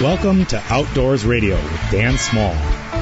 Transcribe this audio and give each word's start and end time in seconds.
Welcome 0.00 0.46
to 0.46 0.62
Outdoors 0.70 1.26
Radio 1.26 1.56
with 1.56 1.90
Dan 1.90 2.16
Small, 2.16 2.56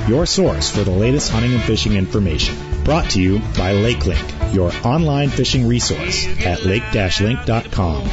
your 0.08 0.26
source 0.26 0.68
for 0.70 0.82
the 0.82 0.90
latest 0.90 1.30
hunting 1.30 1.54
and 1.54 1.62
fishing 1.62 1.92
information. 1.92 2.56
Brought 2.82 3.10
to 3.10 3.22
you 3.22 3.38
by 3.38 3.74
LakeLink, 3.74 4.52
your 4.52 4.72
online 4.84 5.28
fishing 5.28 5.68
resource 5.68 6.26
at 6.44 6.64
lake-link.com. 6.64 8.11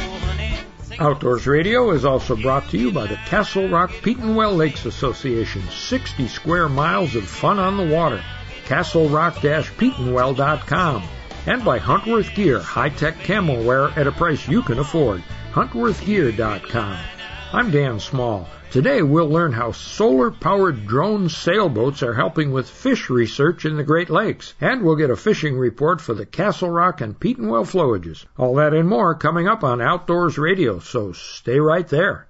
Outdoors 1.00 1.48
Radio 1.48 1.90
is 1.90 2.04
also 2.04 2.36
brought 2.36 2.70
to 2.70 2.78
you 2.78 2.92
by 2.92 3.08
the 3.08 3.16
Castle 3.16 3.68
Rock 3.68 3.90
Petenwell 3.90 4.56
Lakes 4.56 4.84
Association. 4.84 5.64
60 5.70 6.28
square 6.28 6.68
miles 6.68 7.16
of 7.16 7.26
fun 7.26 7.58
on 7.58 7.76
the 7.76 7.92
water. 7.92 8.22
CastleRock-Petenwell.com. 8.66 11.02
And 11.46 11.62
by 11.62 11.78
Huntworth 11.78 12.34
Gear, 12.34 12.58
high-tech 12.58 13.22
camo 13.24 13.62
wear 13.62 13.88
at 13.98 14.06
a 14.06 14.12
price 14.12 14.48
you 14.48 14.62
can 14.62 14.78
afford. 14.78 15.22
HuntworthGear.com. 15.52 16.98
I'm 17.52 17.70
Dan 17.70 18.00
Small. 18.00 18.48
Today 18.70 19.02
we'll 19.02 19.28
learn 19.28 19.52
how 19.52 19.72
solar-powered 19.72 20.86
drone 20.86 21.28
sailboats 21.28 22.02
are 22.02 22.14
helping 22.14 22.50
with 22.50 22.68
fish 22.68 23.10
research 23.10 23.66
in 23.66 23.76
the 23.76 23.84
Great 23.84 24.08
Lakes, 24.08 24.54
and 24.58 24.82
we'll 24.82 24.96
get 24.96 25.10
a 25.10 25.16
fishing 25.16 25.58
report 25.58 26.00
for 26.00 26.14
the 26.14 26.24
Castle 26.24 26.70
Rock 26.70 27.02
and 27.02 27.20
Petenwell 27.20 27.70
flowages. 27.70 28.24
All 28.38 28.54
that 28.54 28.72
and 28.72 28.88
more 28.88 29.14
coming 29.14 29.46
up 29.46 29.62
on 29.62 29.82
Outdoors 29.82 30.38
Radio, 30.38 30.78
so 30.78 31.12
stay 31.12 31.60
right 31.60 31.86
there. 31.86 32.26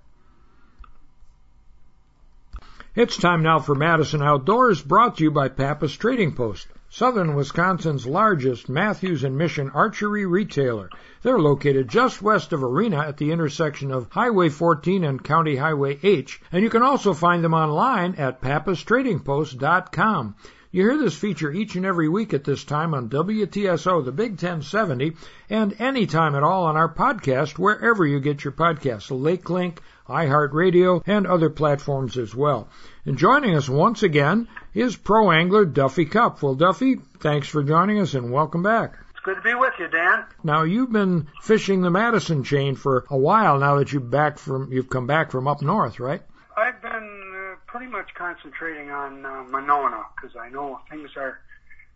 It's 2.96 3.16
time 3.16 3.44
now 3.44 3.60
for 3.60 3.76
Madison 3.76 4.22
Outdoors, 4.22 4.82
brought 4.82 5.18
to 5.18 5.24
you 5.24 5.30
by 5.30 5.48
Pappas 5.48 5.96
Trading 5.96 6.34
Post, 6.34 6.66
southern 6.96 7.34
Wisconsin's 7.34 8.06
largest 8.06 8.68
Mathews 8.68 9.24
and 9.24 9.36
Mission 9.36 9.68
archery 9.74 10.24
retailer. 10.24 10.88
They're 11.22 11.40
located 11.40 11.88
just 11.88 12.22
west 12.22 12.52
of 12.52 12.62
Arena 12.62 12.98
at 12.98 13.16
the 13.16 13.32
intersection 13.32 13.90
of 13.90 14.06
Highway 14.12 14.48
14 14.48 15.02
and 15.02 15.24
County 15.24 15.56
Highway 15.56 15.98
H, 16.04 16.40
and 16.52 16.62
you 16.62 16.70
can 16.70 16.82
also 16.82 17.12
find 17.12 17.42
them 17.42 17.52
online 17.52 18.14
at 18.14 18.40
pappastradingpost.com. 18.40 20.36
You 20.70 20.82
hear 20.82 20.96
this 20.96 21.16
feature 21.16 21.50
each 21.50 21.74
and 21.74 21.84
every 21.84 22.08
week 22.08 22.32
at 22.32 22.44
this 22.44 22.62
time 22.62 22.94
on 22.94 23.08
WTSO, 23.08 24.04
the 24.04 24.12
Big 24.12 24.30
1070, 24.32 25.16
and 25.50 25.74
anytime 25.80 26.36
at 26.36 26.44
all 26.44 26.66
on 26.66 26.76
our 26.76 26.94
podcast, 26.94 27.58
wherever 27.58 28.06
you 28.06 28.20
get 28.20 28.44
your 28.44 28.52
podcasts, 28.52 29.10
Lake 29.10 29.50
Link, 29.50 29.80
iHeartRadio, 30.08 31.02
and 31.06 31.26
other 31.26 31.50
platforms 31.50 32.16
as 32.16 32.36
well. 32.36 32.68
And 33.06 33.18
joining 33.18 33.54
us 33.54 33.68
once 33.68 34.02
again 34.02 34.48
is 34.72 34.96
pro 34.96 35.30
angler 35.30 35.66
Duffy 35.66 36.06
Cupp. 36.06 36.42
Well, 36.42 36.54
Duffy, 36.54 36.96
thanks 37.20 37.46
for 37.46 37.62
joining 37.62 38.00
us 38.00 38.14
and 38.14 38.32
welcome 38.32 38.62
back. 38.62 38.96
It's 39.10 39.20
good 39.22 39.34
to 39.34 39.42
be 39.42 39.54
with 39.54 39.74
you, 39.78 39.88
Dan. 39.88 40.24
Now 40.42 40.62
you've 40.62 40.90
been 40.90 41.28
fishing 41.42 41.82
the 41.82 41.90
Madison 41.90 42.44
chain 42.44 42.76
for 42.76 43.04
a 43.10 43.16
while 43.18 43.58
now 43.58 43.76
that 43.76 43.92
you've 43.92 44.10
back 44.10 44.38
from 44.38 44.72
you've 44.72 44.88
come 44.88 45.06
back 45.06 45.30
from 45.30 45.46
up 45.46 45.60
north, 45.60 46.00
right? 46.00 46.22
I've 46.56 46.80
been 46.80 47.52
uh, 47.52 47.56
pretty 47.66 47.88
much 47.88 48.14
concentrating 48.14 48.90
on 48.90 49.26
uh, 49.26 49.44
Monona 49.50 50.04
because 50.16 50.34
I 50.36 50.48
know 50.48 50.80
things 50.90 51.10
are 51.18 51.40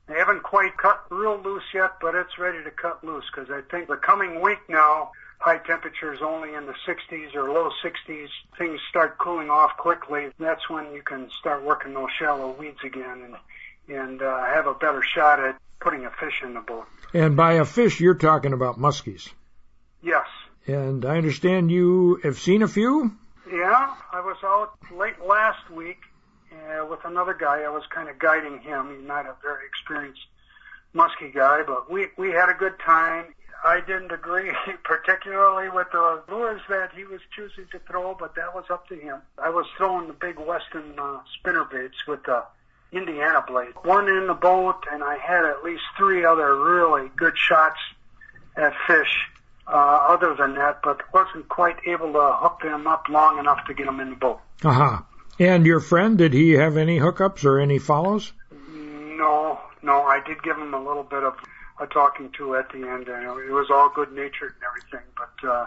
they 0.09 0.15
haven't 0.15 0.43
quite 0.43 0.77
cut 0.77 1.05
real 1.11 1.41
loose 1.43 1.65
yet, 1.73 1.93
but 2.03 2.15
it's 2.15 2.39
ready 2.39 2.63
to 2.65 2.71
cut 2.71 3.03
loose 3.03 3.25
because 3.35 3.51
I 3.51 3.63
think 3.71 3.89
the 3.89 3.97
coming 3.97 4.43
week 4.43 4.59
now 4.69 5.13
high 5.39 5.59
temperatures 5.59 6.19
only 6.21 6.55
in 6.55 6.67
the 6.67 6.75
60s 6.87 7.35
or 7.35 7.51
low 7.51 7.71
60s, 7.83 8.29
things 8.57 8.81
start 8.89 9.19
cooling 9.19 9.51
off 9.51 9.77
quickly. 9.77 10.29
That's 10.39 10.69
when 10.69 10.93
you 10.93 11.03
can 11.03 11.31
start 11.39 11.65
working 11.65 11.95
those 11.95 12.11
shallow 12.19 12.51
weeds 12.53 12.81
again 12.85 13.23
and 13.25 13.37
and 13.91 14.21
uh, 14.21 14.45
have 14.45 14.67
a 14.67 14.75
better 14.75 15.03
shot 15.03 15.41
at 15.41 15.57
putting 15.81 16.05
a 16.05 16.11
fish 16.11 16.43
in 16.43 16.53
the 16.53 16.61
boat. 16.61 16.87
And 17.15 17.37
by 17.37 17.55
a 17.55 17.65
fish, 17.65 18.01
you're 18.01 18.15
talking 18.15 18.53
about 18.53 18.79
muskies. 18.79 19.31
Yes. 20.03 20.27
And 20.67 21.07
I 21.07 21.17
understand 21.17 21.71
you 21.71 22.21
have 22.23 22.39
seen 22.39 22.63
a 22.63 22.69
few. 22.69 23.17
Yeah, 23.51 23.95
I 24.13 24.21
was 24.21 24.37
out 24.45 24.73
late 24.95 25.19
last 25.27 25.71
week 25.71 26.01
uh, 26.53 26.85
with 26.85 27.01
another 27.07 27.33
guy. 27.33 27.63
I 27.63 27.71
was 27.71 27.85
kind 27.89 28.11
of 28.11 28.19
guiding 28.19 28.59
him. 28.61 28.95
He's 28.95 29.09
not 29.09 29.25
a 29.25 29.35
very 29.43 29.65
experienced 29.67 30.21
muskie 30.95 31.35
guy, 31.35 31.63
but 31.63 31.91
we 31.91 32.09
we 32.19 32.31
had 32.31 32.51
a 32.51 32.55
good 32.55 32.79
time. 32.85 33.35
I 33.65 33.81
didn't 33.81 34.13
agree 34.13 34.53
particularly 34.85 35.69
with 35.69 35.89
the 35.93 36.23
lures 36.29 36.61
that 36.69 36.93
he 36.95 37.05
was 37.05 37.21
choosing 37.35 37.67
to 37.73 37.79
throw, 37.81 38.15
but 38.15 38.35
that 38.37 38.55
was 38.55 38.65
up 38.71 38.89
to 38.89 38.97
him. 38.97 39.19
I 39.43 39.51
was 39.51 39.67
throwing 39.77 40.07
the 40.07 40.13
big 40.13 40.39
Western 40.39 40.99
uh, 40.99 41.21
spinner 41.39 41.65
baits 41.65 42.07
with 42.07 42.23
the 42.25 42.45
Indiana 42.93 43.45
blade. 43.47 43.75
One 43.83 44.09
in 44.09 44.27
the 44.27 44.35
boat, 44.35 44.85
and 44.91 45.03
I 45.03 45.19
had 45.19 45.45
at 45.45 45.63
least 45.63 45.83
three 45.97 46.25
other 46.25 46.57
really 46.57 47.11
good 47.17 47.37
shots 47.37 47.79
at 48.57 48.75
fish. 48.87 49.17
Uh, 49.67 50.07
other 50.09 50.35
than 50.35 50.55
that, 50.55 50.81
but 50.83 51.13
wasn't 51.13 51.47
quite 51.51 51.77
able 51.87 52.11
to 52.11 52.33
hook 52.37 52.59
them 52.63 52.87
up 52.87 53.07
long 53.11 53.39
enough 53.39 53.67
to 53.67 53.75
get 53.75 53.85
them 53.85 54.01
in 54.01 54.09
the 54.09 54.17
boat. 54.17 54.41
Aha. 54.65 54.95
Uh-huh. 54.95 55.03
And 55.39 55.67
your 55.67 55.81
friend, 55.81 56.17
did 56.17 56.33
he 56.33 56.53
have 56.53 56.79
any 56.79 56.99
hookups 56.99 57.45
or 57.45 57.61
any 57.61 57.79
follows? 57.79 58.33
No, 58.51 59.61
no. 59.83 60.03
I 60.03 60.21
did 60.27 60.43
give 60.43 60.57
him 60.57 60.73
a 60.73 60.83
little 60.83 61.03
bit 61.03 61.23
of 61.23 61.35
a 61.81 61.87
talking 61.87 62.31
to 62.39 62.57
at 62.57 62.71
the 62.71 62.79
end, 62.79 63.09
and 63.09 63.25
it 63.25 63.53
was 63.53 63.71
all 63.71 63.91
good 63.95 64.13
natured 64.13 64.55
and 64.55 64.65
everything. 64.65 65.07
But 65.17 65.49
uh, 65.49 65.67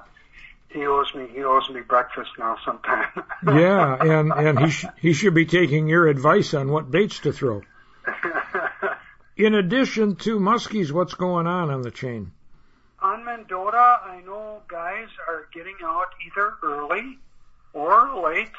he 0.70 0.86
owes 0.86 1.14
me 1.16 1.28
he 1.34 1.44
owes 1.44 1.70
me 1.70 1.82
breakfast 1.82 2.32
now 2.38 2.58
sometime. 2.66 3.08
yeah, 3.46 3.98
and 4.00 4.32
and 4.32 4.60
he 4.60 4.70
sh- 4.70 4.86
he 5.00 5.14
should 5.14 5.34
be 5.34 5.46
taking 5.46 5.88
your 5.88 6.08
advice 6.08 6.54
on 6.54 6.72
what 6.72 6.92
baits 6.92 7.20
to 7.20 7.32
throw. 7.32 7.62
In 9.38 9.56
addition 9.56 10.18
to 10.18 10.40
muskies, 10.40 10.92
what's 10.92 11.14
going 11.14 11.48
on 11.48 11.72
on 11.72 11.82
the 11.82 11.92
chain? 11.92 12.32
On 13.02 13.26
Mendota, 13.26 14.00
I 14.04 14.22
know 14.26 14.62
guys 14.68 15.08
are 15.28 15.48
getting 15.54 15.78
out 15.84 16.08
either 16.28 16.54
early 16.62 17.18
or 17.74 18.22
late, 18.24 18.52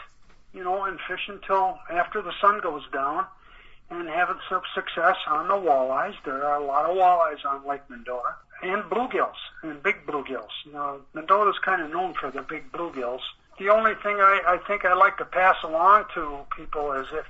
you 0.52 0.64
know, 0.64 0.84
and 0.84 0.98
fish 1.08 1.28
until 1.28 1.78
after 1.88 2.22
the 2.22 2.32
sun 2.40 2.60
goes 2.60 2.82
down 2.92 3.26
and 3.90 4.08
having 4.08 4.38
some 4.48 4.62
success 4.74 5.16
on 5.26 5.48
the 5.48 5.54
walleyes. 5.54 6.14
There 6.24 6.44
are 6.44 6.60
a 6.60 6.64
lot 6.64 6.88
of 6.88 6.96
walleyes 6.96 7.44
on 7.44 7.66
Lake 7.66 7.82
Mendota 7.88 8.34
and 8.62 8.82
bluegills 8.84 9.36
and 9.62 9.82
big 9.82 10.06
bluegills. 10.06 10.50
Know, 10.72 11.00
Mendota's 11.14 11.58
kind 11.64 11.82
of 11.82 11.90
known 11.90 12.14
for 12.14 12.30
the 12.30 12.42
big 12.42 12.70
bluegills. 12.72 13.20
The 13.58 13.68
only 13.68 13.94
thing 13.94 14.16
I, 14.16 14.40
I 14.46 14.58
think 14.66 14.84
I 14.84 14.94
like 14.94 15.18
to 15.18 15.24
pass 15.24 15.56
along 15.62 16.06
to 16.14 16.40
people 16.56 16.92
is 16.92 17.06
if, 17.12 17.26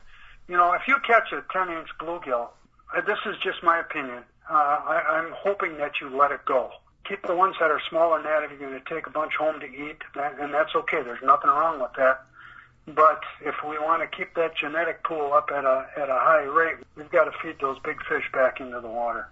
you 0.48 0.56
know, 0.56 0.72
if 0.72 0.82
you 0.86 0.96
catch 1.06 1.32
a 1.32 1.42
10 1.52 1.70
inch 1.70 1.88
bluegill, 1.98 2.48
uh, 2.94 3.00
this 3.00 3.18
is 3.26 3.36
just 3.42 3.62
my 3.62 3.80
opinion. 3.80 4.22
Uh, 4.48 4.54
I, 4.54 5.02
I'm 5.08 5.32
hoping 5.32 5.78
that 5.78 5.92
you 6.00 6.14
let 6.16 6.30
it 6.30 6.44
go. 6.44 6.70
Keep 7.08 7.26
the 7.26 7.34
ones 7.34 7.56
that 7.58 7.70
are 7.70 7.80
smaller 7.88 8.22
than 8.22 8.30
that 8.30 8.44
if 8.44 8.50
you're 8.50 8.70
going 8.70 8.80
to 8.80 8.94
take 8.94 9.06
a 9.06 9.10
bunch 9.10 9.34
home 9.34 9.58
to 9.60 9.66
eat, 9.66 9.98
and 10.14 10.54
that's 10.54 10.74
okay. 10.74 11.02
There's 11.02 11.22
nothing 11.22 11.50
wrong 11.50 11.80
with 11.80 11.92
that. 11.96 12.22
But 12.86 13.22
if 13.40 13.54
we 13.62 13.78
want 13.78 14.02
to 14.02 14.16
keep 14.16 14.34
that 14.34 14.56
genetic 14.56 15.04
pool 15.04 15.32
up 15.32 15.50
at 15.54 15.64
a 15.64 15.86
at 15.96 16.08
a 16.08 16.18
high 16.18 16.42
rate, 16.42 16.78
we've 16.96 17.10
got 17.10 17.24
to 17.24 17.32
feed 17.40 17.60
those 17.60 17.78
big 17.84 18.02
fish 18.08 18.24
back 18.32 18.60
into 18.60 18.80
the 18.80 18.88
water. 18.88 19.28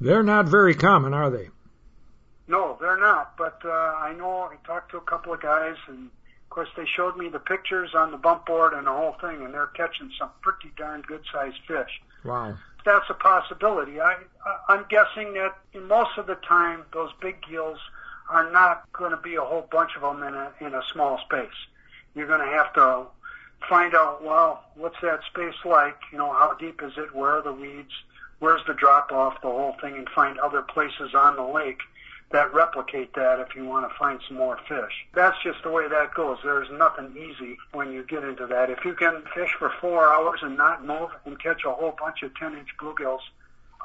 They're 0.00 0.22
not 0.22 0.46
very 0.46 0.74
common, 0.74 1.12
are 1.12 1.28
they? 1.28 1.48
No, 2.46 2.78
they're 2.80 2.98
not. 2.98 3.36
But 3.36 3.60
uh, 3.64 3.68
I 3.70 4.14
know 4.16 4.48
I 4.50 4.56
talked 4.64 4.92
to 4.92 4.96
a 4.96 5.02
couple 5.02 5.32
of 5.32 5.42
guys, 5.42 5.74
and 5.88 6.06
of 6.06 6.50
course 6.50 6.68
they 6.76 6.86
showed 6.86 7.16
me 7.16 7.28
the 7.28 7.40
pictures 7.40 7.96
on 7.96 8.12
the 8.12 8.16
bump 8.16 8.46
board 8.46 8.72
and 8.72 8.86
the 8.86 8.92
whole 8.92 9.16
thing, 9.20 9.44
and 9.44 9.52
they're 9.52 9.66
catching 9.66 10.12
some 10.16 10.30
pretty 10.40 10.72
darn 10.76 11.02
good 11.02 11.24
sized 11.32 11.58
fish. 11.66 12.00
Wow. 12.24 12.56
That's 12.84 13.10
a 13.10 13.14
possibility. 13.14 14.00
I 14.00 14.18
I'm 14.68 14.86
guessing 14.88 15.34
that 15.34 15.56
in 15.74 15.88
most 15.88 16.16
of 16.16 16.28
the 16.28 16.36
time 16.36 16.84
those 16.92 17.10
big 17.20 17.42
gills 17.42 17.78
are 18.30 18.48
not 18.52 18.84
going 18.92 19.10
to 19.10 19.16
be 19.16 19.34
a 19.34 19.42
whole 19.42 19.66
bunch 19.68 19.96
of 19.96 20.02
them 20.02 20.22
in 20.22 20.34
a 20.34 20.52
in 20.60 20.74
a 20.74 20.82
small 20.92 21.18
space 21.18 21.66
you're 22.18 22.26
going 22.26 22.40
to 22.40 22.56
have 22.56 22.72
to 22.74 23.06
find 23.68 23.94
out, 23.94 24.22
well, 24.22 24.64
what's 24.74 25.00
that 25.02 25.20
space 25.30 25.54
like? 25.64 25.96
You 26.12 26.18
know, 26.18 26.32
how 26.32 26.54
deep 26.54 26.82
is 26.82 26.92
it? 26.96 27.14
Where 27.14 27.38
are 27.38 27.42
the 27.42 27.52
weeds? 27.52 27.92
Where's 28.40 28.62
the 28.66 28.74
drop 28.74 29.10
off? 29.10 29.40
The 29.42 29.48
whole 29.48 29.74
thing, 29.80 29.94
and 29.96 30.08
find 30.10 30.38
other 30.38 30.62
places 30.62 31.14
on 31.14 31.36
the 31.36 31.42
lake 31.42 31.80
that 32.30 32.52
replicate 32.52 33.14
that 33.14 33.40
if 33.40 33.56
you 33.56 33.64
want 33.64 33.90
to 33.90 33.98
find 33.98 34.20
some 34.28 34.36
more 34.36 34.58
fish. 34.68 35.06
That's 35.14 35.36
just 35.42 35.62
the 35.62 35.70
way 35.70 35.88
that 35.88 36.14
goes. 36.14 36.38
There's 36.44 36.68
nothing 36.70 37.14
easy 37.16 37.56
when 37.72 37.92
you 37.92 38.04
get 38.04 38.22
into 38.22 38.46
that. 38.46 38.68
If 38.68 38.84
you 38.84 38.92
can 38.92 39.22
fish 39.34 39.54
for 39.58 39.72
four 39.80 40.06
hours 40.06 40.40
and 40.42 40.56
not 40.56 40.84
move 40.84 41.10
and 41.24 41.40
catch 41.40 41.64
a 41.64 41.72
whole 41.72 41.96
bunch 41.98 42.22
of 42.22 42.34
10 42.36 42.54
inch 42.54 42.68
bluegills, 42.80 43.20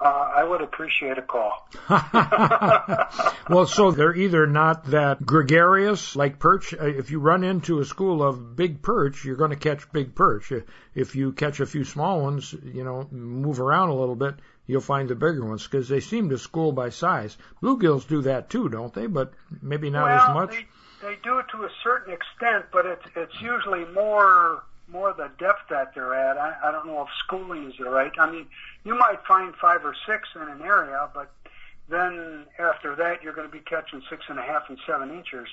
uh, 0.03 0.31
I 0.35 0.43
would 0.43 0.61
appreciate 0.61 1.17
a 1.17 1.21
call. 1.21 1.65
well, 3.49 3.65
so 3.65 3.91
they're 3.91 4.13
either 4.13 4.45
not 4.45 4.87
that 4.87 5.25
gregarious 5.25 6.17
like 6.17 6.39
perch. 6.39 6.73
Uh, 6.73 6.87
if 6.87 7.09
you 7.09 7.19
run 7.19 7.45
into 7.45 7.79
a 7.79 7.85
school 7.85 8.21
of 8.21 8.57
big 8.57 8.81
perch, 8.81 9.23
you're 9.23 9.37
going 9.37 9.51
to 9.51 9.55
catch 9.55 9.89
big 9.93 10.13
perch. 10.13 10.51
Uh, 10.51 10.59
if 10.93 11.15
you 11.15 11.31
catch 11.31 11.61
a 11.61 11.65
few 11.65 11.85
small 11.85 12.21
ones, 12.21 12.53
you 12.65 12.83
know, 12.83 13.07
move 13.11 13.61
around 13.61 13.89
a 13.89 13.95
little 13.95 14.17
bit, 14.17 14.35
you'll 14.67 14.81
find 14.81 15.07
the 15.07 15.15
bigger 15.15 15.45
ones 15.45 15.63
because 15.63 15.87
they 15.87 16.01
seem 16.01 16.29
to 16.29 16.37
school 16.37 16.73
by 16.73 16.89
size. 16.89 17.37
Bluegills 17.61 18.05
do 18.05 18.23
that 18.23 18.49
too, 18.49 18.67
don't 18.67 18.93
they? 18.93 19.07
But 19.07 19.31
maybe 19.61 19.89
not 19.89 20.07
well, 20.07 20.19
as 20.19 20.33
much. 20.33 20.51
They, 21.01 21.07
they 21.07 21.15
do 21.23 21.39
it 21.39 21.45
to 21.53 21.63
a 21.63 21.69
certain 21.81 22.13
extent, 22.13 22.65
but 22.73 22.85
it's 22.85 23.05
it's 23.15 23.41
usually 23.41 23.85
more 23.93 24.63
more 24.93 25.11
the 25.11 25.29
depth 25.39 25.69
that 25.69 25.93
they're 25.93 26.13
at. 26.13 26.37
I, 26.37 26.55
I 26.63 26.71
don't 26.71 26.85
know 26.85 27.01
if 27.01 27.09
schooling 27.25 27.69
is 27.69 27.73
the 27.77 27.89
right. 27.89 28.11
I 28.17 28.31
mean, 28.31 28.45
you 28.85 28.95
might 28.95 29.25
find 29.27 29.53
five 29.55 29.83
or 29.83 29.95
six 30.05 30.29
in 30.35 30.43
an 30.43 30.61
area, 30.61 31.09
but 31.13 31.31
then 31.89 32.45
after 32.59 32.95
that 32.95 33.23
you're 33.23 33.33
going 33.33 33.47
to 33.47 33.51
be 33.51 33.59
catching 33.59 34.01
six 34.09 34.23
and 34.29 34.39
a 34.39 34.43
half 34.43 34.69
and 34.69 34.77
seven 34.87 35.09
inches. 35.09 35.47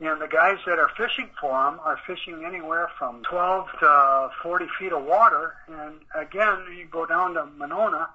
And 0.00 0.20
the 0.20 0.28
guys 0.28 0.58
that 0.66 0.78
are 0.78 0.90
fishing 0.96 1.30
for 1.40 1.52
them 1.52 1.80
are 1.82 1.98
fishing 2.06 2.44
anywhere 2.44 2.90
from 2.98 3.22
12 3.22 3.68
to 3.80 4.30
40 4.42 4.66
feet 4.78 4.92
of 4.92 5.04
water. 5.04 5.54
And 5.68 5.94
again, 6.14 6.58
you 6.76 6.86
go 6.90 7.06
down 7.06 7.34
to 7.34 7.46
Monona, 7.46 8.10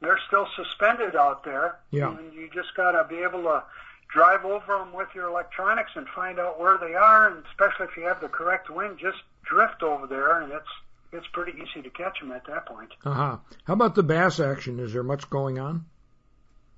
they're 0.00 0.20
still 0.26 0.46
suspended 0.54 1.16
out 1.16 1.44
there. 1.44 1.78
Yeah. 1.90 2.16
And 2.16 2.32
you 2.34 2.48
just 2.52 2.74
got 2.76 2.92
to 2.92 3.04
be 3.04 3.22
able 3.22 3.42
to 3.44 3.64
drive 4.08 4.44
over 4.44 4.78
them 4.78 4.92
with 4.92 5.08
your 5.14 5.28
electronics 5.28 5.92
and 5.96 6.06
find 6.08 6.38
out 6.38 6.60
where 6.60 6.78
they 6.78 6.94
are. 6.94 7.28
And 7.28 7.42
especially 7.46 7.86
if 7.86 7.96
you 7.96 8.04
have 8.04 8.20
the 8.20 8.28
correct 8.28 8.70
wind, 8.70 8.98
just 8.98 9.18
drift 9.44 9.82
over 9.82 10.06
there, 10.06 10.40
and 10.40 10.52
it's 10.52 10.68
it's 11.12 11.26
pretty 11.32 11.52
easy 11.52 11.82
to 11.82 11.90
catch 11.90 12.18
them 12.20 12.32
at 12.32 12.46
that 12.46 12.66
point. 12.66 12.90
Uh 13.04 13.12
huh. 13.12 13.36
How 13.64 13.74
about 13.74 13.94
the 13.94 14.02
bass 14.02 14.40
action? 14.40 14.80
Is 14.80 14.92
there 14.92 15.02
much 15.02 15.30
going 15.30 15.58
on? 15.58 15.84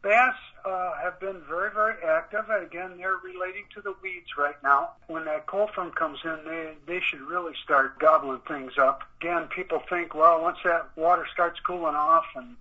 Bass 0.02 0.34
uh, 0.64 0.92
have 1.02 1.18
been 1.18 1.40
very, 1.48 1.70
very 1.72 1.94
active. 2.06 2.44
And 2.50 2.64
again, 2.64 2.98
they're 2.98 3.16
relating 3.16 3.64
to 3.74 3.80
the 3.80 3.94
weeds 4.02 4.36
right 4.38 4.60
now. 4.62 4.90
When 5.06 5.24
that 5.24 5.46
cold 5.46 5.70
front 5.70 5.96
comes 5.96 6.18
in, 6.24 6.38
they 6.44 6.74
they 6.86 7.00
should 7.00 7.22
really 7.22 7.54
start 7.64 7.98
gobbling 7.98 8.40
things 8.46 8.72
up. 8.78 9.02
Again, 9.20 9.48
people 9.48 9.82
think, 9.88 10.14
well, 10.14 10.42
once 10.42 10.58
that 10.64 10.90
water 10.96 11.26
starts 11.32 11.58
cooling 11.60 11.94
off 11.94 12.26
and 12.34 12.56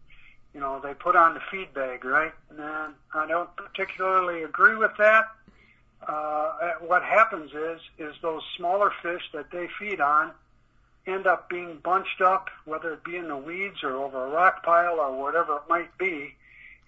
you 0.55 0.61
know, 0.61 0.79
they 0.81 0.93
put 0.93 1.17
on 1.17 1.33
the 1.33 1.41
feed 1.51 1.73
bag, 1.73 2.05
right? 2.05 2.31
And 2.49 2.95
I 3.13 3.27
don't 3.27 3.53
particularly 3.57 4.43
agree 4.43 4.77
with 4.77 4.91
that. 4.97 5.27
Uh, 6.07 6.73
what 6.81 7.03
happens 7.03 7.51
is, 7.51 7.81
is 7.97 8.15
those 8.21 8.43
smaller 8.57 8.91
fish 9.01 9.23
that 9.33 9.51
they 9.51 9.67
feed 9.79 9.99
on 9.99 10.31
end 11.07 11.27
up 11.27 11.49
being 11.49 11.77
bunched 11.83 12.21
up, 12.21 12.49
whether 12.65 12.93
it 12.93 13.03
be 13.03 13.15
in 13.15 13.27
the 13.27 13.37
weeds 13.37 13.83
or 13.83 13.95
over 13.95 14.25
a 14.25 14.29
rock 14.29 14.63
pile 14.63 14.99
or 14.99 15.19
whatever 15.21 15.57
it 15.57 15.63
might 15.69 15.95
be. 15.97 16.33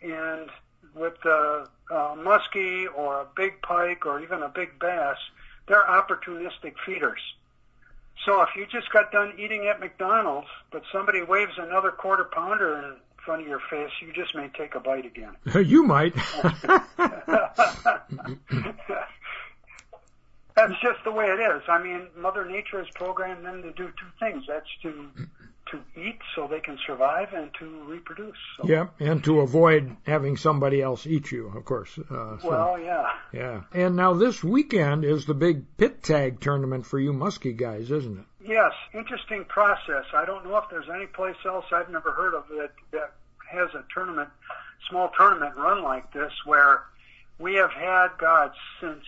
And 0.02 0.50
with 0.96 1.24
a, 1.25 1.68
a 1.90 1.94
muskie 2.16 2.86
or 2.96 3.22
a 3.22 3.28
big 3.36 3.62
pike 3.62 4.06
or 4.06 4.22
even 4.22 4.42
a 4.42 4.50
big 4.50 4.80
bass, 4.80 5.18
they're 5.68 5.84
opportunistic 5.84 6.74
feeders. 6.86 7.19
So 8.25 8.42
if 8.42 8.50
you 8.56 8.66
just 8.66 8.92
got 8.92 9.12
done 9.12 9.34
eating 9.38 9.68
at 9.68 9.80
McDonald's, 9.80 10.48
but 10.72 10.84
somebody 10.92 11.22
waves 11.22 11.54
another 11.58 11.92
quarter 11.92 12.24
pounder 12.24 12.80
in 12.80 12.96
front 13.28 13.42
of 13.42 13.48
your 13.48 13.60
face, 13.70 13.92
you 14.02 14.14
just 14.14 14.34
may 14.34 14.50
take 14.58 14.74
a 14.74 14.80
bite 14.80 15.06
again. 15.06 15.36
you 15.68 15.84
might. 15.84 16.16
That's 20.56 20.74
just 20.82 21.04
the 21.04 21.12
way 21.12 21.26
it 21.26 21.40
is. 21.40 21.62
I 21.68 21.84
mean, 21.84 22.08
Mother 22.18 22.46
Nature 22.46 22.80
has 22.80 22.88
programmed 22.96 23.46
them 23.46 23.62
to 23.62 23.72
do 23.74 23.88
two 23.88 24.08
things. 24.20 24.46
That's 24.48 24.66
to 24.82 25.10
to 25.72 25.80
eat 26.00 26.20
so 26.34 26.48
they 26.48 26.62
can 26.62 26.78
survive 26.88 27.34
and 27.34 27.52
to 27.60 27.84
reproduce. 27.84 28.38
So. 28.56 28.70
Yeah, 28.70 28.88
and 29.00 29.22
to 29.26 29.42
avoid 29.42 29.98
having 30.06 30.38
somebody 30.38 30.82
else 30.82 31.06
eat 31.06 31.30
you, 31.30 31.52
of 31.54 31.66
course. 31.66 32.00
Uh, 32.00 32.40
so, 32.40 32.50
well, 32.50 32.80
yeah. 32.80 33.12
Yeah. 33.34 33.64
And 33.74 33.98
now 33.98 34.14
this 34.14 34.42
weekend 34.42 35.04
is 35.04 35.26
the 35.26 35.34
big 35.34 35.66
pit 35.76 36.02
tag 36.04 36.40
tournament 36.40 36.86
for 36.86 36.98
you 36.98 37.12
muskie 37.12 37.58
guys, 37.58 37.92
isn't 37.92 38.20
it? 38.20 38.26
Yes, 38.48 38.72
interesting 38.94 39.44
process. 39.44 40.06
I 40.14 40.24
don't 40.24 40.46
know 40.46 40.56
if 40.58 40.70
there's 40.72 40.88
any 40.90 41.06
place 41.06 41.36
else 41.46 41.66
I've 41.74 41.90
never 41.90 42.14
heard 42.14 42.34
of 42.34 42.48
that 42.48 42.72
that 42.92 43.12
has 43.52 43.70
a 43.74 43.84
tournament, 43.94 44.30
small 44.90 45.12
tournament 45.18 45.58
run 45.58 45.84
like 45.84 46.14
this 46.14 46.32
where 46.46 46.84
we 47.40 47.56
have 47.56 47.72
had, 47.72 48.08
God, 48.18 48.54
since 48.80 49.04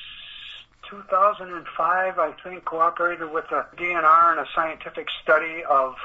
2005, 0.90 2.20
I 2.20 2.34
think, 2.44 2.66
cooperated 2.66 3.32
with 3.32 3.46
the 3.50 3.66
DNR 3.78 4.34
in 4.34 4.40
a 4.40 4.46
scientific 4.54 5.08
study 5.24 5.64
of 5.64 5.96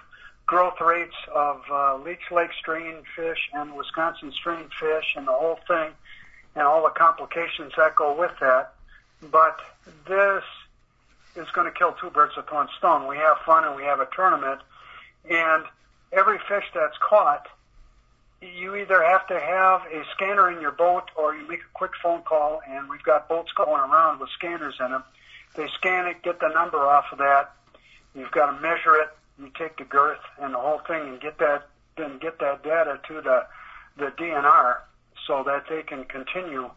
growth 0.46 0.80
rates 0.80 1.16
of 1.34 1.62
uh, 1.72 1.96
Leech 1.96 2.30
Lake 2.30 2.50
strain 2.56 3.02
fish 3.16 3.50
and 3.52 3.74
Wisconsin 3.74 4.30
strain 4.30 4.68
fish 4.78 5.14
and 5.16 5.26
the 5.26 5.32
whole 5.32 5.58
thing 5.66 5.90
and 6.54 6.64
all 6.64 6.84
the 6.84 6.90
complications 6.90 7.72
that 7.76 7.96
go 7.96 8.16
with 8.16 8.32
that. 8.40 8.74
But 9.32 9.58
this 10.06 10.44
is 11.36 11.46
going 11.54 11.70
to 11.70 11.76
kill 11.76 11.92
two 11.92 12.10
birds 12.10 12.36
with 12.36 12.50
one 12.50 12.68
stone. 12.78 13.06
We 13.08 13.16
have 13.16 13.38
fun 13.44 13.64
and 13.64 13.76
we 13.76 13.84
have 13.84 14.00
a 14.00 14.08
tournament, 14.14 14.60
and 15.28 15.64
every 16.12 16.38
fish 16.48 16.64
that's 16.74 16.96
caught, 16.98 17.46
you 18.40 18.76
either 18.76 19.02
have 19.02 19.26
to 19.28 19.40
have 19.40 19.82
a 19.90 20.04
scanner 20.14 20.50
in 20.50 20.60
your 20.60 20.72
boat 20.72 21.10
or 21.16 21.34
you 21.34 21.48
make 21.48 21.60
a 21.60 21.72
quick 21.72 21.92
phone 22.02 22.22
call, 22.22 22.60
and 22.68 22.88
we've 22.88 23.02
got 23.02 23.28
boats 23.28 23.50
going 23.56 23.80
around 23.80 24.20
with 24.20 24.28
scanners 24.30 24.74
in 24.80 24.90
them. 24.90 25.02
They 25.54 25.68
scan 25.78 26.06
it, 26.06 26.22
get 26.22 26.40
the 26.40 26.48
number 26.48 26.78
off 26.78 27.06
of 27.12 27.18
that. 27.18 27.52
You've 28.14 28.30
got 28.30 28.54
to 28.54 28.60
measure 28.60 28.96
it. 28.96 29.08
You 29.38 29.50
take 29.58 29.78
the 29.78 29.84
girth 29.84 30.20
and 30.40 30.54
the 30.54 30.58
whole 30.58 30.80
thing, 30.86 31.08
and 31.08 31.20
get 31.20 31.38
that 31.38 31.68
then 31.96 32.18
get 32.18 32.38
that 32.40 32.62
data 32.62 33.00
to 33.08 33.20
the 33.20 33.46
the 33.96 34.10
DNR 34.18 34.78
so 35.26 35.42
that 35.44 35.64
they 35.68 35.82
can 35.82 36.04
continue 36.04 36.70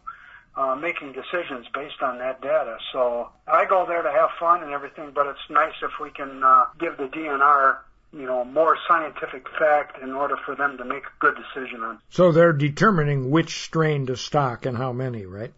uh, 0.56 0.74
making 0.74 1.12
decisions 1.12 1.66
based 1.72 2.02
on 2.02 2.18
that 2.18 2.40
data. 2.40 2.78
So 2.92 3.30
I 3.46 3.64
go 3.64 3.86
there 3.86 4.02
to 4.02 4.10
have 4.10 4.30
fun 4.40 4.62
and 4.62 4.72
everything, 4.72 5.12
but 5.14 5.26
it's 5.26 5.50
nice 5.50 5.74
if 5.82 5.92
we 6.00 6.10
can 6.10 6.42
uh, 6.42 6.64
give 6.78 6.96
the 6.96 7.04
DNR 7.04 7.78
you 8.12 8.24
know, 8.24 8.44
more 8.44 8.76
scientific 8.88 9.46
fact 9.58 9.98
in 10.02 10.12
order 10.12 10.36
for 10.46 10.54
them 10.54 10.78
to 10.78 10.84
make 10.84 11.04
a 11.04 11.18
good 11.18 11.34
decision 11.36 11.82
on. 11.82 11.98
So 12.10 12.32
they're 12.32 12.52
determining 12.52 13.30
which 13.30 13.62
strain 13.62 14.06
to 14.06 14.16
stock 14.16 14.64
and 14.64 14.76
how 14.76 14.92
many, 14.92 15.26
right? 15.26 15.52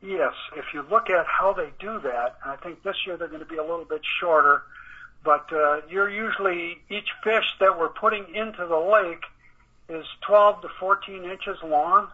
Yes. 0.00 0.34
If 0.56 0.66
you 0.72 0.84
look 0.88 1.10
at 1.10 1.26
how 1.26 1.52
they 1.52 1.70
do 1.80 1.98
that, 2.00 2.36
I 2.44 2.56
think 2.56 2.82
this 2.82 2.96
year 3.06 3.16
they're 3.16 3.28
going 3.28 3.40
to 3.40 3.46
be 3.46 3.56
a 3.56 3.62
little 3.62 3.84
bit 3.84 4.02
shorter, 4.20 4.62
but 5.24 5.52
uh, 5.52 5.80
you're 5.90 6.10
usually 6.10 6.78
each 6.88 7.08
fish 7.24 7.44
that 7.58 7.78
we're 7.78 7.88
putting 7.88 8.32
into 8.34 8.64
the 8.66 8.78
lake 8.78 9.24
is 9.88 10.06
12 10.26 10.62
to 10.62 10.68
14 10.78 11.24
inches 11.24 11.56
long, 11.64 12.08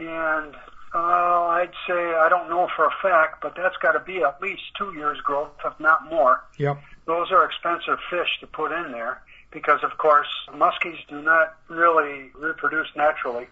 and 0.00 0.54
uh, 0.94 0.98
I'd 0.98 1.72
say 1.86 1.94
I 1.94 2.28
don't 2.28 2.48
know 2.48 2.68
for 2.74 2.86
a 2.86 2.94
fact, 3.02 3.42
but 3.42 3.54
that's 3.56 3.76
got 3.78 3.92
to 3.92 4.00
be 4.00 4.22
at 4.22 4.40
least 4.40 4.62
two 4.78 4.92
years 4.94 5.20
growth, 5.20 5.50
if 5.64 5.78
not 5.80 6.08
more. 6.08 6.44
Yep. 6.58 6.80
Those 7.06 7.30
are 7.30 7.44
expensive 7.44 7.98
fish 8.10 8.38
to 8.40 8.46
put 8.46 8.72
in 8.72 8.92
there 8.92 9.22
because, 9.50 9.80
of 9.82 9.98
course, 9.98 10.28
muskies 10.52 10.98
do 11.08 11.22
not 11.22 11.56
really 11.68 12.30
reproduce 12.34 12.88
naturally 12.96 13.46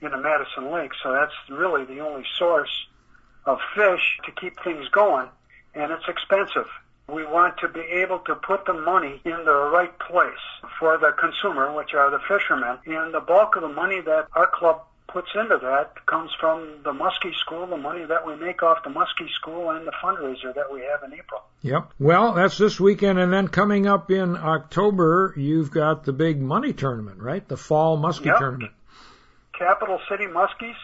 in 0.00 0.10
the 0.10 0.18
Madison 0.18 0.70
Lake, 0.70 0.92
so 1.02 1.12
that's 1.12 1.32
really 1.48 1.84
the 1.84 2.00
only 2.00 2.24
source 2.36 2.86
of 3.46 3.58
fish 3.74 4.18
to 4.24 4.32
keep 4.32 4.62
things 4.62 4.88
going, 4.88 5.28
and 5.74 5.92
it's 5.92 6.08
expensive. 6.08 6.68
We 7.08 7.26
want 7.26 7.58
to 7.58 7.68
be 7.68 7.80
able 7.80 8.20
to 8.20 8.34
put 8.34 8.64
the 8.64 8.72
money 8.72 9.20
in 9.24 9.44
the 9.44 9.70
right 9.72 9.96
place 9.98 10.32
for 10.78 10.96
the 10.96 11.12
consumer, 11.12 11.72
which 11.72 11.92
are 11.92 12.10
the 12.10 12.20
fishermen, 12.20 12.78
and 12.86 13.12
the 13.12 13.20
bulk 13.20 13.56
of 13.56 13.62
the 13.62 13.68
money 13.68 14.00
that 14.00 14.28
our 14.34 14.46
club 14.46 14.82
puts 15.14 15.28
into 15.36 15.56
that 15.62 16.04
comes 16.06 16.30
from 16.40 16.80
the 16.82 16.90
Muskie 16.90 17.34
School, 17.40 17.68
the 17.68 17.76
money 17.76 18.04
that 18.04 18.26
we 18.26 18.34
make 18.34 18.64
off 18.64 18.82
the 18.82 18.90
Muskie 18.90 19.30
School, 19.30 19.70
and 19.70 19.86
the 19.86 19.92
fundraiser 20.02 20.52
that 20.52 20.72
we 20.72 20.80
have 20.80 21.04
in 21.04 21.16
April. 21.16 21.40
Yep. 21.62 21.92
Well, 22.00 22.34
that's 22.34 22.58
this 22.58 22.80
weekend, 22.80 23.20
and 23.20 23.32
then 23.32 23.46
coming 23.46 23.86
up 23.86 24.10
in 24.10 24.36
October, 24.36 25.32
you've 25.36 25.70
got 25.70 26.04
the 26.04 26.12
big 26.12 26.42
money 26.42 26.72
tournament, 26.72 27.20
right? 27.20 27.46
The 27.46 27.56
fall 27.56 27.96
Muskie 27.96 28.26
yep. 28.26 28.38
tournament. 28.38 28.72
Capital 29.56 30.00
City 30.10 30.24
Muskies 30.24 30.74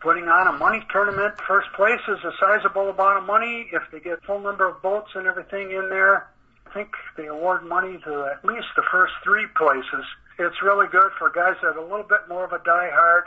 putting 0.00 0.24
on 0.24 0.54
a 0.54 0.58
money 0.58 0.82
tournament. 0.90 1.34
First 1.46 1.68
place 1.76 2.00
is 2.08 2.18
a 2.24 2.32
sizable 2.40 2.88
amount 2.88 3.18
of 3.18 3.24
money. 3.26 3.68
If 3.72 3.82
they 3.92 4.00
get 4.00 4.22
full 4.24 4.40
number 4.40 4.66
of 4.66 4.80
boats 4.80 5.10
and 5.14 5.26
everything 5.26 5.70
in 5.70 5.90
there, 5.90 6.28
I 6.66 6.72
think 6.72 6.88
they 7.18 7.26
award 7.26 7.64
money 7.64 7.98
to 8.04 8.24
at 8.24 8.42
least 8.42 8.68
the 8.74 8.84
first 8.90 9.12
three 9.22 9.46
places 9.54 10.04
it's 10.38 10.62
really 10.62 10.86
good 10.86 11.10
for 11.18 11.30
guys 11.30 11.56
that 11.62 11.76
are 11.76 11.78
a 11.78 11.82
little 11.82 12.06
bit 12.06 12.28
more 12.28 12.44
of 12.44 12.52
a 12.52 12.58
diehard, 12.58 13.24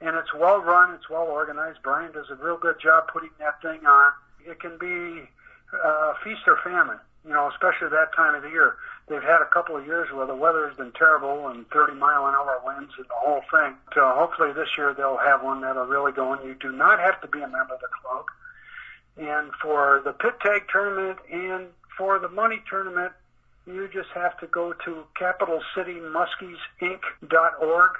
and 0.00 0.16
it's 0.16 0.32
well 0.34 0.60
run, 0.60 0.94
it's 0.94 1.10
well 1.10 1.26
organized. 1.26 1.78
Brian 1.82 2.12
does 2.12 2.26
a 2.30 2.36
real 2.36 2.56
good 2.56 2.80
job 2.80 3.08
putting 3.12 3.30
that 3.38 3.60
thing 3.60 3.84
on. 3.84 4.12
It 4.46 4.60
can 4.60 4.78
be 4.78 5.28
uh, 5.82 6.14
feast 6.22 6.42
or 6.46 6.58
famine, 6.62 6.98
you 7.26 7.32
know, 7.32 7.50
especially 7.50 7.88
that 7.88 8.14
time 8.14 8.34
of 8.34 8.42
the 8.42 8.50
year. 8.50 8.76
They've 9.08 9.22
had 9.22 9.42
a 9.42 9.50
couple 9.52 9.76
of 9.76 9.84
years 9.86 10.10
where 10.12 10.26
the 10.26 10.34
weather 10.34 10.68
has 10.68 10.76
been 10.76 10.92
terrible 10.92 11.48
and 11.48 11.68
30 11.70 11.94
mile 11.94 12.26
an 12.26 12.34
hour 12.34 12.60
winds 12.64 12.92
and 12.96 13.06
the 13.06 13.14
whole 13.14 13.42
thing. 13.50 13.74
So 13.92 14.00
hopefully 14.14 14.52
this 14.52 14.68
year 14.78 14.94
they'll 14.94 15.18
have 15.18 15.42
one 15.42 15.60
that'll 15.60 15.86
really 15.86 16.12
go, 16.12 16.32
and 16.32 16.44
you 16.46 16.54
do 16.54 16.72
not 16.72 17.00
have 17.00 17.20
to 17.22 17.28
be 17.28 17.40
a 17.40 17.48
member 17.48 17.74
of 17.74 17.80
the 17.80 17.88
club. 18.02 18.24
And 19.16 19.52
for 19.60 20.02
the 20.04 20.12
pit 20.12 20.34
tag 20.40 20.62
tournament 20.70 21.18
and 21.30 21.66
for 21.96 22.18
the 22.18 22.28
money 22.28 22.62
tournament, 22.68 23.12
you 23.66 23.88
just 23.92 24.08
have 24.14 24.38
to 24.40 24.46
go 24.46 24.72
to 24.84 25.04
capitalcitymuskiesinc.org 25.20 27.90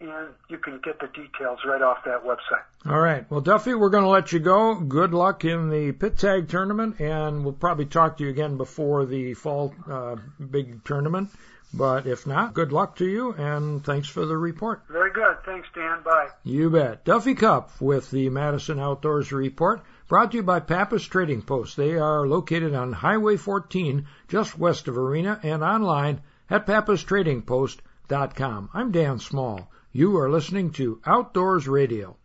and 0.00 0.28
you 0.48 0.58
can 0.58 0.80
get 0.80 0.98
the 0.98 1.06
details 1.08 1.60
right 1.64 1.82
off 1.82 1.98
that 2.04 2.24
website. 2.24 2.64
All 2.86 2.98
right. 2.98 3.30
Well, 3.30 3.40
Duffy, 3.40 3.74
we're 3.74 3.90
going 3.90 4.02
to 4.02 4.10
let 4.10 4.32
you 4.32 4.40
go. 4.40 4.74
Good 4.74 5.14
luck 5.14 5.44
in 5.44 5.70
the 5.70 5.92
pit 5.92 6.18
tag 6.18 6.48
tournament, 6.48 6.98
and 7.00 7.44
we'll 7.44 7.52
probably 7.52 7.86
talk 7.86 8.18
to 8.18 8.24
you 8.24 8.30
again 8.30 8.56
before 8.56 9.06
the 9.06 9.34
fall 9.34 9.72
uh, 9.88 10.16
big 10.50 10.82
tournament. 10.84 11.30
But 11.74 12.06
if 12.06 12.26
not, 12.26 12.52
good 12.52 12.72
luck 12.72 12.96
to 12.96 13.06
you, 13.06 13.32
and 13.32 13.82
thanks 13.82 14.08
for 14.08 14.26
the 14.26 14.36
report. 14.36 14.82
Very 14.90 15.10
good. 15.10 15.36
Thanks, 15.46 15.68
Dan. 15.74 16.02
Bye. 16.02 16.28
You 16.44 16.68
bet. 16.68 17.04
Duffy 17.04 17.34
Cup 17.34 17.70
with 17.80 18.10
the 18.10 18.28
Madison 18.28 18.78
Outdoors 18.78 19.32
Report. 19.32 19.80
Brought 20.12 20.32
to 20.32 20.36
you 20.36 20.42
by 20.42 20.60
Pappas 20.60 21.04
Trading 21.04 21.40
Post. 21.40 21.78
They 21.78 21.94
are 21.94 22.26
located 22.26 22.74
on 22.74 22.92
Highway 22.92 23.38
14, 23.38 24.06
just 24.28 24.58
west 24.58 24.86
of 24.86 24.98
Arena, 24.98 25.40
and 25.42 25.64
online 25.64 26.20
at 26.50 26.66
pappastradingpost.com. 26.66 28.68
I'm 28.74 28.90
Dan 28.90 29.18
Small. 29.18 29.70
You 29.90 30.18
are 30.18 30.30
listening 30.30 30.72
to 30.72 31.00
Outdoors 31.06 31.66
Radio. 31.66 32.18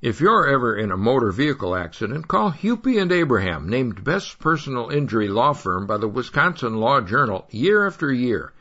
If 0.00 0.22
you're 0.22 0.48
ever 0.48 0.74
in 0.74 0.90
a 0.90 0.96
motor 0.96 1.32
vehicle 1.32 1.76
accident, 1.76 2.28
call 2.28 2.50
Hupy 2.50 2.98
and 2.98 3.12
Abraham, 3.12 3.68
named 3.68 4.02
best 4.02 4.38
personal 4.38 4.88
injury 4.88 5.28
law 5.28 5.52
firm 5.52 5.86
by 5.86 5.98
the 5.98 6.08
Wisconsin 6.08 6.76
Law 6.76 7.02
Journal 7.02 7.46
year 7.50 7.86
after 7.86 8.10
year. 8.10 8.54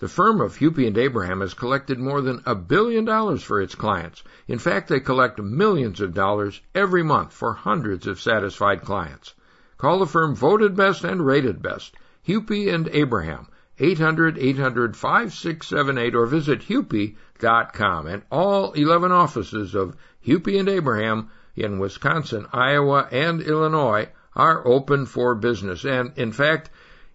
The 0.00 0.08
firm 0.08 0.40
of 0.40 0.56
Hupy 0.56 0.86
and 0.86 0.96
Abraham 0.96 1.42
has 1.42 1.52
collected 1.52 1.98
more 1.98 2.22
than 2.22 2.40
a 2.46 2.54
billion 2.54 3.04
dollars 3.04 3.42
for 3.42 3.60
its 3.60 3.74
clients. 3.74 4.22
In 4.48 4.58
fact, 4.58 4.88
they 4.88 4.98
collect 4.98 5.38
millions 5.38 6.00
of 6.00 6.14
dollars 6.14 6.62
every 6.74 7.02
month 7.02 7.34
for 7.34 7.52
hundreds 7.52 8.06
of 8.06 8.18
satisfied 8.18 8.80
clients. 8.80 9.34
Call 9.76 9.98
the 9.98 10.06
firm 10.06 10.34
voted 10.34 10.74
best 10.74 11.04
and 11.04 11.26
rated 11.26 11.60
best, 11.60 11.94
Hupy 12.26 12.72
and 12.72 12.88
Abraham, 12.94 13.48
800-800-5678 13.78 16.14
or 16.14 16.24
visit 16.24 16.62
hupy.com. 16.62 18.06
And 18.06 18.22
all 18.30 18.72
11 18.72 19.12
offices 19.12 19.74
of 19.74 19.96
Hupy 20.26 20.58
and 20.58 20.70
Abraham 20.70 21.28
in 21.56 21.78
Wisconsin, 21.78 22.46
Iowa, 22.54 23.06
and 23.10 23.42
Illinois 23.42 24.08
are 24.34 24.66
open 24.66 25.04
for 25.04 25.34
business. 25.34 25.84
And 25.84 26.12
in 26.16 26.32
fact, 26.32 26.70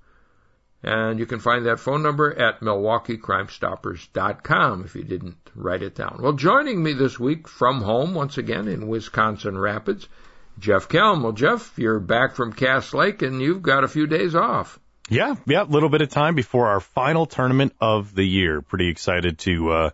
And 0.82 1.18
you 1.18 1.24
can 1.24 1.38
find 1.38 1.64
that 1.64 1.80
phone 1.80 2.02
number 2.02 2.30
at 2.30 2.60
MilwaukeeCrimeStoppers.com 2.60 4.84
if 4.84 4.94
you 4.94 5.02
didn't 5.02 5.38
write 5.54 5.82
it 5.82 5.94
down. 5.94 6.18
Well, 6.20 6.34
joining 6.34 6.82
me 6.82 6.92
this 6.92 7.18
week 7.18 7.48
from 7.48 7.80
home 7.80 8.12
once 8.12 8.36
again 8.36 8.68
in 8.68 8.86
Wisconsin 8.86 9.56
Rapids, 9.56 10.06
Jeff 10.58 10.88
Kelm. 10.88 11.22
Well, 11.22 11.32
Jeff, 11.32 11.72
you're 11.78 12.00
back 12.00 12.34
from 12.34 12.52
Cass 12.52 12.92
Lake 12.92 13.22
and 13.22 13.40
you've 13.40 13.62
got 13.62 13.84
a 13.84 13.88
few 13.88 14.06
days 14.06 14.34
off. 14.34 14.78
Yeah, 15.08 15.36
yeah, 15.46 15.62
a 15.62 15.64
little 15.64 15.88
bit 15.88 16.02
of 16.02 16.10
time 16.10 16.34
before 16.34 16.68
our 16.68 16.80
final 16.80 17.24
tournament 17.26 17.74
of 17.80 18.14
the 18.14 18.24
year. 18.24 18.60
Pretty 18.60 18.88
excited 18.88 19.38
to, 19.40 19.70
uh, 19.70 19.90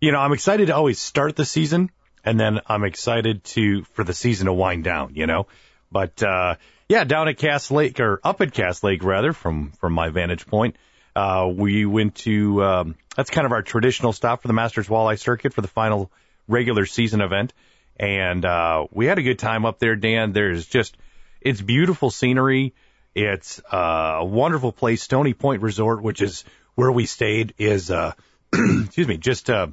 you 0.00 0.12
know, 0.12 0.18
I'm 0.18 0.32
excited 0.32 0.66
to 0.66 0.74
always 0.74 0.98
start 0.98 1.36
the 1.36 1.44
season 1.44 1.90
and 2.24 2.38
then 2.38 2.60
I'm 2.66 2.84
excited 2.84 3.44
to, 3.44 3.84
for 3.84 4.04
the 4.04 4.12
season 4.12 4.46
to 4.46 4.52
wind 4.52 4.84
down, 4.84 5.14
you 5.14 5.26
know, 5.26 5.46
but, 5.90 6.22
uh, 6.22 6.56
yeah, 6.90 7.04
down 7.04 7.28
at 7.28 7.38
Cass 7.38 7.70
Lake 7.70 8.00
or 8.00 8.18
up 8.24 8.40
at 8.40 8.52
Cass 8.52 8.82
Lake 8.82 9.04
rather 9.04 9.32
from 9.32 9.70
from 9.78 9.92
my 9.92 10.08
vantage 10.08 10.44
point. 10.44 10.74
Uh, 11.14 11.48
we 11.54 11.86
went 11.86 12.16
to 12.16 12.64
um, 12.64 12.96
that's 13.14 13.30
kind 13.30 13.46
of 13.46 13.52
our 13.52 13.62
traditional 13.62 14.12
stop 14.12 14.42
for 14.42 14.48
the 14.48 14.54
Masters 14.54 14.88
Walleye 14.88 15.16
Circuit 15.16 15.54
for 15.54 15.60
the 15.60 15.68
final 15.68 16.10
regular 16.48 16.86
season 16.86 17.20
event, 17.20 17.52
and 17.96 18.44
uh, 18.44 18.88
we 18.90 19.06
had 19.06 19.20
a 19.20 19.22
good 19.22 19.38
time 19.38 19.64
up 19.64 19.78
there. 19.78 19.94
Dan, 19.94 20.32
there's 20.32 20.66
just 20.66 20.96
it's 21.40 21.60
beautiful 21.60 22.10
scenery. 22.10 22.74
It's 23.14 23.60
uh, 23.72 24.16
a 24.18 24.24
wonderful 24.24 24.72
place. 24.72 25.00
Stony 25.00 25.32
Point 25.32 25.62
Resort, 25.62 26.02
which 26.02 26.20
is 26.20 26.44
where 26.74 26.90
we 26.90 27.06
stayed, 27.06 27.54
is 27.56 27.92
uh, 27.92 28.14
excuse 28.52 29.06
me, 29.06 29.16
just 29.16 29.48
uh, 29.48 29.68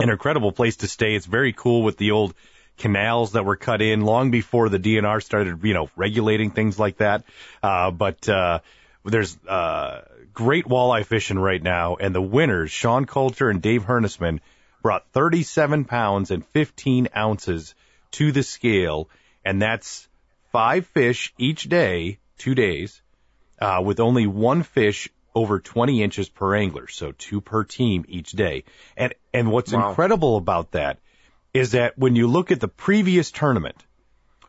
an 0.00 0.10
incredible 0.10 0.52
place 0.52 0.76
to 0.76 0.88
stay. 0.88 1.14
It's 1.14 1.26
very 1.26 1.52
cool 1.52 1.82
with 1.82 1.96
the 1.96 2.12
old 2.12 2.34
canals 2.76 3.32
that 3.32 3.44
were 3.44 3.56
cut 3.56 3.82
in 3.82 4.02
long 4.02 4.30
before 4.30 4.68
the 4.68 4.78
DNR 4.78 5.22
started, 5.22 5.60
you 5.64 5.74
know, 5.74 5.90
regulating 5.96 6.50
things 6.50 6.78
like 6.78 6.98
that. 6.98 7.24
Uh, 7.62 7.90
but, 7.90 8.28
uh, 8.28 8.60
there's, 9.04 9.36
uh, 9.46 10.02
great 10.32 10.66
walleye 10.66 11.04
fishing 11.04 11.38
right 11.38 11.62
now. 11.62 11.96
And 11.96 12.14
the 12.14 12.22
winners, 12.22 12.70
Sean 12.70 13.06
Coulter 13.06 13.50
and 13.50 13.60
Dave 13.60 13.84
Hernisman, 13.84 14.40
brought 14.82 15.10
37 15.12 15.84
pounds 15.84 16.30
and 16.30 16.46
15 16.46 17.08
ounces 17.16 17.74
to 18.12 18.30
the 18.30 18.42
scale. 18.42 19.10
And 19.44 19.60
that's 19.60 20.08
five 20.52 20.86
fish 20.86 21.32
each 21.38 21.68
day, 21.68 22.18
two 22.38 22.54
days, 22.54 23.02
uh, 23.60 23.82
with 23.84 23.98
only 23.98 24.26
one 24.26 24.62
fish 24.62 25.08
over 25.38 25.60
20 25.60 26.02
inches 26.02 26.28
per 26.28 26.54
angler. 26.54 26.88
So 26.88 27.12
two 27.12 27.40
per 27.40 27.64
team 27.64 28.04
each 28.08 28.32
day. 28.32 28.64
And, 28.96 29.14
and 29.32 29.50
what's 29.50 29.72
wow. 29.72 29.88
incredible 29.88 30.36
about 30.36 30.72
that 30.72 30.98
is 31.54 31.72
that 31.72 31.96
when 31.96 32.16
you 32.16 32.26
look 32.26 32.50
at 32.50 32.60
the 32.60 32.68
previous 32.68 33.30
tournament 33.30 33.76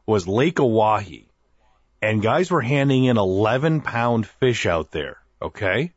was 0.05 0.27
Lake 0.27 0.59
Oahe 0.59 1.25
and 2.01 2.21
guys 2.21 2.49
were 2.49 2.61
handing 2.61 3.05
in 3.05 3.17
11 3.17 3.81
pound 3.81 4.27
fish 4.27 4.65
out 4.65 4.91
there. 4.91 5.17
Okay. 5.41 5.93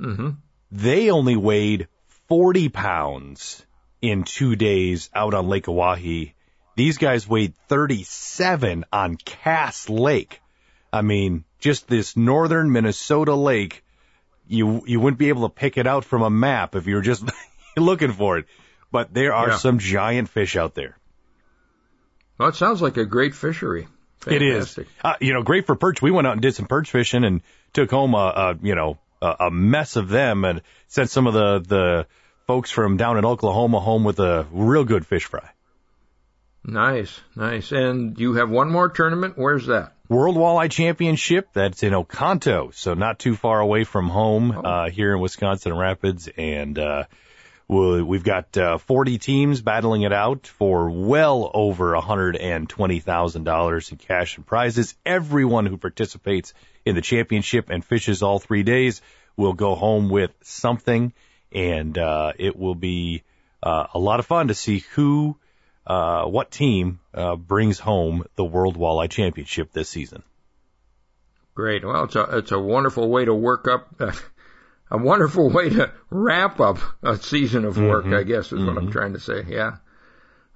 Mm-hmm. 0.00 0.30
They 0.70 1.10
only 1.10 1.36
weighed 1.36 1.88
40 2.28 2.68
pounds 2.68 3.64
in 4.00 4.24
two 4.24 4.56
days 4.56 5.08
out 5.14 5.34
on 5.34 5.48
Lake 5.48 5.68
Oahe. 5.68 6.32
These 6.76 6.98
guys 6.98 7.28
weighed 7.28 7.54
37 7.68 8.84
on 8.92 9.16
Cass 9.16 9.88
Lake. 9.88 10.41
I 10.92 11.02
mean, 11.02 11.44
just 11.58 11.88
this 11.88 12.16
northern 12.16 12.72
Minnesota 12.72 13.34
lake, 13.34 13.82
you, 14.46 14.82
you 14.86 15.00
wouldn't 15.00 15.18
be 15.18 15.28
able 15.28 15.48
to 15.48 15.54
pick 15.54 15.78
it 15.78 15.86
out 15.86 16.04
from 16.04 16.22
a 16.22 16.30
map 16.30 16.74
if 16.74 16.86
you 16.86 16.96
were 16.96 17.02
just 17.02 17.24
looking 17.76 18.12
for 18.12 18.38
it 18.38 18.46
but 18.92 19.12
there 19.12 19.34
are 19.34 19.48
yeah. 19.48 19.56
some 19.56 19.78
giant 19.78 20.28
fish 20.28 20.54
out 20.54 20.74
there. 20.74 20.96
Well, 22.38 22.50
it 22.50 22.54
sounds 22.54 22.82
like 22.82 22.98
a 22.98 23.06
great 23.06 23.34
fishery. 23.34 23.88
Fantastic. 24.20 24.86
It 24.86 24.90
is. 24.90 25.02
Uh, 25.02 25.14
you 25.20 25.32
know, 25.32 25.42
great 25.42 25.66
for 25.66 25.74
perch. 25.74 26.00
We 26.00 26.12
went 26.12 26.26
out 26.28 26.34
and 26.34 26.42
did 26.42 26.54
some 26.54 26.66
perch 26.66 26.90
fishing 26.90 27.24
and 27.24 27.42
took 27.72 27.90
home 27.90 28.14
a, 28.14 28.18
a 28.18 28.58
you 28.62 28.76
know 28.76 28.98
a, 29.20 29.36
a 29.40 29.50
mess 29.50 29.96
of 29.96 30.08
them 30.08 30.44
and 30.44 30.62
sent 30.86 31.10
some 31.10 31.26
of 31.26 31.34
the 31.34 31.58
the 31.60 32.06
folks 32.46 32.70
from 32.70 32.96
down 32.96 33.18
in 33.18 33.24
Oklahoma 33.24 33.80
home 33.80 34.04
with 34.04 34.20
a 34.20 34.46
real 34.52 34.84
good 34.84 35.06
fish 35.06 35.24
fry. 35.24 35.50
Nice, 36.64 37.20
nice. 37.34 37.72
And 37.72 38.18
you 38.18 38.34
have 38.34 38.50
one 38.50 38.70
more 38.70 38.88
tournament. 38.88 39.34
Where's 39.36 39.66
that? 39.66 39.94
World 40.08 40.36
Walleye 40.36 40.70
Championship. 40.70 41.48
That's 41.52 41.82
in 41.82 41.94
Oconto, 41.94 42.70
so 42.72 42.94
not 42.94 43.18
too 43.18 43.34
far 43.34 43.60
away 43.60 43.84
from 43.84 44.08
home 44.08 44.52
oh. 44.52 44.60
uh, 44.60 44.90
here 44.90 45.14
in 45.14 45.20
Wisconsin 45.20 45.74
Rapids. 45.74 46.28
And 46.36 46.78
uh, 46.78 47.04
We've 47.72 48.22
got 48.22 48.54
uh, 48.58 48.76
40 48.76 49.16
teams 49.16 49.62
battling 49.62 50.02
it 50.02 50.12
out 50.12 50.46
for 50.46 50.90
well 50.90 51.50
over 51.54 51.94
$120,000 51.94 53.92
in 53.92 53.96
cash 53.96 54.36
and 54.36 54.46
prizes. 54.46 54.94
Everyone 55.06 55.64
who 55.64 55.78
participates 55.78 56.52
in 56.84 56.94
the 56.94 57.00
championship 57.00 57.70
and 57.70 57.82
fishes 57.82 58.22
all 58.22 58.38
three 58.38 58.62
days 58.62 59.00
will 59.38 59.54
go 59.54 59.74
home 59.74 60.10
with 60.10 60.32
something, 60.42 61.14
and 61.50 61.96
uh, 61.96 62.34
it 62.38 62.58
will 62.58 62.74
be 62.74 63.22
uh, 63.62 63.86
a 63.94 63.98
lot 63.98 64.20
of 64.20 64.26
fun 64.26 64.48
to 64.48 64.54
see 64.54 64.80
who, 64.92 65.38
uh, 65.86 66.24
what 66.24 66.50
team 66.50 67.00
uh, 67.14 67.36
brings 67.36 67.78
home 67.78 68.24
the 68.36 68.44
World 68.44 68.76
Walleye 68.76 69.10
Championship 69.10 69.72
this 69.72 69.88
season. 69.88 70.22
Great. 71.54 71.84
Well, 71.84 72.04
it's 72.04 72.16
a 72.16 72.38
it's 72.38 72.52
a 72.52 72.58
wonderful 72.58 73.10
way 73.10 73.24
to 73.24 73.34
work 73.34 73.68
up 73.68 73.94
uh, 74.00 74.12
a 74.90 74.98
wonderful 74.98 75.50
way 75.50 75.70
to 75.70 75.92
wrap 76.10 76.60
up 76.60 76.78
a 77.02 77.16
season 77.16 77.64
of 77.64 77.78
work, 77.78 78.04
mm-hmm. 78.04 78.14
I 78.14 78.22
guess 78.22 78.46
is 78.46 78.52
mm-hmm. 78.52 78.66
what 78.66 78.76
I'm 78.76 78.84
mm-hmm. 78.84 78.92
trying 78.92 79.12
to 79.14 79.20
say. 79.20 79.44
Yeah. 79.48 79.76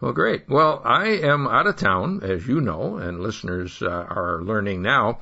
Well, 0.01 0.13
great. 0.13 0.47
Well, 0.49 0.83
I 0.85 1.07
am 1.07 1.47
out 1.47 1.67
of 1.67 1.77
town, 1.77 2.21
as 2.23 2.47
you 2.47 2.61
know, 2.61 2.99
and 2.99 3.21
listeners 3.21 3.81
uh, 3.81 3.89
are 3.89 4.43
learning 4.43 4.83
now. 4.83 5.21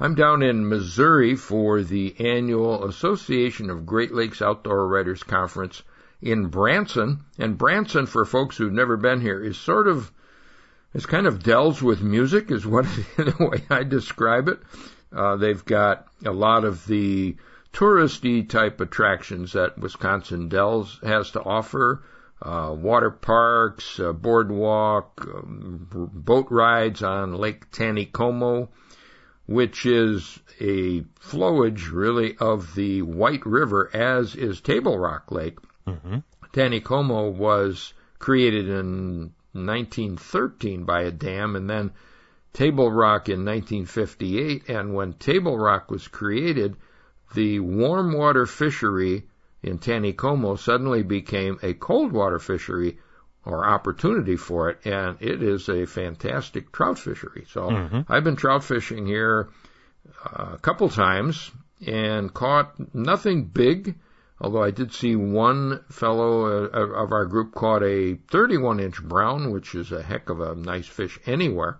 I'm 0.00 0.14
down 0.14 0.42
in 0.42 0.68
Missouri 0.68 1.36
for 1.36 1.82
the 1.82 2.16
annual 2.18 2.86
Association 2.86 3.68
of 3.68 3.84
Great 3.84 4.12
Lakes 4.12 4.40
Outdoor 4.40 4.88
Writers 4.88 5.22
Conference 5.22 5.82
in 6.24 6.46
Branson. 6.46 7.22
And 7.38 7.58
Branson, 7.58 8.06
for 8.06 8.24
folks 8.24 8.56
who've 8.56 8.72
never 8.72 8.96
been 8.96 9.20
here, 9.20 9.44
is 9.44 9.58
sort 9.58 9.86
of, 9.86 10.10
it's 10.94 11.06
kind 11.06 11.26
of 11.26 11.42
dells 11.42 11.82
with 11.82 12.00
music, 12.00 12.50
is 12.50 12.66
what 12.66 12.84
the 13.16 13.36
way 13.38 13.62
I 13.70 13.84
describe 13.84 14.48
it. 14.48 14.58
Uh, 15.14 15.36
they've 15.36 15.64
got 15.64 16.08
a 16.24 16.32
lot 16.32 16.64
of 16.64 16.86
the 16.86 17.36
touristy 17.72 18.48
type 18.48 18.80
attractions 18.80 19.52
that 19.52 19.78
Wisconsin 19.78 20.48
Dells 20.48 20.98
has 21.04 21.30
to 21.32 21.42
offer. 21.42 22.02
Uh, 22.40 22.74
water 22.76 23.10
parks, 23.10 24.00
uh, 24.00 24.12
boardwalk, 24.12 25.26
um, 25.26 25.86
boat 25.90 26.46
rides 26.50 27.02
on 27.02 27.34
Lake 27.34 27.70
Taneycomo, 27.70 28.68
which 29.46 29.86
is 29.86 30.38
a 30.60 31.02
flowage 31.20 31.92
really 31.92 32.36
of 32.38 32.74
the 32.74 33.02
White 33.02 33.44
River, 33.46 33.90
as 33.94 34.34
is 34.34 34.60
Table 34.60 34.98
Rock 34.98 35.30
Lake. 35.30 35.58
Mm-hmm. 35.86 36.18
Taneycomo 36.52 37.32
was 37.32 37.92
created 38.18 38.68
in 38.68 39.32
1913 39.52 40.84
by 40.84 41.02
a 41.02 41.10
dam 41.10 41.56
and 41.56 41.68
then 41.68 41.92
Table 42.54 42.90
Rock 42.90 43.28
in 43.28 43.44
1958, 43.44 44.68
and 44.68 44.94
when 44.94 45.14
Table 45.14 45.58
Rock 45.58 45.90
was 45.90 46.06
created, 46.06 46.76
the 47.34 47.58
warm 47.58 48.12
water 48.12 48.46
fishery 48.46 49.26
in 49.60 49.78
Taneycomo 49.78 50.56
suddenly 50.56 51.02
became 51.02 51.58
a 51.62 51.74
cold 51.74 52.12
water 52.12 52.38
fishery 52.38 52.98
or 53.44 53.66
opportunity 53.66 54.36
for 54.36 54.70
it, 54.70 54.86
and 54.86 55.16
it 55.20 55.42
is 55.42 55.68
a 55.68 55.84
fantastic 55.84 56.70
trout 56.70 56.98
fishery. 56.98 57.44
So 57.48 57.68
mm-hmm. 57.68 58.00
I've 58.08 58.24
been 58.24 58.36
trout 58.36 58.62
fishing 58.62 59.04
here 59.04 59.48
uh, 60.24 60.50
a 60.54 60.58
couple 60.58 60.88
times 60.88 61.50
and 61.84 62.32
caught 62.32 62.94
nothing 62.94 63.46
big, 63.46 63.96
although 64.40 64.62
I 64.62 64.70
did 64.70 64.92
see 64.92 65.16
one 65.16 65.84
fellow 65.90 66.66
uh, 66.66 66.68
of 66.68 67.12
our 67.12 67.26
group 67.26 67.54
caught 67.54 67.82
a 67.82 68.14
31 68.30 68.80
inch 68.80 69.02
brown, 69.02 69.50
which 69.52 69.74
is 69.74 69.92
a 69.92 70.02
heck 70.02 70.28
of 70.30 70.40
a 70.40 70.54
nice 70.54 70.86
fish 70.86 71.18
anywhere. 71.26 71.78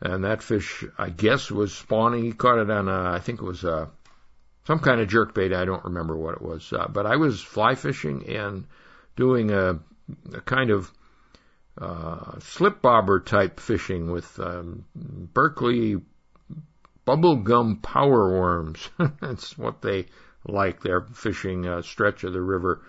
And 0.00 0.24
that 0.24 0.42
fish, 0.42 0.84
I 0.98 1.10
guess, 1.10 1.50
was 1.50 1.74
spawning. 1.74 2.24
He 2.24 2.32
caught 2.32 2.58
it 2.58 2.70
on 2.70 2.88
a, 2.88 3.12
I 3.12 3.18
think 3.18 3.40
it 3.40 3.44
was 3.44 3.64
a, 3.64 3.90
some 4.66 4.78
kind 4.78 5.00
of 5.00 5.08
jerk 5.08 5.34
bait. 5.34 5.52
I 5.52 5.64
don't 5.64 5.84
remember 5.84 6.16
what 6.16 6.34
it 6.34 6.42
was. 6.42 6.72
Uh, 6.72 6.86
but 6.88 7.06
I 7.06 7.16
was 7.16 7.40
fly 7.40 7.74
fishing 7.74 8.28
and 8.28 8.66
doing 9.16 9.50
a, 9.50 9.78
a 10.34 10.40
kind 10.42 10.70
of 10.70 10.92
uh, 11.78 12.38
slip 12.40 12.82
bobber 12.82 13.20
type 13.20 13.58
fishing 13.58 14.10
with 14.10 14.38
um, 14.38 14.84
Berkley 14.94 15.96
bubblegum 17.06 17.82
power 17.82 18.38
worms. 18.38 18.88
That's 19.20 19.56
what 19.56 19.80
they 19.80 20.06
like. 20.46 20.82
They're 20.82 21.02
fishing 21.02 21.66
a 21.66 21.82
stretch 21.82 22.24
of 22.24 22.32
the 22.32 22.40
river 22.40 22.82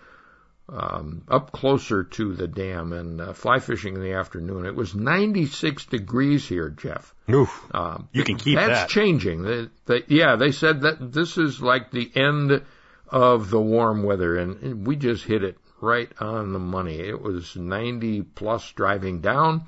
um, 0.70 1.24
up 1.30 1.52
closer 1.52 2.04
to 2.04 2.34
the 2.34 2.48
dam 2.48 2.92
and 2.92 3.22
uh, 3.22 3.34
fly 3.34 3.60
fishing 3.60 3.96
in 3.96 4.02
the 4.02 4.14
afternoon. 4.14 4.66
It 4.66 4.76
was 4.76 4.94
96 4.94 5.86
degrees 5.86 6.48
here, 6.48 6.70
Jeff. 6.70 7.14
Oof. 7.30 7.64
Um, 7.74 8.10
you 8.12 8.24
can 8.24 8.38
keep 8.38 8.56
that's 8.56 8.68
that. 8.68 8.76
That's 8.76 8.94
changing. 8.94 9.44
They, 9.44 9.68
they, 9.86 10.04
yeah, 10.08 10.36
they 10.36 10.52
said 10.52 10.82
that 10.82 11.14
this 11.14 11.38
is 11.38 11.62
like 11.62 11.92
the 11.92 12.12
end 12.16 12.64
of 13.10 13.50
the 13.50 13.62
warm 13.62 14.04
weather, 14.04 14.36
and, 14.36 14.62
and 14.62 14.88
we 14.88 14.98
just 14.98 15.24
hit 15.24 15.44
it 15.44 15.58
right 15.80 16.12
on 16.20 16.52
the 16.52 16.60
money. 16.60 17.00
It 17.00 17.22
was 17.22 17.56
90 17.56 18.24
plus 18.24 18.70
driving 18.74 19.22
down, 19.22 19.66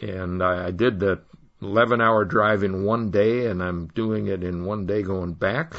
and 0.00 0.42
I, 0.42 0.68
I 0.68 0.70
did 0.70 0.98
the 0.98 1.20
11 1.60 2.00
hour 2.00 2.24
drive 2.24 2.62
in 2.62 2.84
one 2.84 3.10
day, 3.10 3.46
and 3.46 3.62
I'm 3.62 3.88
doing 3.88 4.28
it 4.28 4.42
in 4.42 4.64
one 4.64 4.86
day 4.86 5.02
going 5.02 5.34
back. 5.34 5.74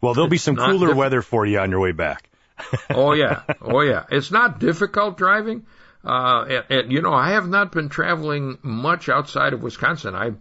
Well, 0.00 0.14
there'll 0.14 0.28
be 0.28 0.38
some 0.38 0.56
cooler 0.56 0.88
diff- 0.88 0.96
weather 0.96 1.22
for 1.22 1.44
you 1.44 1.58
on 1.58 1.70
your 1.70 1.80
way 1.80 1.92
back. 1.92 2.28
oh 2.90 3.12
yeah, 3.12 3.42
oh 3.60 3.80
yeah. 3.80 4.04
It's 4.10 4.30
not 4.30 4.58
difficult 4.58 5.16
driving. 5.16 5.66
Uh, 6.04 6.44
and, 6.48 6.64
and, 6.70 6.92
you 6.92 7.02
know, 7.02 7.12
I 7.12 7.32
have 7.32 7.48
not 7.48 7.72
been 7.72 7.88
traveling 7.88 8.58
much 8.62 9.08
outside 9.08 9.52
of 9.52 9.62
Wisconsin. 9.62 10.14
I'm 10.14 10.40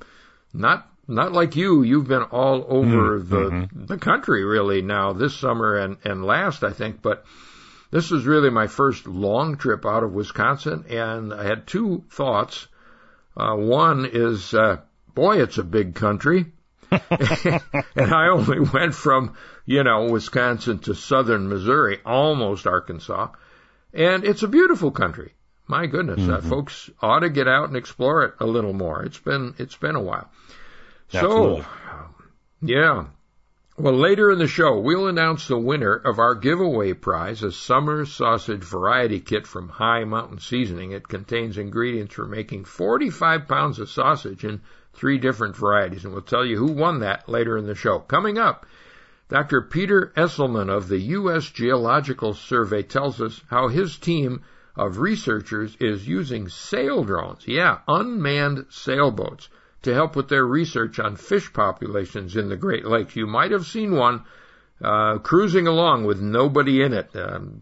not 0.54 0.90
not 1.08 1.32
like 1.32 1.56
you. 1.56 1.84
You've 1.84 2.08
been 2.08 2.24
all 2.24 2.66
over 2.68 3.20
mm, 3.20 3.30
the 3.30 3.50
mm-hmm. 3.50 3.86
the 3.86 3.98
country 3.98 4.44
really 4.44 4.82
now 4.82 5.14
this 5.14 5.36
summer 5.36 5.78
and 5.78 5.98
and 6.04 6.26
last 6.26 6.64
I 6.64 6.72
think. 6.72 7.02
But 7.02 7.26
this 7.92 8.12
was 8.12 8.26
really 8.26 8.50
my 8.50 8.68
first 8.68 9.08
long 9.08 9.58
trip 9.58 9.86
out 9.86 10.04
of 10.04 10.14
Wisconsin, 10.14 10.86
and 10.90 11.34
I 11.34 11.44
had 11.44 11.68
two 11.68 12.04
thoughts. 12.10 12.68
Uh, 13.36 13.56
one 13.56 14.10
is, 14.12 14.54
uh, 14.54 14.78
boy, 15.14 15.42
it's 15.42 15.58
a 15.58 15.64
big 15.64 15.96
country. 15.96 16.52
and 16.92 18.14
I 18.14 18.30
only 18.30 18.60
went 18.60 18.96
from, 18.96 19.36
you 19.66 19.84
know, 19.84 20.10
Wisconsin 20.10 20.80
to 20.80 20.96
southern 20.96 21.50
Missouri, 21.50 22.00
almost 22.06 22.68
Arkansas. 22.68 23.30
And 23.94 24.24
it's 24.24 24.44
a 24.44 24.48
beautiful 24.48 24.92
country. 24.92 25.34
My 25.68 25.86
goodness, 25.86 26.20
uh, 26.20 26.22
mm-hmm. 26.22 26.48
uh, 26.48 26.50
folks 26.50 26.90
ought 27.02 27.20
to 27.20 27.30
get 27.30 27.48
out 27.48 27.68
and 27.68 27.76
explore 27.76 28.24
it 28.24 28.36
a 28.40 28.46
little 28.46 28.74
more. 28.74 29.04
It's 29.04 29.20
been, 29.20 29.54
it's 29.58 29.76
been 29.76 29.96
a 29.96 30.02
while. 30.02 30.30
Absolutely. 31.14 31.62
So, 31.62 31.68
yeah. 32.62 33.06
Well, 33.80 33.94
later 33.94 34.32
in 34.32 34.40
the 34.40 34.48
show, 34.48 34.80
we'll 34.80 35.08
announce 35.08 35.48
the 35.48 35.58
winner 35.58 35.94
of 35.94 36.18
our 36.18 36.34
giveaway 36.34 36.94
prize, 36.94 37.44
a 37.44 37.52
summer 37.52 38.06
sausage 38.06 38.64
variety 38.64 39.20
kit 39.20 39.46
from 39.46 39.70
Hi 39.70 40.04
Mountain 40.04 40.40
Seasoning. 40.40 40.94
It 40.94 41.08
contains 41.08 41.60
ingredients 41.60 42.16
for 42.16 42.26
making 42.26 42.66
45 42.66 43.48
pounds 43.48 43.78
of 43.78 43.90
sausage 43.90 44.44
in 44.44 44.62
three 44.98 45.18
different 45.18 45.56
varieties, 45.56 46.04
and 46.04 46.14
we'll 46.14 46.22
tell 46.22 46.46
you 46.46 46.58
who 46.58 46.72
won 46.72 47.00
that 47.00 47.30
later 47.30 47.58
in 47.58 47.68
the 47.68 47.76
show. 47.76 48.00
Coming 48.00 48.38
up, 48.38 48.66
Dr. 49.30 49.62
Peter 49.62 50.12
Esselman 50.18 50.70
of 50.70 50.88
the 50.88 51.00
U.S. 51.00 51.50
Geological 51.50 52.34
Survey 52.34 52.84
tells 52.84 53.22
us 53.22 53.42
how 53.50 53.68
his 53.68 53.98
team 53.98 54.42
of 54.76 55.00
researchers 55.00 55.76
is 55.80 56.08
using 56.08 56.50
sail 56.50 57.04
drones, 57.04 57.48
yeah, 57.48 57.80
unmanned 57.88 58.66
sailboats, 58.70 59.50
to 59.84 59.94
help 59.94 60.16
with 60.16 60.30
their 60.30 60.46
research 60.46 61.00
on 61.00 61.16
fish 61.16 61.52
populations 61.54 62.36
in 62.36 62.50
the 62.50 62.58
Great 62.58 62.86
Lakes. 62.86 63.16
You 63.16 63.28
might 63.28 63.52
have 63.52 63.66
seen 63.66 63.96
one 63.96 64.24
uh, 64.82 65.18
cruising 65.20 65.68
along 65.68 66.06
with 66.06 66.22
nobody 66.22 66.82
in 66.82 66.94
it. 66.94 67.16
Um, 67.16 67.62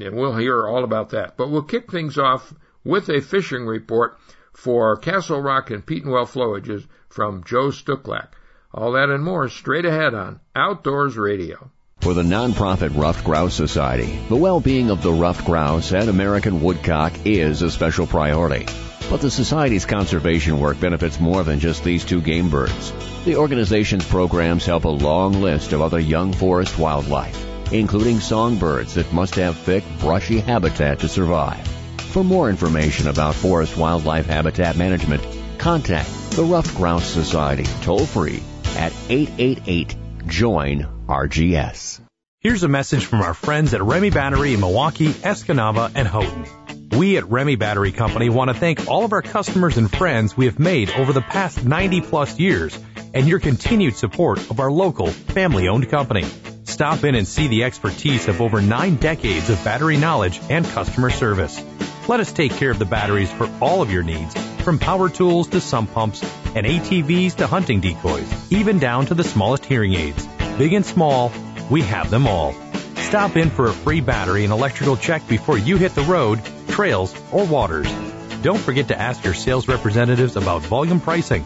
and 0.00 0.16
we'll 0.16 0.36
hear 0.36 0.66
all 0.66 0.84
about 0.84 1.10
that. 1.10 1.36
But 1.36 1.50
we'll 1.50 1.62
kick 1.62 1.90
things 1.90 2.18
off 2.18 2.52
with 2.84 3.08
a 3.08 3.20
fishing 3.20 3.66
report 3.66 4.18
for 4.56 4.96
Castle 4.96 5.40
Rock 5.40 5.70
and 5.70 5.84
Petenwell 5.84 6.26
flowages 6.26 6.86
from 7.08 7.44
Joe 7.44 7.68
Stucklak. 7.68 8.28
All 8.72 8.92
that 8.92 9.10
and 9.10 9.22
more 9.22 9.48
straight 9.48 9.84
ahead 9.84 10.14
on 10.14 10.40
Outdoors 10.54 11.16
Radio. 11.16 11.70
For 12.00 12.14
the 12.14 12.22
nonprofit 12.22 12.96
Ruffed 12.96 13.24
Grouse 13.24 13.54
Society, 13.54 14.18
the 14.28 14.36
well-being 14.36 14.90
of 14.90 15.02
the 15.02 15.12
ruffed 15.12 15.44
grouse 15.44 15.92
and 15.92 16.08
American 16.08 16.62
woodcock 16.62 17.12
is 17.24 17.62
a 17.62 17.70
special 17.70 18.06
priority. 18.06 18.66
But 19.10 19.20
the 19.20 19.30
Society's 19.30 19.86
conservation 19.86 20.58
work 20.58 20.80
benefits 20.80 21.20
more 21.20 21.44
than 21.44 21.60
just 21.60 21.84
these 21.84 22.04
two 22.04 22.20
game 22.20 22.50
birds. 22.50 22.92
The 23.24 23.36
organization's 23.36 24.04
programs 24.04 24.66
help 24.66 24.84
a 24.84 24.88
long 24.88 25.42
list 25.42 25.72
of 25.72 25.82
other 25.82 26.00
young 26.00 26.32
forest 26.32 26.78
wildlife, 26.78 27.72
including 27.72 28.20
songbirds 28.20 28.94
that 28.94 29.12
must 29.12 29.36
have 29.36 29.56
thick, 29.56 29.84
brushy 30.00 30.40
habitat 30.40 31.00
to 31.00 31.08
survive. 31.08 31.75
For 32.16 32.24
more 32.24 32.48
information 32.48 33.08
about 33.08 33.34
forest 33.34 33.76
wildlife 33.76 34.24
habitat 34.24 34.74
management, 34.78 35.22
contact 35.58 36.08
the 36.30 36.44
Ruffed 36.44 36.74
Grouse 36.74 37.04
Society 37.04 37.64
toll 37.82 38.06
free 38.06 38.42
at 38.74 38.94
888 39.10 39.94
JOIN 40.26 40.86
RGS. 41.06 42.00
Here's 42.40 42.62
a 42.62 42.68
message 42.68 43.04
from 43.04 43.20
our 43.20 43.34
friends 43.34 43.74
at 43.74 43.82
Remy 43.82 44.08
Battery 44.08 44.54
in 44.54 44.60
Milwaukee, 44.60 45.08
Escanaba, 45.08 45.92
and 45.94 46.08
Houghton. 46.08 46.46
We 46.98 47.18
at 47.18 47.28
Remy 47.28 47.56
Battery 47.56 47.92
Company 47.92 48.30
want 48.30 48.48
to 48.48 48.54
thank 48.54 48.88
all 48.88 49.04
of 49.04 49.12
our 49.12 49.20
customers 49.20 49.76
and 49.76 49.94
friends 49.94 50.34
we 50.34 50.46
have 50.46 50.58
made 50.58 50.88
over 50.92 51.12
the 51.12 51.20
past 51.20 51.66
90 51.66 52.00
plus 52.00 52.38
years 52.38 52.78
and 53.12 53.28
your 53.28 53.40
continued 53.40 53.94
support 53.94 54.38
of 54.50 54.58
our 54.58 54.72
local 54.72 55.08
family 55.08 55.68
owned 55.68 55.90
company. 55.90 56.24
Stop 56.64 57.04
in 57.04 57.14
and 57.14 57.28
see 57.28 57.48
the 57.48 57.64
expertise 57.64 58.26
of 58.26 58.40
over 58.40 58.62
nine 58.62 58.96
decades 58.96 59.50
of 59.50 59.62
battery 59.62 59.98
knowledge 59.98 60.40
and 60.48 60.64
customer 60.64 61.10
service. 61.10 61.62
Let 62.08 62.20
us 62.20 62.32
take 62.32 62.52
care 62.52 62.70
of 62.70 62.78
the 62.78 62.84
batteries 62.84 63.32
for 63.32 63.50
all 63.60 63.82
of 63.82 63.90
your 63.90 64.04
needs, 64.04 64.32
from 64.62 64.78
power 64.78 65.08
tools 65.08 65.48
to 65.48 65.60
sump 65.60 65.92
pumps 65.92 66.22
and 66.54 66.64
ATVs 66.64 67.34
to 67.36 67.48
hunting 67.48 67.80
decoys, 67.80 68.52
even 68.52 68.78
down 68.78 69.06
to 69.06 69.14
the 69.14 69.24
smallest 69.24 69.64
hearing 69.64 69.94
aids. 69.94 70.24
Big 70.56 70.72
and 70.72 70.86
small, 70.86 71.32
we 71.68 71.82
have 71.82 72.08
them 72.08 72.28
all. 72.28 72.54
Stop 72.94 73.36
in 73.36 73.50
for 73.50 73.64
a 73.64 73.72
free 73.72 74.00
battery 74.00 74.44
and 74.44 74.52
electrical 74.52 74.96
check 74.96 75.26
before 75.26 75.58
you 75.58 75.78
hit 75.78 75.96
the 75.96 76.02
road, 76.02 76.40
trails, 76.68 77.12
or 77.32 77.44
waters. 77.44 77.92
Don't 78.40 78.60
forget 78.60 78.86
to 78.88 78.96
ask 78.96 79.24
your 79.24 79.34
sales 79.34 79.66
representatives 79.66 80.36
about 80.36 80.62
volume 80.62 81.00
pricing. 81.00 81.44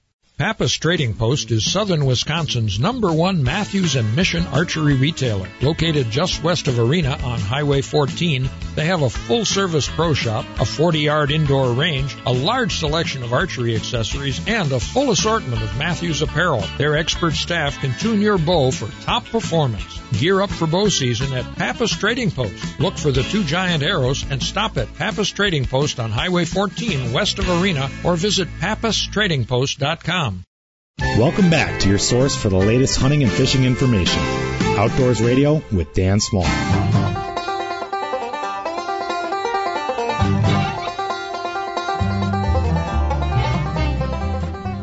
Pappas 0.41 0.73
Trading 0.73 1.13
Post 1.13 1.51
is 1.51 1.71
southern 1.71 2.03
Wisconsin's 2.03 2.79
number 2.79 3.13
one 3.13 3.43
Mathews 3.43 3.95
and 3.95 4.15
Mission 4.15 4.43
archery 4.47 4.95
retailer. 4.95 5.47
Located 5.61 6.09
just 6.09 6.41
west 6.41 6.67
of 6.67 6.79
Arena 6.79 7.15
on 7.23 7.39
Highway 7.39 7.81
14, 7.81 8.49
they 8.73 8.87
have 8.87 9.03
a 9.03 9.09
full 9.11 9.45
service 9.45 9.87
pro 9.87 10.15
shop, 10.15 10.47
a 10.59 10.65
40 10.65 10.97
yard 10.97 11.29
indoor 11.29 11.73
range, 11.73 12.17
a 12.25 12.33
large 12.33 12.77
selection 12.77 13.21
of 13.21 13.33
archery 13.33 13.75
accessories, 13.75 14.41
and 14.47 14.71
a 14.71 14.79
full 14.79 15.11
assortment 15.11 15.61
of 15.61 15.77
Mathews 15.77 16.23
apparel. 16.23 16.63
Their 16.79 16.97
expert 16.97 17.35
staff 17.35 17.79
can 17.79 17.93
tune 17.99 18.19
your 18.19 18.39
bow 18.39 18.71
for 18.71 18.89
top 19.03 19.25
performance. 19.25 20.01
Gear 20.13 20.41
up 20.41 20.49
for 20.49 20.65
bow 20.65 20.89
season 20.89 21.33
at 21.33 21.55
Pappas 21.55 21.91
Trading 21.91 22.31
Post. 22.31 22.79
Look 22.79 22.97
for 22.97 23.11
the 23.11 23.21
two 23.21 23.43
giant 23.43 23.83
arrows 23.83 24.25
and 24.29 24.41
stop 24.41 24.77
at 24.77 24.93
Pappas 24.95 25.29
Trading 25.29 25.65
Post 25.65 25.99
on 25.99 26.09
Highway 26.09 26.45
14 26.45 27.13
west 27.13 27.37
of 27.37 27.47
Arena 27.47 27.91
or 28.03 28.15
visit 28.15 28.47
pappastradingpost.com. 28.59 30.30
Welcome 31.21 31.49
back 31.49 31.79
to 31.81 31.89
your 31.89 31.97
source 31.97 32.35
for 32.35 32.49
the 32.49 32.57
latest 32.57 32.99
hunting 32.99 33.23
and 33.23 33.31
fishing 33.31 33.63
information. 33.63 34.21
Outdoors 34.77 35.21
Radio 35.21 35.61
with 35.71 35.93
Dan 35.93 36.19
Small. 36.19 36.43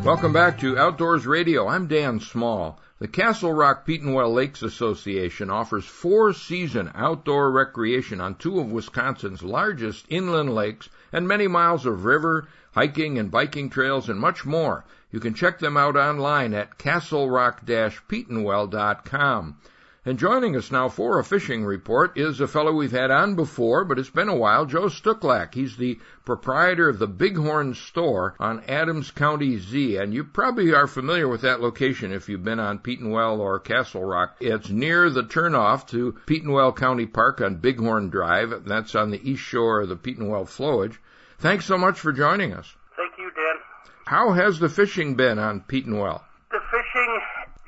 Welcome 0.05 0.33
back 0.33 0.59
to 0.61 0.79
Outdoors 0.79 1.27
Radio. 1.27 1.69
I'm 1.69 1.87
Dan 1.87 2.21
Small. 2.21 2.81
The 2.99 3.09
Castle 3.09 3.53
Rock 3.53 3.87
Petenwell 3.87 4.33
Lakes 4.33 4.63
Association 4.63 5.51
offers 5.51 5.85
four 5.85 6.33
season 6.33 6.91
outdoor 6.95 7.51
recreation 7.51 8.21
on 8.21 8.35
two 8.35 8.59
of 8.59 8.73
Wisconsin's 8.73 9.43
largest 9.43 10.07
inland 10.09 10.55
lakes 10.55 10.89
and 11.13 11.29
many 11.29 11.47
miles 11.47 11.87
of 11.87 12.05
river, 12.05 12.49
hiking 12.73 13.19
and 13.19 13.31
biking 13.31 13.71
trails 13.71 14.09
and 14.09 14.19
much 14.19 14.45
more. 14.45 14.85
You 15.11 15.21
can 15.21 15.35
check 15.35 15.59
them 15.59 15.77
out 15.77 15.97
online 15.97 16.53
at 16.53 16.79
castlerock-petenwell.com. 16.79 19.57
And 20.05 20.17
joining 20.19 20.57
us 20.57 20.71
now 20.71 20.89
for 20.89 21.19
a 21.19 21.25
fishing 21.25 21.67
report 21.67 22.17
is 22.17 22.41
a 22.41 22.49
fellow 22.49 22.73
we've 22.73 22.93
had 22.93 23.11
on 23.11 23.35
before, 23.35 23.85
but 23.85 23.99
it's 23.99 24.09
been 24.09 24.31
a 24.31 24.35
while, 24.35 24.65
Joe 24.65 24.87
Stucklak. 24.87 25.53
He's 25.53 25.77
the 25.77 25.99
proprietor 26.25 26.89
of 26.89 26.99
the 26.99 27.07
Bighorn 27.07 27.75
Store 27.75 28.35
on 28.39 28.65
Adams 28.67 29.11
County 29.11 29.59
Z, 29.59 29.97
and 29.97 30.15
you 30.15 30.25
probably 30.25 30.73
are 30.73 30.87
familiar 30.87 31.29
with 31.29 31.43
that 31.43 31.61
location 31.61 32.13
if 32.13 32.27
you've 32.29 32.43
been 32.43 32.59
on 32.59 32.79
Petenwell 32.79 33.39
or 33.39 33.61
Castle 33.61 34.05
Rock. 34.05 34.37
It's 34.41 34.71
near 34.71 35.11
the 35.11 35.25
turnoff 35.25 35.87
to 35.89 36.17
Petenwell 36.27 36.75
County 36.75 37.05
Park 37.05 37.43
on 37.43 37.57
Bighorn 37.57 38.09
Drive. 38.09 38.65
That's 38.65 38.95
on 38.95 39.11
the 39.11 39.31
east 39.31 39.43
shore 39.43 39.81
of 39.81 39.91
the 39.91 39.97
Petenwell 39.97 40.47
flowage. 40.47 40.97
Thanks 41.39 41.67
so 41.67 41.77
much 41.77 42.01
for 42.01 42.13
joining 42.13 42.55
us. 42.55 42.75
How 44.09 44.33
has 44.33 44.57
the 44.57 44.73
fishing 44.73 45.21
been 45.21 45.37
on 45.37 45.61
Petenwell? 45.69 46.25
The 46.49 46.65
fishing 46.73 47.13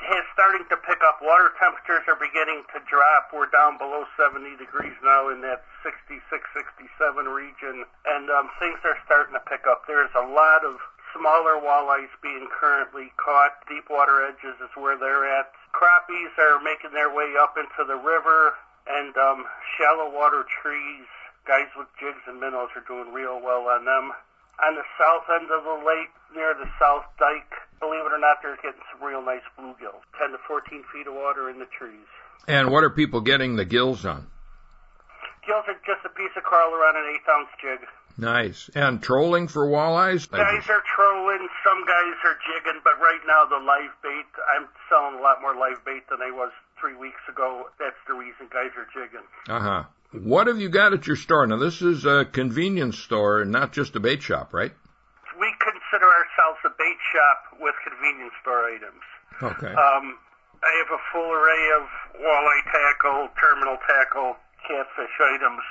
is 0.08 0.24
starting 0.32 0.64
to 0.72 0.76
pick 0.88 0.96
up. 1.04 1.20
Water 1.20 1.52
temperatures 1.60 2.08
are 2.08 2.16
beginning 2.16 2.64
to 2.72 2.80
drop. 2.88 3.28
We're 3.28 3.52
down 3.52 3.76
below 3.76 4.08
70 4.16 4.56
degrees 4.56 4.96
now 5.04 5.28
in 5.28 5.44
that 5.44 5.68
66, 5.84 6.16
67 6.32 7.28
region, 7.28 7.84
and 8.08 8.32
um, 8.32 8.48
things 8.56 8.80
are 8.88 8.96
starting 9.04 9.36
to 9.36 9.44
pick 9.44 9.68
up. 9.68 9.84
There's 9.84 10.08
a 10.16 10.24
lot 10.24 10.64
of 10.64 10.80
smaller 11.12 11.60
walleyes 11.60 12.08
being 12.24 12.48
currently 12.48 13.12
caught. 13.20 13.60
Deep 13.68 13.92
water 13.92 14.24
edges 14.24 14.56
is 14.64 14.72
where 14.80 14.96
they're 14.96 15.28
at. 15.28 15.52
Crappies 15.76 16.32
are 16.40 16.56
making 16.64 16.96
their 16.96 17.12
way 17.12 17.36
up 17.36 17.60
into 17.60 17.84
the 17.84 18.00
river, 18.00 18.56
and 18.88 19.12
um, 19.20 19.44
shallow 19.76 20.08
water 20.08 20.48
trees, 20.48 21.04
guys 21.44 21.68
with 21.76 21.92
jigs 22.00 22.24
and 22.24 22.40
minnows 22.40 22.72
are 22.72 22.86
doing 22.88 23.12
real 23.12 23.36
well 23.44 23.68
on 23.68 23.84
them 23.84 24.16
on 24.64 24.74
the 24.76 24.86
south 24.98 25.26
end 25.32 25.50
of 25.50 25.64
the 25.64 25.78
lake 25.86 26.12
near 26.34 26.54
the 26.54 26.68
south 26.78 27.04
dike. 27.18 27.52
Believe 27.80 28.04
it 28.04 28.12
or 28.12 28.18
not, 28.20 28.38
they're 28.42 28.56
getting 28.56 28.84
some 28.92 29.00
real 29.06 29.24
nice 29.24 29.44
bluegills. 29.58 30.04
10 30.20 30.32
to 30.32 30.38
14 30.46 30.84
feet 30.92 31.06
of 31.06 31.14
water 31.14 31.48
in 31.48 31.58
the 31.58 31.68
trees. 31.76 32.06
And 32.46 32.70
what 32.70 32.84
are 32.84 32.90
people 32.90 33.20
getting 33.20 33.56
the 33.56 33.64
gills 33.64 34.04
on? 34.04 34.26
Gills 35.46 35.64
are 35.68 35.80
just 35.86 36.04
a 36.04 36.12
piece 36.12 36.32
of 36.36 36.42
crawler 36.42 36.84
on 36.84 36.96
an 36.96 37.14
eighth 37.14 37.28
ounce 37.28 37.48
jig. 37.60 37.80
Nice. 38.18 38.68
And 38.74 39.02
trolling 39.02 39.48
for 39.48 39.64
walleyes? 39.66 40.28
Guys 40.28 40.68
are 40.68 40.82
trolling, 40.94 41.48
some 41.64 41.86
guys 41.86 42.16
are 42.24 42.36
jigging, 42.44 42.80
but 42.84 43.00
right 43.00 43.20
now 43.26 43.46
the 43.46 43.56
live 43.64 43.96
bait, 44.02 44.28
I'm 44.54 44.68
selling 44.88 45.18
a 45.18 45.22
lot 45.22 45.40
more 45.40 45.56
live 45.56 45.82
bait 45.84 46.04
than 46.10 46.20
I 46.20 46.30
was 46.30 46.52
three 46.78 46.94
weeks 46.94 47.20
ago. 47.28 47.70
That's 47.78 47.96
the 48.06 48.14
reason 48.14 48.48
guys 48.52 48.72
are 48.76 48.88
jigging. 48.92 49.24
Uh 49.48 49.60
huh. 49.60 49.84
What 50.12 50.48
have 50.48 50.58
you 50.58 50.68
got 50.68 50.92
at 50.92 51.06
your 51.06 51.14
store? 51.14 51.46
Now, 51.46 51.56
this 51.56 51.82
is 51.82 52.04
a 52.04 52.24
convenience 52.24 52.98
store, 52.98 53.42
and 53.42 53.52
not 53.52 53.72
just 53.72 53.94
a 53.94 54.00
bait 54.00 54.22
shop, 54.22 54.52
right? 54.52 54.72
We 55.38 55.54
consider 55.62 56.06
ourselves 56.10 56.58
a 56.66 56.74
bait 56.74 56.98
shop 57.14 57.60
with 57.62 57.74
convenience 57.86 58.34
store 58.42 58.66
items. 58.74 59.06
Okay. 59.38 59.70
Um, 59.70 60.18
I 60.66 60.72
have 60.82 60.90
a 60.90 61.02
full 61.14 61.30
array 61.30 61.64
of 61.78 61.86
walleye 62.18 62.64
tackle, 62.74 63.30
terminal 63.38 63.78
tackle, 63.86 64.36
catfish 64.66 65.14
items, 65.22 65.62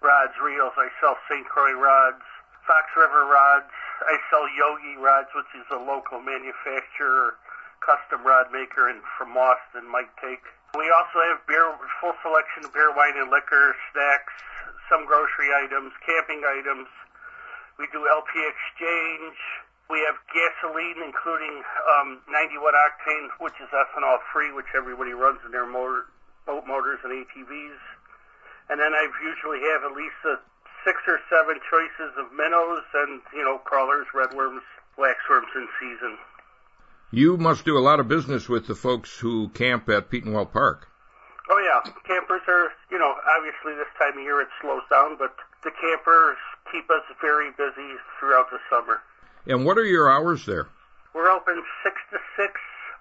rods, 0.00 0.32
reels. 0.38 0.72
I 0.78 0.86
sell 1.02 1.18
St. 1.28 1.44
Croix 1.50 1.74
rods, 1.74 2.22
Fox 2.66 2.86
River 2.96 3.26
rods. 3.26 3.74
I 4.06 4.16
sell 4.30 4.46
Yogi 4.46 4.94
rods, 4.96 5.28
which 5.34 5.50
is 5.58 5.66
a 5.74 5.82
local 5.82 6.22
manufacturer, 6.22 7.34
custom 7.82 8.22
rod 8.24 8.46
maker, 8.54 8.88
and 8.88 9.02
from 9.18 9.36
Austin, 9.36 9.90
Mike 9.90 10.14
Take. 10.22 10.46
We 10.72 10.88
also 10.88 11.20
have 11.28 11.44
beer, 11.44 11.68
full 12.00 12.16
selection 12.24 12.64
of 12.64 12.72
beer, 12.72 12.88
wine, 12.96 13.20
and 13.20 13.28
liquor, 13.28 13.76
snacks, 13.92 14.32
some 14.88 15.04
grocery 15.04 15.52
items, 15.52 15.92
camping 16.00 16.40
items. 16.48 16.88
We 17.76 17.88
do 17.92 18.08
LP 18.08 18.32
exchange. 18.40 19.36
We 19.92 20.00
have 20.08 20.16
gasoline, 20.32 21.04
including 21.04 21.60
um, 22.00 22.24
91 22.24 22.72
octane, 22.72 23.28
which 23.36 23.52
is 23.60 23.68
ethanol 23.68 24.16
free, 24.32 24.52
which 24.52 24.72
everybody 24.72 25.12
runs 25.12 25.40
in 25.44 25.52
their 25.52 25.68
motor, 25.68 26.08
boat 26.46 26.64
motors 26.64 27.04
and 27.04 27.12
ATVs. 27.12 27.80
And 28.72 28.80
then 28.80 28.96
I 28.96 29.04
usually 29.20 29.60
have 29.76 29.84
at 29.84 29.92
least 29.92 30.16
a 30.24 30.40
six 30.88 31.04
or 31.06 31.20
seven 31.28 31.60
choices 31.68 32.16
of 32.16 32.32
minnows 32.32 32.82
and 32.94 33.20
you 33.36 33.44
know 33.44 33.58
crawlers, 33.58 34.06
redworms, 34.14 34.64
waxworms 34.96 35.52
in 35.54 35.68
season. 35.78 36.16
You 37.14 37.36
must 37.36 37.66
do 37.66 37.76
a 37.76 37.84
lot 37.84 38.00
of 38.00 38.08
business 38.08 38.48
with 38.48 38.66
the 38.66 38.74
folks 38.74 39.18
who 39.18 39.50
camp 39.50 39.86
at 39.90 40.08
Petenwell 40.08 40.50
Park. 40.50 40.88
Oh 41.50 41.58
yeah, 41.58 41.92
campers 42.06 42.40
are, 42.48 42.72
you 42.90 42.98
know, 42.98 43.14
obviously 43.36 43.74
this 43.74 43.92
time 43.98 44.16
of 44.16 44.24
year 44.24 44.40
it 44.40 44.48
slows 44.62 44.80
down, 44.88 45.16
but 45.18 45.36
the 45.62 45.70
campers 45.78 46.38
keep 46.72 46.90
us 46.90 47.02
very 47.20 47.50
busy 47.50 47.96
throughout 48.18 48.50
the 48.50 48.58
summer. 48.70 49.02
And 49.46 49.66
what 49.66 49.76
are 49.76 49.84
your 49.84 50.10
hours 50.10 50.46
there? 50.46 50.68
We're 51.14 51.30
open 51.30 51.62
6 51.84 51.96
to 52.12 52.18
6 52.38 52.52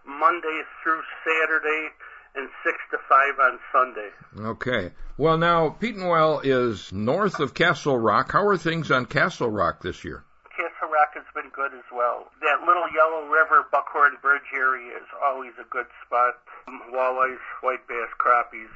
Monday 0.05 0.61
through 0.83 1.01
Saturday 1.23 1.87
and 2.35 2.49
6 2.65 2.77
to 2.91 2.97
5 3.07 3.39
on 3.39 3.59
Sunday. 3.71 4.09
Okay. 4.39 4.91
Well, 5.17 5.37
now, 5.37 5.77
Petenwell 5.79 6.41
is 6.43 6.91
north 6.91 7.39
of 7.39 7.53
Castle 7.53 7.97
Rock. 7.97 8.33
How 8.33 8.45
are 8.45 8.57
things 8.57 8.91
on 8.91 9.05
Castle 9.05 9.49
Rock 9.49 9.81
this 9.81 10.03
year? 10.03 10.25
Rock 10.91 11.15
has 11.15 11.25
been 11.31 11.49
good 11.55 11.71
as 11.71 11.87
well. 11.87 12.27
That 12.43 12.67
little 12.67 12.85
Yellow 12.91 13.31
River 13.31 13.63
Buckhorn 13.71 14.19
Bridge 14.21 14.51
area 14.51 14.91
is 14.99 15.07
always 15.23 15.55
a 15.55 15.65
good 15.71 15.87
spot. 16.03 16.43
Walleyes, 16.91 17.41
white 17.63 17.87
bass, 17.87 18.11
crappies. 18.19 18.75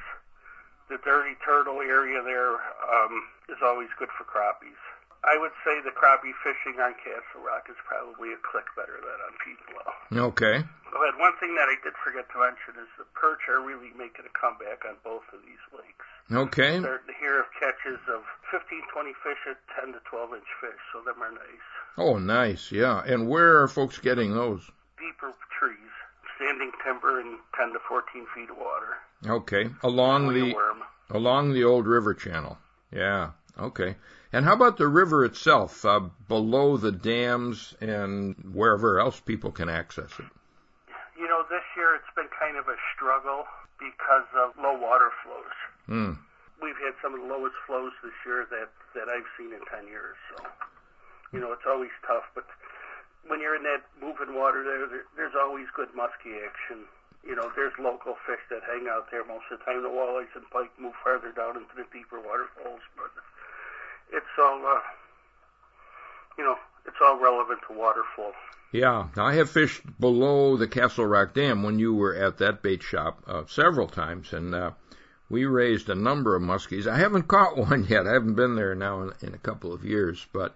The 0.88 0.96
Dirty 1.04 1.36
Turtle 1.44 1.84
area 1.84 2.22
there 2.24 2.56
um, 2.88 3.28
is 3.52 3.60
always 3.60 3.92
good 3.98 4.08
for 4.16 4.24
crappies. 4.24 4.80
I 5.26 5.36
would 5.36 5.52
say 5.66 5.82
the 5.82 5.90
crappie 5.90 6.32
fishing 6.40 6.78
on 6.78 6.94
Castle 7.02 7.42
Rock 7.42 7.66
is 7.66 7.76
probably 7.82 8.30
a 8.30 8.40
click 8.40 8.70
better 8.78 8.96
than 9.02 9.18
on 9.26 9.34
Petenwell. 9.42 9.92
Okay. 10.32 10.62
Go 10.92 11.02
ahead. 11.02 11.18
One 11.18 11.34
thing 11.42 11.58
that 11.58 11.66
I 11.66 11.76
did 11.82 11.98
forget 11.98 12.30
to 12.30 12.38
mention 12.38 12.78
is 12.78 12.88
the 12.94 13.04
perch 13.18 13.44
are 13.50 13.60
really 13.60 13.90
making 13.98 14.24
a 14.24 14.34
comeback 14.38 14.86
on 14.86 14.96
both 15.02 15.26
of 15.34 15.42
these 15.42 15.60
lakes. 15.74 16.06
Okay. 16.32 16.80
Starting 16.80 17.06
to 17.06 17.14
hear 17.20 17.40
of 17.40 17.46
catches 17.58 17.98
of 18.08 18.22
15, 18.50 18.82
20 18.92 19.12
fish 19.22 19.38
at 19.50 19.56
10 19.80 19.92
to 19.92 20.00
12 20.10 20.34
inch 20.34 20.44
fish, 20.60 20.80
so 20.92 21.00
them 21.02 21.22
are 21.22 21.30
nice. 21.32 21.66
Oh, 21.98 22.18
nice. 22.18 22.72
Yeah. 22.72 23.02
And 23.06 23.28
where 23.28 23.62
are 23.62 23.68
folks 23.68 23.98
getting 23.98 24.32
those? 24.34 24.60
Deeper 24.98 25.32
trees, 25.58 25.78
standing 26.36 26.72
timber, 26.84 27.20
and 27.20 27.38
10 27.56 27.72
to 27.72 27.78
14 27.88 28.26
feet 28.34 28.50
of 28.50 28.56
water. 28.58 28.96
Okay. 29.26 29.70
Along 29.82 30.32
the 30.34 30.52
worm. 30.52 30.82
along 31.10 31.52
the 31.52 31.64
old 31.64 31.86
river 31.86 32.12
channel. 32.14 32.58
Yeah. 32.92 33.30
Okay. 33.58 33.94
And 34.32 34.44
how 34.44 34.52
about 34.54 34.76
the 34.76 34.88
river 34.88 35.24
itself, 35.24 35.84
uh, 35.84 36.00
below 36.28 36.76
the 36.76 36.92
dams 36.92 37.74
and 37.80 38.34
wherever 38.52 38.98
else 39.00 39.18
people 39.20 39.52
can 39.52 39.68
access 39.68 40.10
it? 40.18 40.26
You 41.18 41.28
know, 41.28 41.42
this 41.48 41.62
year 41.76 41.94
it's 41.94 42.14
been 42.14 42.28
kind 42.38 42.56
of 42.58 42.68
a 42.68 42.76
struggle 42.94 43.44
because 43.78 44.26
of 44.36 44.52
low 44.62 44.76
water 44.76 45.10
flows. 45.24 45.56
Hmm. 45.86 46.18
We've 46.62 46.78
had 46.82 46.94
some 47.02 47.14
of 47.14 47.20
the 47.20 47.30
lowest 47.30 47.54
flows 47.66 47.92
this 48.02 48.16
year 48.24 48.46
that 48.50 48.70
that 48.94 49.08
I've 49.08 49.28
seen 49.38 49.52
in 49.52 49.60
10 49.70 49.86
years. 49.86 50.16
So, 50.34 50.44
you 51.32 51.40
know, 51.40 51.52
it's 51.52 51.66
always 51.68 51.92
tough, 52.06 52.24
but 52.34 52.46
when 53.28 53.40
you're 53.40 53.54
in 53.54 53.62
that 53.64 53.84
moving 54.00 54.34
water 54.34 54.64
there, 54.64 54.86
there 54.86 55.06
there's 55.16 55.36
always 55.38 55.66
good 55.74 55.92
muskie 55.94 56.42
action. 56.42 56.86
You 57.26 57.34
know, 57.34 57.50
there's 57.54 57.74
local 57.78 58.14
fish 58.26 58.42
that 58.50 58.62
hang 58.62 58.86
out 58.88 59.10
there 59.10 59.24
most 59.24 59.50
of 59.50 59.58
the 59.58 59.64
time. 59.64 59.82
The 59.82 59.90
walleyes 59.90 60.30
and 60.34 60.48
pike 60.50 60.70
move 60.78 60.94
farther 61.02 61.32
down 61.32 61.56
into 61.56 61.74
the 61.76 61.84
deeper 61.92 62.20
waterfalls, 62.22 62.82
but 62.96 63.10
it's 64.12 64.34
all, 64.38 64.62
uh, 64.64 64.80
you 66.38 66.44
know, 66.44 66.56
it's 66.86 66.96
all 67.02 67.18
relevant 67.18 67.60
to 67.68 67.76
water 67.76 68.02
flow. 68.14 68.32
Yeah, 68.72 69.08
I 69.16 69.34
have 69.34 69.50
fished 69.50 69.82
below 69.98 70.56
the 70.56 70.68
Castle 70.68 71.06
Rock 71.06 71.34
Dam 71.34 71.62
when 71.62 71.78
you 71.78 71.94
were 71.94 72.14
at 72.14 72.38
that 72.38 72.62
bait 72.62 72.82
shop 72.82 73.22
uh, 73.26 73.44
several 73.46 73.88
times, 73.88 74.32
and 74.32 74.54
uh, 74.54 74.70
we 75.28 75.44
raised 75.44 75.88
a 75.88 75.94
number 75.94 76.36
of 76.36 76.42
muskies. 76.42 76.86
I 76.86 76.98
haven't 76.98 77.28
caught 77.28 77.56
one 77.68 77.86
yet. 77.88 78.06
I 78.06 78.12
haven't 78.12 78.34
been 78.34 78.54
there 78.56 78.74
now 78.74 79.02
in, 79.02 79.12
in 79.22 79.34
a 79.34 79.38
couple 79.38 79.72
of 79.72 79.84
years, 79.84 80.26
but 80.32 80.54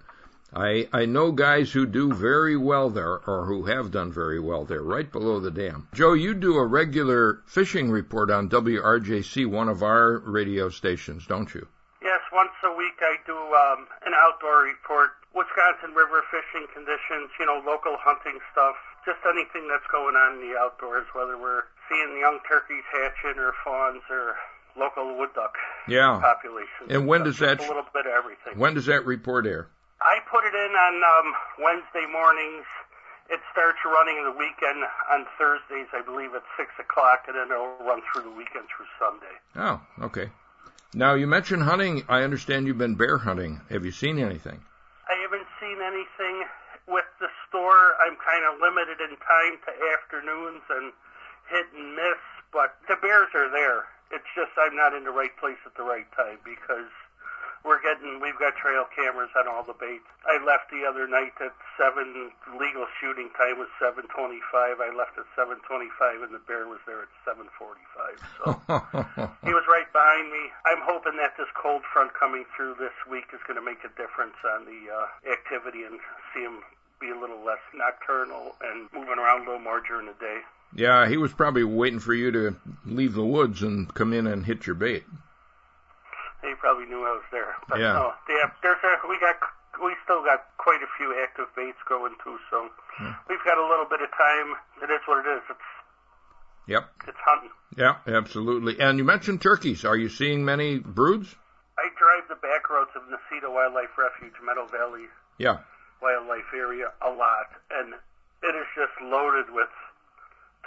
I 0.54 0.88
I 0.92 1.06
know 1.06 1.30
guys 1.30 1.70
who 1.70 1.86
do 1.86 2.12
very 2.12 2.56
well 2.56 2.90
there, 2.90 3.18
or 3.26 3.46
who 3.46 3.66
have 3.66 3.92
done 3.92 4.10
very 4.12 4.40
well 4.40 4.64
there, 4.64 4.82
right 4.82 5.10
below 5.10 5.38
the 5.38 5.50
dam. 5.50 5.86
Joe, 5.94 6.12
you 6.12 6.34
do 6.34 6.56
a 6.56 6.66
regular 6.66 7.42
fishing 7.46 7.90
report 7.90 8.30
on 8.30 8.48
WRJC, 8.48 9.46
one 9.46 9.68
of 9.68 9.82
our 9.82 10.18
radio 10.18 10.68
stations, 10.68 11.26
don't 11.26 11.54
you? 11.54 11.68
Yes, 12.02 12.20
once 12.32 12.50
a 12.64 12.74
week 12.74 12.98
I 13.00 13.16
do 13.26 13.36
um, 13.36 13.86
an 14.06 14.12
outdoor 14.14 14.62
report 14.62 15.10
Wisconsin 15.34 15.94
river 15.94 16.22
fishing 16.30 16.66
conditions, 16.74 17.30
you 17.38 17.46
know, 17.46 17.62
local 17.64 17.96
hunting 18.00 18.40
stuff, 18.50 18.74
just 19.06 19.22
anything 19.22 19.68
that's 19.68 19.86
going 19.92 20.16
on 20.16 20.42
in 20.42 20.50
the 20.50 20.58
outdoors, 20.58 21.06
whether 21.14 21.38
we're 21.38 21.62
seeing 21.88 22.18
young 22.18 22.40
turkeys 22.48 22.82
hatching 22.90 23.38
or 23.38 23.54
fawns 23.62 24.02
or 24.10 24.34
local 24.76 25.16
wood 25.18 25.30
duck 25.34 25.54
yeah. 25.88 26.18
population. 26.20 26.88
And 26.88 27.06
when 27.06 27.24
does 27.24 27.38
that? 27.38 27.60
a 27.60 27.62
little 27.62 27.86
bit 27.92 28.06
of 28.06 28.12
everything. 28.12 28.58
When 28.58 28.74
does 28.74 28.86
that 28.86 29.04
report 29.06 29.46
air? 29.46 29.68
I 30.00 30.18
put 30.30 30.44
it 30.44 30.54
in 30.54 30.72
on 30.72 30.94
um, 31.04 31.34
Wednesday 31.60 32.06
mornings. 32.10 32.64
It 33.28 33.40
starts 33.52 33.78
running 33.84 34.24
the 34.24 34.32
weekend 34.32 34.82
on 35.12 35.26
Thursdays, 35.38 35.86
I 35.92 36.02
believe, 36.02 36.34
at 36.34 36.42
six 36.56 36.70
o'clock, 36.80 37.24
and 37.28 37.36
then 37.36 37.46
it'll 37.46 37.78
run 37.86 38.02
through 38.10 38.24
the 38.24 38.34
weekend 38.34 38.66
through 38.74 38.90
Sunday. 38.98 39.36
Oh, 39.54 39.80
okay. 40.06 40.30
Now 40.94 41.14
you 41.14 41.28
mentioned 41.28 41.62
hunting. 41.62 42.02
I 42.08 42.22
understand 42.22 42.66
you've 42.66 42.78
been 42.78 42.96
bear 42.96 43.18
hunting. 43.18 43.60
Have 43.70 43.84
you 43.84 43.92
seen 43.92 44.18
anything? 44.18 44.58
I 45.06 45.14
haven't 45.22 45.46
seen 45.60 45.78
anything 45.78 46.46
with 46.88 47.06
the 47.20 47.28
store. 47.46 47.94
I'm 48.02 48.18
kind 48.18 48.42
of 48.50 48.58
limited 48.58 48.98
in 48.98 49.14
time 49.22 49.54
to 49.62 49.72
afternoons 49.94 50.62
and 50.70 50.92
hit 51.50 51.66
and 51.76 51.94
miss, 51.94 52.18
but 52.52 52.74
the 52.88 52.96
bears 52.98 53.30
are 53.34 53.50
there. 53.50 53.86
It's 54.10 54.26
just 54.34 54.50
I'm 54.58 54.74
not 54.74 54.94
in 54.94 55.04
the 55.04 55.14
right 55.14 55.34
place 55.38 55.58
at 55.66 55.74
the 55.78 55.86
right 55.86 56.06
time 56.18 56.38
because 56.42 56.90
we're 57.64 57.80
getting 57.84 58.20
we've 58.20 58.38
got 58.40 58.56
trail 58.56 58.88
cameras 58.88 59.30
on 59.36 59.44
all 59.44 59.62
the 59.62 59.76
baits. 59.76 60.08
I 60.24 60.40
left 60.40 60.72
the 60.72 60.88
other 60.88 61.04
night 61.04 61.36
at 61.44 61.52
seven. 61.76 62.32
Legal 62.56 62.88
shooting 62.98 63.28
time 63.36 63.60
was 63.60 63.68
seven 63.76 64.08
twenty-five. 64.08 64.80
I 64.80 64.90
left 64.96 65.20
at 65.20 65.28
seven 65.36 65.60
twenty-five, 65.68 66.24
and 66.24 66.32
the 66.32 66.42
bear 66.48 66.64
was 66.66 66.80
there 66.88 67.04
at 67.04 67.12
seven 67.24 67.52
forty-five. 67.60 68.16
So 68.40 68.44
he 69.46 69.52
was 69.52 69.64
right 69.68 69.88
behind 69.92 70.32
me. 70.32 70.48
I'm 70.64 70.80
hoping 70.80 71.20
that 71.20 71.36
this 71.36 71.52
cold 71.52 71.84
front 71.92 72.16
coming 72.16 72.48
through 72.56 72.80
this 72.80 72.96
week 73.04 73.28
is 73.36 73.40
going 73.44 73.60
to 73.60 73.64
make 73.64 73.84
a 73.84 73.92
difference 73.92 74.40
on 74.56 74.64
the 74.64 74.88
uh, 74.88 75.06
activity 75.28 75.84
and 75.84 76.00
see 76.32 76.40
him 76.40 76.64
be 77.00 77.12
a 77.12 77.18
little 77.18 77.44
less 77.44 77.60
nocturnal 77.72 78.56
and 78.60 78.88
moving 78.92 79.16
around 79.16 79.44
a 79.44 79.56
little 79.56 79.64
more 79.64 79.80
during 79.80 80.06
the 80.06 80.16
day. 80.20 80.40
Yeah, 80.74 81.08
he 81.08 81.16
was 81.16 81.32
probably 81.32 81.64
waiting 81.64 81.98
for 81.98 82.14
you 82.14 82.30
to 82.30 82.56
leave 82.86 83.14
the 83.14 83.24
woods 83.24 83.62
and 83.62 83.92
come 83.92 84.12
in 84.12 84.26
and 84.26 84.46
hit 84.46 84.66
your 84.66 84.76
bait. 84.76 85.04
He 86.42 86.54
probably 86.58 86.86
knew 86.86 87.04
I 87.04 87.12
was 87.12 87.26
there. 87.32 87.54
But 87.68 87.80
yeah. 87.80 87.92
no, 87.94 88.12
yeah, 88.28 88.50
there's 88.62 88.78
a, 88.84 89.08
we 89.08 89.18
got 89.20 89.36
we 89.82 89.94
still 90.04 90.22
got 90.22 90.44
quite 90.58 90.80
a 90.82 90.90
few 90.96 91.14
active 91.22 91.46
baits 91.56 91.78
going 91.88 92.14
too, 92.24 92.36
so 92.50 92.68
Hmm. 92.98 93.12
we've 93.28 93.42
got 93.44 93.56
a 93.58 93.66
little 93.66 93.86
bit 93.88 94.00
of 94.02 94.10
time. 94.12 94.56
It 94.82 94.90
is 94.92 95.00
what 95.06 95.24
it 95.24 95.28
is. 95.30 95.42
It's 95.50 95.68
Yep. 96.66 96.84
it's 97.08 97.18
hunting. 97.24 97.50
Yeah, 97.76 97.96
absolutely. 98.06 98.78
And 98.80 98.98
you 98.98 99.04
mentioned 99.04 99.40
turkeys. 99.42 99.84
Are 99.84 99.96
you 99.96 100.08
seeing 100.08 100.44
many 100.44 100.78
broods? 100.78 101.34
I 101.78 101.88
drive 101.98 102.28
the 102.28 102.36
back 102.36 102.68
roads 102.70 102.90
of 102.94 103.02
Necedah 103.08 103.50
Wildlife 103.52 103.96
Refuge, 103.98 104.34
Meadow 104.44 104.66
Valley 104.66 105.06
Yeah. 105.38 105.58
Wildlife 106.02 106.52
Area 106.54 106.92
a 107.02 107.10
lot, 107.10 107.48
and 107.70 107.94
it 108.42 108.54
is 108.54 108.66
just 108.76 108.92
loaded 109.02 109.50
with 109.50 109.68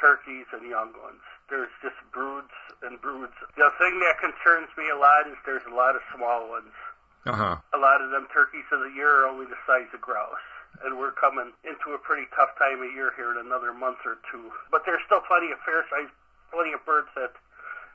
turkeys 0.08 0.44
and 0.52 0.68
young 0.68 0.92
ones. 1.00 1.24
There's 1.48 1.72
just 1.80 1.96
broods 2.12 2.52
and 2.84 3.00
broods. 3.00 3.32
The 3.56 3.72
thing 3.80 3.96
that 4.04 4.20
concerns 4.20 4.68
me 4.76 4.92
a 4.92 5.00
lot 5.00 5.24
is 5.32 5.40
there's 5.48 5.64
a 5.64 5.72
lot 5.74 5.96
of 5.96 6.04
small 6.12 6.50
ones. 6.52 6.76
Uh 7.24 7.32
huh. 7.32 7.56
a 7.72 7.80
lot 7.80 8.04
of 8.04 8.12
them 8.12 8.28
turkeys 8.36 8.68
of 8.76 8.84
the 8.84 8.92
year 8.92 9.24
are 9.24 9.28
only 9.32 9.48
the 9.48 9.56
size 9.64 9.88
of 9.96 10.02
grouse. 10.04 10.44
And 10.84 11.00
we're 11.00 11.16
coming 11.16 11.56
into 11.64 11.96
a 11.96 12.00
pretty 12.04 12.28
tough 12.36 12.52
time 12.60 12.84
of 12.84 12.92
year 12.92 13.16
here 13.16 13.32
in 13.32 13.40
another 13.40 13.72
month 13.72 14.04
or 14.04 14.20
two. 14.28 14.52
But 14.68 14.84
there's 14.84 15.00
still 15.08 15.24
plenty 15.24 15.48
of 15.56 15.60
fair 15.64 15.88
size, 15.88 16.12
plenty 16.52 16.74
of 16.76 16.84
birds 16.84 17.08
that 17.16 17.32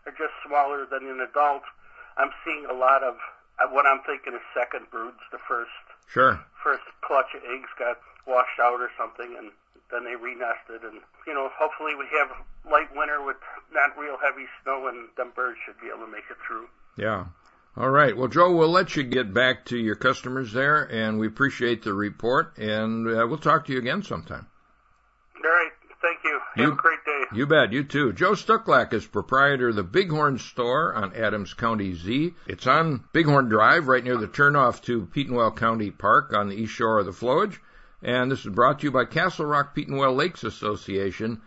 are 0.09 0.17
just 0.17 0.33
smaller 0.47 0.89
than 0.89 1.05
an 1.05 1.21
adult. 1.21 1.61
I'm 2.17 2.33
seeing 2.41 2.65
a 2.65 2.73
lot 2.73 3.05
of 3.05 3.21
uh, 3.61 3.69
what 3.69 3.85
I'm 3.85 4.01
thinking 4.09 4.33
is 4.33 4.41
second 4.57 4.89
broods. 4.89 5.21
The 5.29 5.43
first 5.45 5.77
Sure. 6.09 6.41
first 6.65 6.89
clutch 7.05 7.29
of 7.37 7.45
eggs 7.45 7.69
got 7.79 8.01
washed 8.25 8.57
out 8.63 8.81
or 8.81 8.89
something, 8.97 9.37
and 9.37 9.53
then 9.91 10.05
they 10.05 10.13
renested. 10.13 10.87
And 10.89 11.01
you 11.27 11.35
know, 11.35 11.49
hopefully 11.59 11.95
we 11.95 12.05
have 12.19 12.29
light 12.71 12.89
winter 12.95 13.23
with 13.25 13.37
not 13.73 13.97
real 13.99 14.17
heavy 14.23 14.47
snow, 14.63 14.89
and 14.89 15.09
them 15.17 15.33
birds 15.35 15.59
should 15.65 15.81
be 15.81 15.89
able 15.89 16.05
to 16.07 16.11
make 16.13 16.25
it 16.31 16.37
through. 16.47 16.69
Yeah. 16.97 17.27
All 17.77 17.91
right. 17.91 18.17
Well, 18.17 18.29
Joe, 18.29 18.55
we'll 18.57 18.71
let 18.71 18.97
you 18.97 19.05
get 19.05 19.33
back 19.33 19.65
to 19.67 19.77
your 19.79 19.95
customers 19.95 20.53
there, 20.53 20.83
and 20.91 21.19
we 21.19 21.27
appreciate 21.29 21.83
the 21.85 21.93
report, 21.95 22.59
and 22.59 23.07
uh, 23.07 23.25
we'll 23.29 23.39
talk 23.39 23.67
to 23.67 23.73
you 23.73 23.79
again 23.79 24.03
sometime. 24.03 24.47
All 25.45 25.51
right. 25.51 25.71
Thank 26.03 26.19
you. 26.25 26.41
Have 26.55 26.67
You- 26.67 26.73
a 26.73 26.77
great 26.77 27.05
day. 27.05 27.25
You 27.35 27.47
bet. 27.47 27.73
You 27.73 27.85
too. 27.85 28.13
Joe 28.15 28.33
Stucklack 28.33 28.93
is 28.95 29.07
proprietor 29.07 29.69
of 29.69 29.77
the 29.77 29.83
Bighorn 29.83 30.39
Store 30.39 30.95
on 30.95 31.15
Adams 31.15 31.53
County 31.55 31.95
Z. 31.95 32.35
It's 32.47 32.67
on 32.67 33.05
Bighorn 33.13 33.49
Drive, 33.49 33.87
right 33.87 34.03
near 34.03 34.17
the 34.17 34.29
turnoff 34.29 34.81
to 34.85 35.03
Petenwell 35.07 35.55
County 35.55 35.91
Park 35.91 36.33
on 36.33 36.49
the 36.49 36.57
east 36.57 36.73
shore 36.73 36.99
of 37.01 37.07
the 37.07 37.13
flowage. 37.13 37.59
And 38.03 38.31
this 38.31 38.45
is 38.47 38.53
brought 38.53 38.79
to 38.81 38.85
you 38.85 38.91
by 38.93 39.07
Castle 39.07 39.47
Rock 39.47 39.75
Petenwell 39.75 40.15
Lakes 40.17 40.45
Association. 40.45 41.41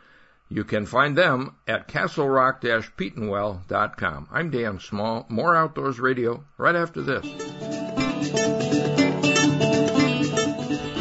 You 0.50 0.64
can 0.66 0.86
find 0.86 1.18
them 1.18 1.56
at 1.66 1.88
castlerock-petenwell.com. 1.88 4.28
I'm 4.32 4.50
Dan 4.50 4.80
Small. 4.80 5.26
More 5.30 5.56
Outdoors 5.56 6.00
Radio 6.00 6.44
right 6.58 6.76
after 6.76 7.02
this. 7.02 7.26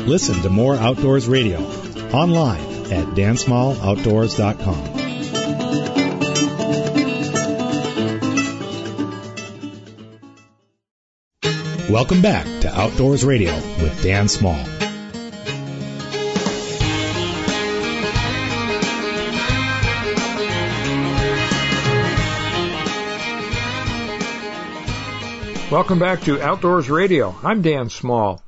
Listen 0.07 0.41
to 0.43 0.51
more 0.51 0.77
Outdoors 0.77 1.27
Radio 1.29 1.59
online 2.13 2.61
at 2.93 3.07
dansmalloutdoors.com. 3.15 4.99
Welcome 11.91 12.23
back 12.23 12.47
to 12.63 12.73
Outdoors 12.73 13.25
Radio 13.25 13.53
with 13.53 14.01
Dan 14.03 14.29
Small. 14.29 14.80
Welcome 25.71 26.01
back 26.01 26.23
to 26.23 26.43
Outdoors 26.43 26.91
Radio. 26.91 27.37
I'm 27.45 27.63
Dan 27.63 27.91
Small. 27.91 28.43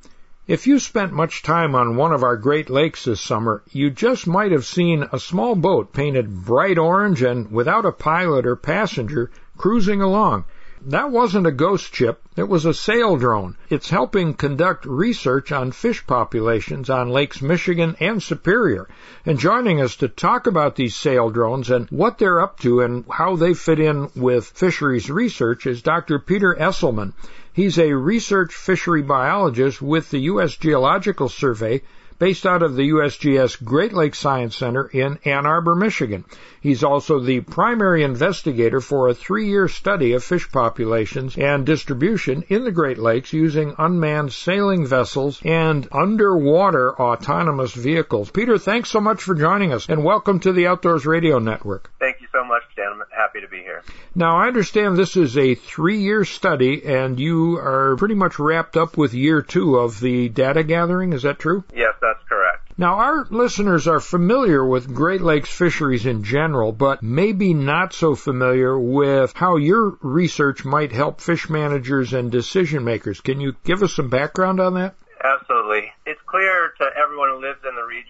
If 0.45 0.67
you 0.67 0.77
spent 0.77 1.13
much 1.13 1.41
time 1.41 1.73
on 1.73 1.95
one 1.95 2.11
of 2.11 2.21
our 2.21 2.35
Great 2.35 2.69
Lakes 2.69 3.05
this 3.05 3.21
summer, 3.21 3.63
you 3.71 3.91
just 3.91 4.27
might 4.27 4.51
have 4.51 4.65
seen 4.65 5.07
a 5.09 5.17
small 5.17 5.55
boat 5.55 5.93
painted 5.93 6.43
bright 6.43 6.77
orange 6.77 7.21
and 7.21 7.49
without 7.49 7.85
a 7.85 7.93
pilot 7.93 8.45
or 8.45 8.57
passenger 8.57 9.31
cruising 9.55 10.01
along. 10.01 10.43
That 10.87 11.11
wasn't 11.11 11.47
a 11.47 11.51
ghost 11.51 11.95
ship, 11.95 12.21
it 12.35 12.49
was 12.49 12.65
a 12.65 12.73
sail 12.73 13.15
drone. 13.15 13.55
It's 13.69 13.89
helping 13.89 14.33
conduct 14.33 14.85
research 14.85 15.49
on 15.53 15.71
fish 15.71 16.05
populations 16.05 16.89
on 16.89 17.07
Lakes 17.07 17.41
Michigan 17.41 17.95
and 18.01 18.21
Superior. 18.21 18.89
And 19.25 19.39
joining 19.39 19.79
us 19.79 19.95
to 19.97 20.09
talk 20.09 20.45
about 20.45 20.75
these 20.75 20.93
sail 20.93 21.29
drones 21.29 21.69
and 21.69 21.87
what 21.89 22.17
they're 22.17 22.41
up 22.41 22.59
to 22.59 22.81
and 22.81 23.05
how 23.09 23.37
they 23.37 23.53
fit 23.53 23.79
in 23.79 24.09
with 24.13 24.47
fisheries 24.47 25.09
research 25.09 25.65
is 25.65 25.81
Dr. 25.81 26.19
Peter 26.19 26.53
Esselman. 26.53 27.13
He's 27.53 27.79
a 27.79 27.93
research 27.93 28.53
fishery 28.53 29.03
biologist 29.03 29.81
with 29.81 30.09
the 30.09 30.19
U.S. 30.19 30.57
Geological 30.57 31.29
Survey 31.29 31.83
based 32.23 32.45
out 32.45 32.63
of 32.63 32.77
the 32.77 32.89
USGS 32.91 33.61
Great 33.65 33.91
Lakes 33.91 34.17
Science 34.17 34.55
Center 34.55 34.85
in 34.85 35.19
Ann 35.25 35.45
Arbor, 35.45 35.75
Michigan. 35.75 36.23
He's 36.61 36.81
also 36.81 37.19
the 37.19 37.41
primary 37.41 38.01
investigator 38.03 38.79
for 38.79 39.09
a 39.09 39.13
three-year 39.13 39.67
study 39.67 40.13
of 40.13 40.23
fish 40.23 40.49
populations 40.49 41.37
and 41.37 41.65
distribution 41.65 42.45
in 42.47 42.63
the 42.63 42.71
Great 42.71 42.97
Lakes 42.97 43.33
using 43.33 43.75
unmanned 43.77 44.31
sailing 44.31 44.85
vessels 44.85 45.41
and 45.43 45.85
underwater 45.91 46.97
autonomous 46.97 47.73
vehicles. 47.73 48.31
Peter, 48.31 48.57
thanks 48.57 48.89
so 48.89 49.01
much 49.01 49.21
for 49.21 49.35
joining 49.35 49.73
us 49.73 49.89
and 49.89 50.05
welcome 50.05 50.39
to 50.39 50.53
the 50.53 50.67
Outdoors 50.67 51.05
Radio 51.05 51.39
Network. 51.39 51.91
Thank 51.99 52.21
you 52.21 52.27
so 52.31 52.45
much, 52.45 52.63
Dan. 52.77 52.85
I'm 52.93 53.01
happy 53.13 53.41
to 53.41 53.49
be 53.49 53.57
here. 53.57 53.83
Now, 54.15 54.37
I 54.37 54.47
understand 54.47 54.95
this 54.95 55.17
is 55.17 55.37
a 55.37 55.55
three-year 55.55 56.23
study 56.23 56.85
and 56.85 57.19
you 57.19 57.57
are 57.57 57.97
pretty 57.97 58.15
much 58.15 58.39
wrapped 58.39 58.77
up 58.77 58.95
with 58.95 59.13
year 59.13 59.41
two 59.41 59.75
of 59.75 59.99
the 59.99 60.29
data 60.29 60.63
gathering. 60.63 61.11
Is 61.11 61.23
that 61.23 61.39
true? 61.39 61.65
Yes, 61.75 61.95
that's 62.01 62.12
correct. 62.27 62.71
Now, 62.77 62.95
our 62.95 63.27
listeners 63.29 63.87
are 63.87 63.99
familiar 63.99 64.65
with 64.65 64.93
Great 64.93 65.21
Lakes 65.21 65.49
fisheries 65.49 66.07
in 66.07 66.23
general, 66.23 66.71
but 66.71 67.03
maybe 67.03 67.53
not 67.53 67.93
so 67.93 68.15
familiar 68.15 68.77
with 68.79 69.33
how 69.33 69.57
your 69.57 69.97
research 70.01 70.65
might 70.65 70.91
help 70.91 71.21
fish 71.21 71.49
managers 71.49 72.13
and 72.13 72.31
decision 72.31 72.83
makers. 72.83 73.21
Can 73.21 73.39
you 73.39 73.55
give 73.63 73.83
us 73.83 73.93
some 73.93 74.09
background 74.09 74.59
on 74.59 74.73
that? 74.73 74.95
Absolutely. 75.23 75.92
It's 76.05 76.21
clear 76.25 76.73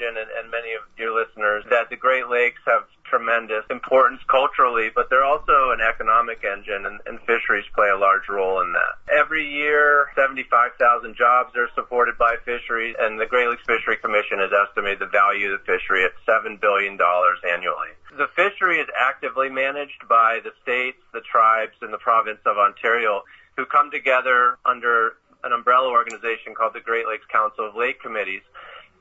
imagine, 0.04 0.18
and, 0.18 0.30
and 0.40 0.52
many 0.52 0.74
of 0.74 0.84
your 0.98 1.14
listeners, 1.14 1.64
that 1.70 1.90
the 1.90 1.96
Great 1.96 2.30
Lakes 2.30 2.62
have 2.66 2.84
tremendous 3.10 3.64
importance 3.70 4.22
culturally, 4.28 4.90
but 4.94 5.10
they're 5.10 5.24
also 5.24 5.72
an 5.72 5.82
economic 5.82 6.44
engine, 6.44 6.86
and, 6.86 7.00
and 7.06 7.20
fisheries 7.22 7.66
play 7.76 7.90
a 7.90 7.98
large 7.98 8.28
role 8.30 8.62
in 8.62 8.74
that. 8.74 8.98
Every 9.12 9.46
year, 9.46 10.08
75,000 10.16 11.16
jobs 11.16 11.56
are 11.56 11.70
supported 11.76 12.18
by 12.18 12.38
fisheries, 12.46 12.96
and 13.00 13.20
the 13.20 13.26
Great 13.26 13.50
Lakes 13.50 13.64
Fishery 13.68 13.98
Commission 13.98 14.40
has 14.40 14.52
estimated 14.52 15.00
the 15.00 15.12
value 15.12 15.54
of 15.54 15.62
the 15.62 15.66
fishery 15.66 16.04
at 16.04 16.12
$7 16.28 16.60
billion 16.60 16.98
annually. 16.98 17.94
The 18.18 18.30
fishery 18.36 18.80
is 18.80 18.88
actively 18.98 19.50
managed 19.50 20.08
by 20.10 20.40
the 20.44 20.52
states, 20.62 20.98
the 21.14 21.22
tribes, 21.22 21.78
and 21.82 21.94
the 21.94 22.02
province 22.02 22.42
of 22.46 22.58
Ontario, 22.58 23.24
who 23.58 23.66
come 23.66 23.92
together 23.92 24.58
under 24.66 25.14
an 25.44 25.52
umbrella 25.52 25.90
organization 25.90 26.56
called 26.56 26.74
the 26.74 26.82
Great 26.82 27.08
Lakes 27.08 27.26
Council 27.32 27.68
of 27.68 27.76
Lake 27.76 28.02
Committees. 28.02 28.42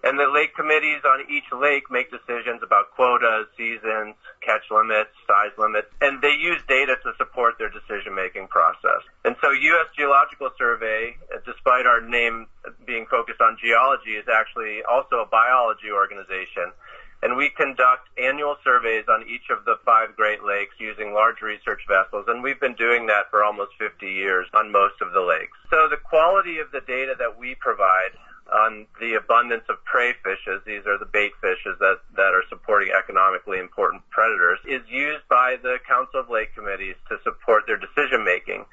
And 0.03 0.19
the 0.19 0.27
lake 0.27 0.57
committees 0.59 1.07
on 1.07 1.31
each 1.31 1.47
lake 1.55 1.87
make 1.87 2.11
decisions 2.11 2.59
about 2.59 2.91
quotas, 2.99 3.47
seasons, 3.57 4.19
catch 4.43 4.67
limits, 4.67 5.15
size 5.31 5.55
limits, 5.57 5.87
and 6.03 6.19
they 6.19 6.35
use 6.35 6.59
data 6.67 6.99
to 7.07 7.15
support 7.15 7.55
their 7.59 7.71
decision 7.71 8.11
making 8.11 8.49
process. 8.49 9.07
And 9.25 9.37
so 9.39 9.55
U.S. 9.55 9.87
Geological 9.95 10.51
Survey, 10.59 11.15
uh, 11.31 11.39
despite 11.47 11.87
our 11.87 12.03
name 12.03 12.51
being 12.85 13.07
focused 13.07 13.41
on 13.41 13.57
geology, 13.63 14.19
is 14.19 14.27
actually 14.27 14.83
also 14.83 15.23
a 15.23 15.27
biology 15.31 15.95
organization 15.95 16.75
and 17.23 17.37
we 17.37 17.51
conduct 17.51 18.09
annual 18.19 18.57
surveys 18.65 19.05
on 19.09 19.23
each 19.29 19.49
of 19.51 19.65
the 19.65 19.79
five 19.85 20.15
Great 20.17 20.43
Lakes 20.43 20.75
using 20.79 21.15
large 21.15 21.41
research 21.41 21.83
vessels, 21.87 22.27
and 22.29 22.43
we've 22.43 22.61
been 22.61 22.75
doing 22.75 23.07
that 23.07 23.31
for 23.31 23.45
almost 23.45 23.71
50 23.79 24.07
years 24.07 24.47
on 24.55 24.73
most 24.73 25.01
of 25.01 25.13
the 25.13 25.21
lakes. 25.21 25.57
So 25.71 25.89
the 25.89 26.03
quality 26.03 26.59
of 26.59 26.73
the 26.73 26.81
data 26.81 27.15
that 27.19 27.39
we 27.39 27.55
provide 27.55 28.19
on 28.53 28.87
the 29.01 29.15
abundance 29.15 29.65
of 29.69 29.83
prey 29.85 30.13
fishes, 30.23 30.61
these 30.67 30.85
are 30.85 30.99
the 30.99 31.07
bait 31.07 31.33
fishes 31.41 31.79
that, 31.79 32.01
that 32.17 32.35
are 32.35 32.45
supporting 32.49 32.91
economically 32.93 33.59
important 33.59 34.03
predators, 34.11 34.59
is 34.67 34.83
used 34.91 35.23
by 35.31 35.57
the 35.63 35.79
Council 35.89 36.21
of 36.21 36.29
Lake 36.29 36.55
Committees 36.55 36.97
to 37.09 37.17
support 37.23 37.65
their 37.67 37.79
decision 37.79 38.25
making. 38.25 38.67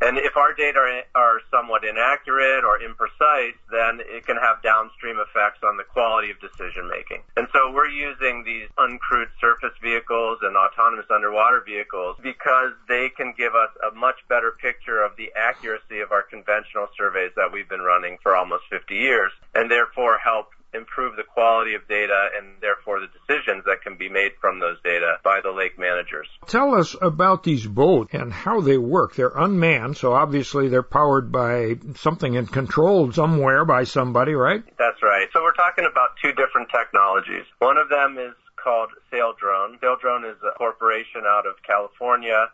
And 0.00 0.16
if 0.18 0.36
our 0.36 0.54
data 0.54 1.02
are, 1.14 1.40
somewhat 1.50 1.82
inaccurate 1.84 2.62
or 2.64 2.78
imprecise, 2.78 3.56
then 3.70 4.00
it 4.00 4.26
can 4.26 4.36
have 4.36 4.62
downstream 4.62 5.16
effects 5.18 5.60
on 5.62 5.76
the 5.76 5.84
quality 5.84 6.30
of 6.30 6.38
decision 6.40 6.88
making. 6.88 7.22
And 7.36 7.48
so 7.52 7.72
we're 7.72 7.88
using 7.88 8.44
these 8.44 8.68
uncrewed 8.78 9.32
surface 9.40 9.74
vehicles 9.82 10.38
and 10.42 10.56
autonomous 10.56 11.06
underwater 11.10 11.62
vehicles 11.64 12.16
because 12.22 12.72
they 12.88 13.08
can 13.08 13.34
give 13.36 13.54
us 13.54 13.70
a 13.80 13.94
much 13.94 14.16
better 14.28 14.52
picture 14.60 15.02
of 15.02 15.16
the 15.16 15.32
accuracy 15.34 16.00
of 16.00 16.12
our 16.12 16.22
conventional 16.22 16.88
surveys 16.96 17.32
that 17.36 17.50
we've 17.52 17.68
been 17.68 17.82
running 17.82 18.18
for 18.22 18.36
almost 18.36 18.64
50 18.70 18.94
years 18.94 19.32
and 19.54 19.70
therefore 19.70 20.18
help 20.18 20.50
improve 20.74 21.16
the 21.16 21.22
quality 21.22 21.74
of 21.74 21.86
data 21.88 22.28
and 22.36 22.60
therefore 22.60 23.00
the 23.00 23.08
decisions 23.08 23.64
that 23.64 23.82
can 23.82 23.96
be 23.96 24.08
made 24.08 24.32
from 24.40 24.60
those 24.60 24.76
data 24.84 25.16
by 25.24 25.40
the 25.42 25.50
lake 25.50 25.78
managers. 25.78 26.28
Tell 26.46 26.74
us 26.74 26.94
about 27.00 27.42
these 27.42 27.66
boats 27.66 28.12
and 28.12 28.32
how 28.32 28.60
they 28.60 28.78
work. 28.78 29.14
They're 29.14 29.32
unmanned, 29.34 29.96
so 29.96 30.12
obviously 30.12 30.68
they're 30.68 30.82
powered 30.82 31.32
by 31.32 31.76
something 31.96 32.36
and 32.36 32.50
controlled 32.50 33.14
somewhere 33.14 33.64
by 33.64 33.84
somebody, 33.84 34.34
right? 34.34 34.62
That's 34.78 35.02
right. 35.02 35.28
So 35.32 35.42
we're 35.42 35.52
talking 35.52 35.86
about 35.90 36.10
two 36.22 36.32
different 36.32 36.68
technologies. 36.70 37.44
One 37.58 37.78
of 37.78 37.88
them 37.88 38.18
is 38.18 38.34
called 38.62 38.90
Saildrone. 39.10 39.78
Saildrone 39.80 40.30
is 40.30 40.36
a 40.42 40.56
corporation 40.56 41.22
out 41.26 41.46
of 41.46 41.54
California 41.62 42.48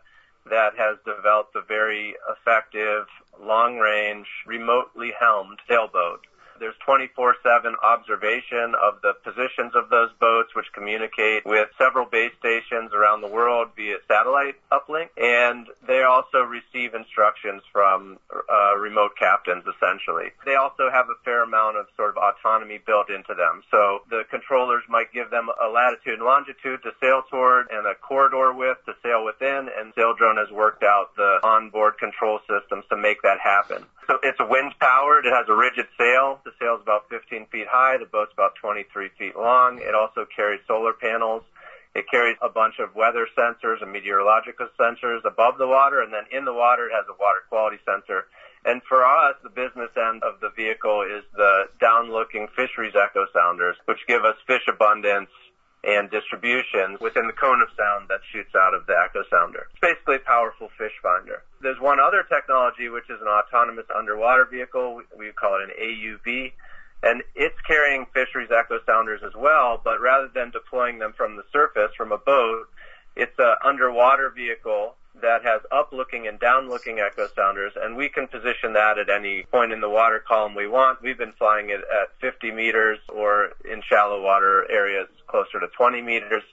that 0.49 0.73
has 0.77 0.97
developed 1.05 1.55
a 1.55 1.61
very 1.61 2.15
effective, 2.29 3.07
long 3.41 3.77
range, 3.77 4.27
remotely 4.45 5.11
helmed 5.19 5.59
sailboat 5.67 6.21
there's 6.59 6.75
24-7 6.87 7.73
observation 7.83 8.73
of 8.81 9.01
the 9.01 9.13
positions 9.23 9.73
of 9.75 9.89
those 9.89 10.09
boats, 10.19 10.55
which 10.55 10.65
communicate 10.73 11.45
with 11.45 11.69
several 11.77 12.05
base 12.05 12.31
stations 12.39 12.91
around 12.93 13.21
the 13.21 13.27
world 13.27 13.69
via 13.75 13.97
satellite 14.07 14.55
uplink. 14.71 15.09
And 15.17 15.67
they 15.87 16.03
also 16.03 16.39
receive 16.39 16.93
instructions 16.93 17.61
from 17.71 18.19
uh, 18.31 18.77
remote 18.77 19.17
captains, 19.17 19.63
essentially. 19.67 20.31
They 20.45 20.55
also 20.55 20.89
have 20.91 21.07
a 21.09 21.17
fair 21.23 21.43
amount 21.43 21.77
of 21.77 21.87
sort 21.95 22.15
of 22.15 22.17
autonomy 22.17 22.79
built 22.85 23.09
into 23.09 23.33
them. 23.33 23.63
So 23.71 24.03
the 24.09 24.23
controllers 24.29 24.83
might 24.89 25.11
give 25.13 25.29
them 25.29 25.49
a 25.49 25.67
latitude 25.69 26.19
and 26.19 26.23
longitude 26.23 26.83
to 26.83 26.91
sail 27.01 27.23
toward 27.29 27.67
and 27.71 27.85
a 27.85 27.95
corridor 27.95 28.53
width 28.53 28.85
to 28.85 28.93
sail 29.03 29.25
within, 29.25 29.69
and 29.69 29.93
Saildrone 29.95 30.37
has 30.37 30.51
worked 30.51 30.83
out 30.83 31.15
the 31.15 31.39
onboard 31.43 31.97
control 31.97 32.39
systems 32.47 32.85
to 32.89 32.97
make 32.97 33.21
that 33.23 33.39
happen. 33.39 33.85
So 34.07 34.19
it's 34.21 34.37
wind 34.39 34.73
powered. 34.79 35.25
It 35.25 35.33
has 35.33 35.49
a 35.49 35.55
rigid 35.55 35.87
sail. 35.97 36.39
The 36.45 36.53
sail 36.61 36.75
is 36.75 36.81
about 36.83 37.09
15 37.09 37.47
feet 37.51 37.65
high. 37.67 37.97
The 37.97 38.05
boat's 38.05 38.31
about 38.31 38.53
23 38.61 39.09
feet 39.17 39.35
long. 39.35 39.79
It 39.81 39.95
also 39.95 40.25
carries 40.29 40.61
solar 40.67 40.93
panels. 40.93 41.41
It 41.95 42.05
carries 42.11 42.37
a 42.41 42.49
bunch 42.49 42.75
of 42.77 42.93
weather 42.93 43.27
sensors 43.35 43.81
and 43.81 43.91
meteorological 43.91 44.67
sensors 44.77 45.25
above 45.25 45.57
the 45.57 45.65
water, 45.65 46.01
and 46.01 46.13
then 46.13 46.25
in 46.31 46.45
the 46.45 46.53
water 46.53 46.85
it 46.85 46.93
has 46.93 47.05
a 47.09 47.17
water 47.17 47.41
quality 47.49 47.77
sensor. 47.83 48.27
And 48.63 48.81
for 48.83 49.05
us, 49.05 49.35
the 49.41 49.49
business 49.49 49.89
end 49.97 50.21
of 50.21 50.39
the 50.39 50.49
vehicle 50.55 51.01
is 51.01 51.23
the 51.33 51.69
down-looking 51.79 52.49
fisheries 52.55 52.93
echo 52.93 53.25
sounders, 53.33 53.77
which 53.85 54.05
give 54.07 54.25
us 54.25 54.35
fish 54.45 54.67
abundance, 54.67 55.29
and 55.85 56.09
distribution 56.09 56.97
within 56.99 57.27
the 57.27 57.33
cone 57.33 57.61
of 57.61 57.69
sound 57.77 58.09
that 58.09 58.19
shoots 58.33 58.55
out 58.57 58.73
of 58.73 58.85
the 58.87 58.97
echo 58.97 59.21
sounder. 59.29 59.67
It's 59.71 59.81
basically 59.81 60.15
a 60.17 60.25
powerful 60.25 60.69
fish 60.77 60.93
finder. 61.01 61.43
There's 61.61 61.79
one 61.79 61.99
other 61.99 62.25
technology 62.27 62.89
which 62.89 63.09
is 63.09 63.21
an 63.21 63.27
autonomous 63.27 63.85
underwater 63.95 64.45
vehicle. 64.45 65.01
We 65.17 65.31
call 65.31 65.61
it 65.61 65.69
an 65.69 65.73
AUV. 65.77 66.53
And 67.03 67.21
it's 67.35 67.59
carrying 67.67 68.07
fisheries 68.13 68.49
echo 68.49 68.79
sounders 68.85 69.21
as 69.23 69.33
well, 69.37 69.79
but 69.83 70.01
rather 70.01 70.27
than 70.33 70.49
deploying 70.49 70.97
them 70.97 71.13
from 71.15 71.35
the 71.35 71.43
surface 71.53 71.93
from 71.95 72.11
a 72.11 72.17
boat, 72.17 72.65
it's 73.15 73.37
an 73.37 73.55
underwater 73.63 74.31
vehicle 74.35 74.95
that 75.21 75.43
has 75.43 75.61
up-looking 75.71 76.27
and 76.27 76.39
down-looking 76.39 76.99
echo 76.99 77.27
sounders, 77.35 77.73
and 77.75 77.95
we 77.95 78.09
can 78.09 78.27
position 78.27 78.73
that 78.73 78.97
at 78.97 79.09
any 79.09 79.43
point 79.51 79.71
in 79.71 79.81
the 79.81 79.89
water 79.89 80.23
column 80.25 80.55
we 80.55 80.67
want. 80.67 81.01
We've 81.01 81.17
been 81.17 81.33
flying 81.33 81.69
it 81.69 81.79
at 81.79 82.19
50 82.19 82.51
meters 82.51 82.99
or 83.09 83.53
in 83.69 83.81
shallow 83.87 84.21
water 84.21 84.69
areas 84.69 85.07
closer 85.27 85.59
to 85.59 85.67
20 85.67 86.01
meters 86.01 86.43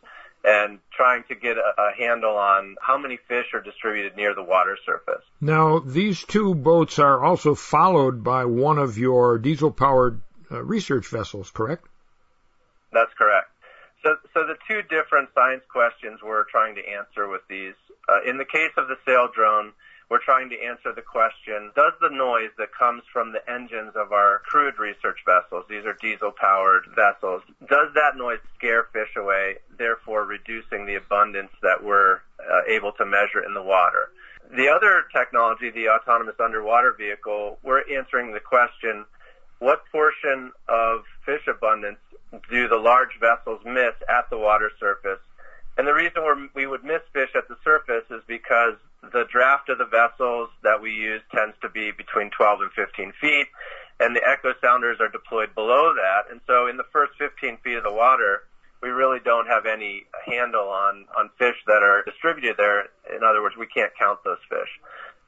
and 0.45 0.79
trying 0.97 1.23
to 1.29 1.35
get 1.35 1.57
a, 1.57 1.81
a, 1.81 1.93
handle 1.97 2.37
on 2.37 2.77
how 2.81 2.99
many 2.99 3.17
fish 3.29 3.47
are 3.55 3.61
distributed 3.61 4.17
near 4.17 4.35
the 4.35 4.43
water 4.43 4.77
surface. 4.85 5.23
Now, 5.41 5.79
these 5.79 6.25
two 6.25 6.55
boats 6.55 6.99
are 6.99 7.23
also 7.23 7.55
followed 7.55 8.25
by 8.25 8.45
one 8.47 8.79
of 8.79 8.99
your 8.99 9.39
diesel 9.39 9.71
powered 9.71 10.21
uh, 10.51 10.63
research 10.63 11.07
vessels, 11.09 11.51
correct? 11.51 11.87
That's 12.93 13.13
correct. 13.17 13.51
So, 14.03 14.17
so 14.35 14.41
the 14.47 14.57
two 14.67 14.83
different 14.83 15.29
science 15.35 15.63
questions 15.71 16.21
we're 16.23 16.45
trying 16.45 16.75
to 16.75 16.83
answer 16.89 17.29
with 17.29 17.43
these, 17.49 17.75
uh, 18.09 18.29
in 18.29 18.39
the 18.39 18.45
case 18.45 18.73
of 18.77 18.89
the 18.89 18.97
sail 19.07 19.29
drone, 19.35 19.73
we're 20.11 20.23
trying 20.23 20.51
to 20.51 20.61
answer 20.61 20.93
the 20.93 21.01
question, 21.01 21.73
does 21.75 21.95
the 22.03 22.11
noise 22.11 22.51
that 22.59 22.69
comes 22.79 23.03
from 23.11 23.33
the 23.33 23.41
engines 23.51 23.93
of 23.97 24.13
our 24.13 24.43
crewed 24.45 24.79
research 24.79 25.21
vessels, 25.25 25.65
these 25.71 25.87
are 25.87 25.97
diesel 26.03 26.31
powered 26.31 26.85
vessels, 26.95 27.43
does 27.67 27.89
that 27.95 28.17
noise 28.17 28.41
scare 28.59 28.89
fish 28.93 29.09
away, 29.17 29.57
therefore 29.79 30.25
reducing 30.25 30.85
the 30.85 30.97
abundance 30.97 31.51
that 31.63 31.83
we're 31.83 32.17
uh, 32.41 32.61
able 32.69 32.93
to 32.93 33.07
measure 33.07 33.43
in 33.43 33.55
the 33.55 33.63
water? 33.63 34.11
The 34.55 34.69
other 34.69 35.05
technology, 35.17 35.71
the 35.71 35.89
autonomous 35.89 36.37
underwater 36.39 36.93
vehicle, 36.93 37.57
we're 37.63 37.81
answering 37.91 38.35
the 38.35 38.41
question, 38.41 39.07
what 39.61 39.81
portion 39.91 40.53
of 40.69 41.05
fish 41.25 41.47
abundance 41.49 41.99
do 42.51 42.69
the 42.69 42.77
large 42.77 43.19
vessels 43.21 43.61
miss 43.65 43.95
at 44.09 44.29
the 44.31 44.39
water 44.39 44.71
surface. 44.79 45.21
And 45.79 45.87
the 45.87 45.95
reason 45.95 46.51
we 46.55 46.67
would 46.67 46.85
miss 46.85 47.01
fish 47.13 47.31
at 47.35 47.49
the 47.49 47.57
surface 47.65 48.05
is 48.11 48.23
because 48.27 48.75
the 49.13 49.25
draft 49.31 49.69
of 49.69 49.79
the 49.79 49.87
vessels 49.87 50.51
that 50.63 50.81
we 50.81 50.93
use 50.93 51.23
tends 51.35 51.57
to 51.63 51.69
be 51.69 51.91
between 51.91 52.31
12 52.31 52.61
and 52.61 52.71
15 52.73 53.13
feet, 53.21 53.47
and 53.99 54.15
the 54.15 54.23
echo 54.27 54.53
sounders 54.61 54.99
are 55.01 55.09
deployed 55.09 55.55
below 55.55 55.95
that. 55.95 56.31
And 56.31 56.41
so 56.47 56.67
in 56.67 56.77
the 56.77 56.87
first 56.93 57.13
15 57.19 57.59
feet 57.65 57.77
of 57.77 57.85
the 57.85 57.93
water, 57.93 58.43
we 58.83 58.91
really 58.91 59.21
don't 59.25 59.47
have 59.47 59.65
any 59.65 60.05
handle 60.27 60.69
on, 60.69 61.07
on 61.17 61.31
fish 61.39 61.57
that 61.67 61.83
are 61.83 62.03
distributed 62.05 62.57
there. 62.59 62.89
In 63.15 63.23
other 63.23 63.41
words, 63.41 63.57
we 63.57 63.67
can't 63.67 63.93
count 63.99 64.19
those 64.25 64.43
fish. 64.49 64.69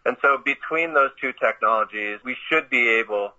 And 0.04 0.16
so 0.20 0.38
between 0.44 0.92
those 0.92 1.10
two 1.20 1.32
technologies, 1.32 2.18
we 2.24 2.36
should 2.50 2.68
be 2.68 3.00
able 3.00 3.32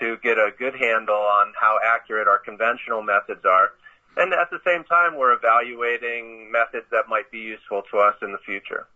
to 0.00 0.16
get 0.22 0.38
a 0.38 0.50
good 0.58 0.74
handle 0.74 1.14
on 1.14 1.52
how 1.58 1.78
accurate 1.84 2.26
our 2.26 2.38
conventional 2.38 3.02
methods 3.02 3.44
are. 3.44 3.70
And 4.18 4.32
at 4.32 4.50
the 4.50 4.58
same 4.66 4.82
time, 4.82 5.16
we're 5.16 5.32
evaluating 5.32 6.50
methods 6.50 6.86
that 6.90 7.04
might 7.08 7.30
be 7.30 7.38
useful 7.38 7.82
to 7.92 7.98
us 7.98 8.16
in 8.20 8.32
the 8.32 8.38
future. 8.38 8.88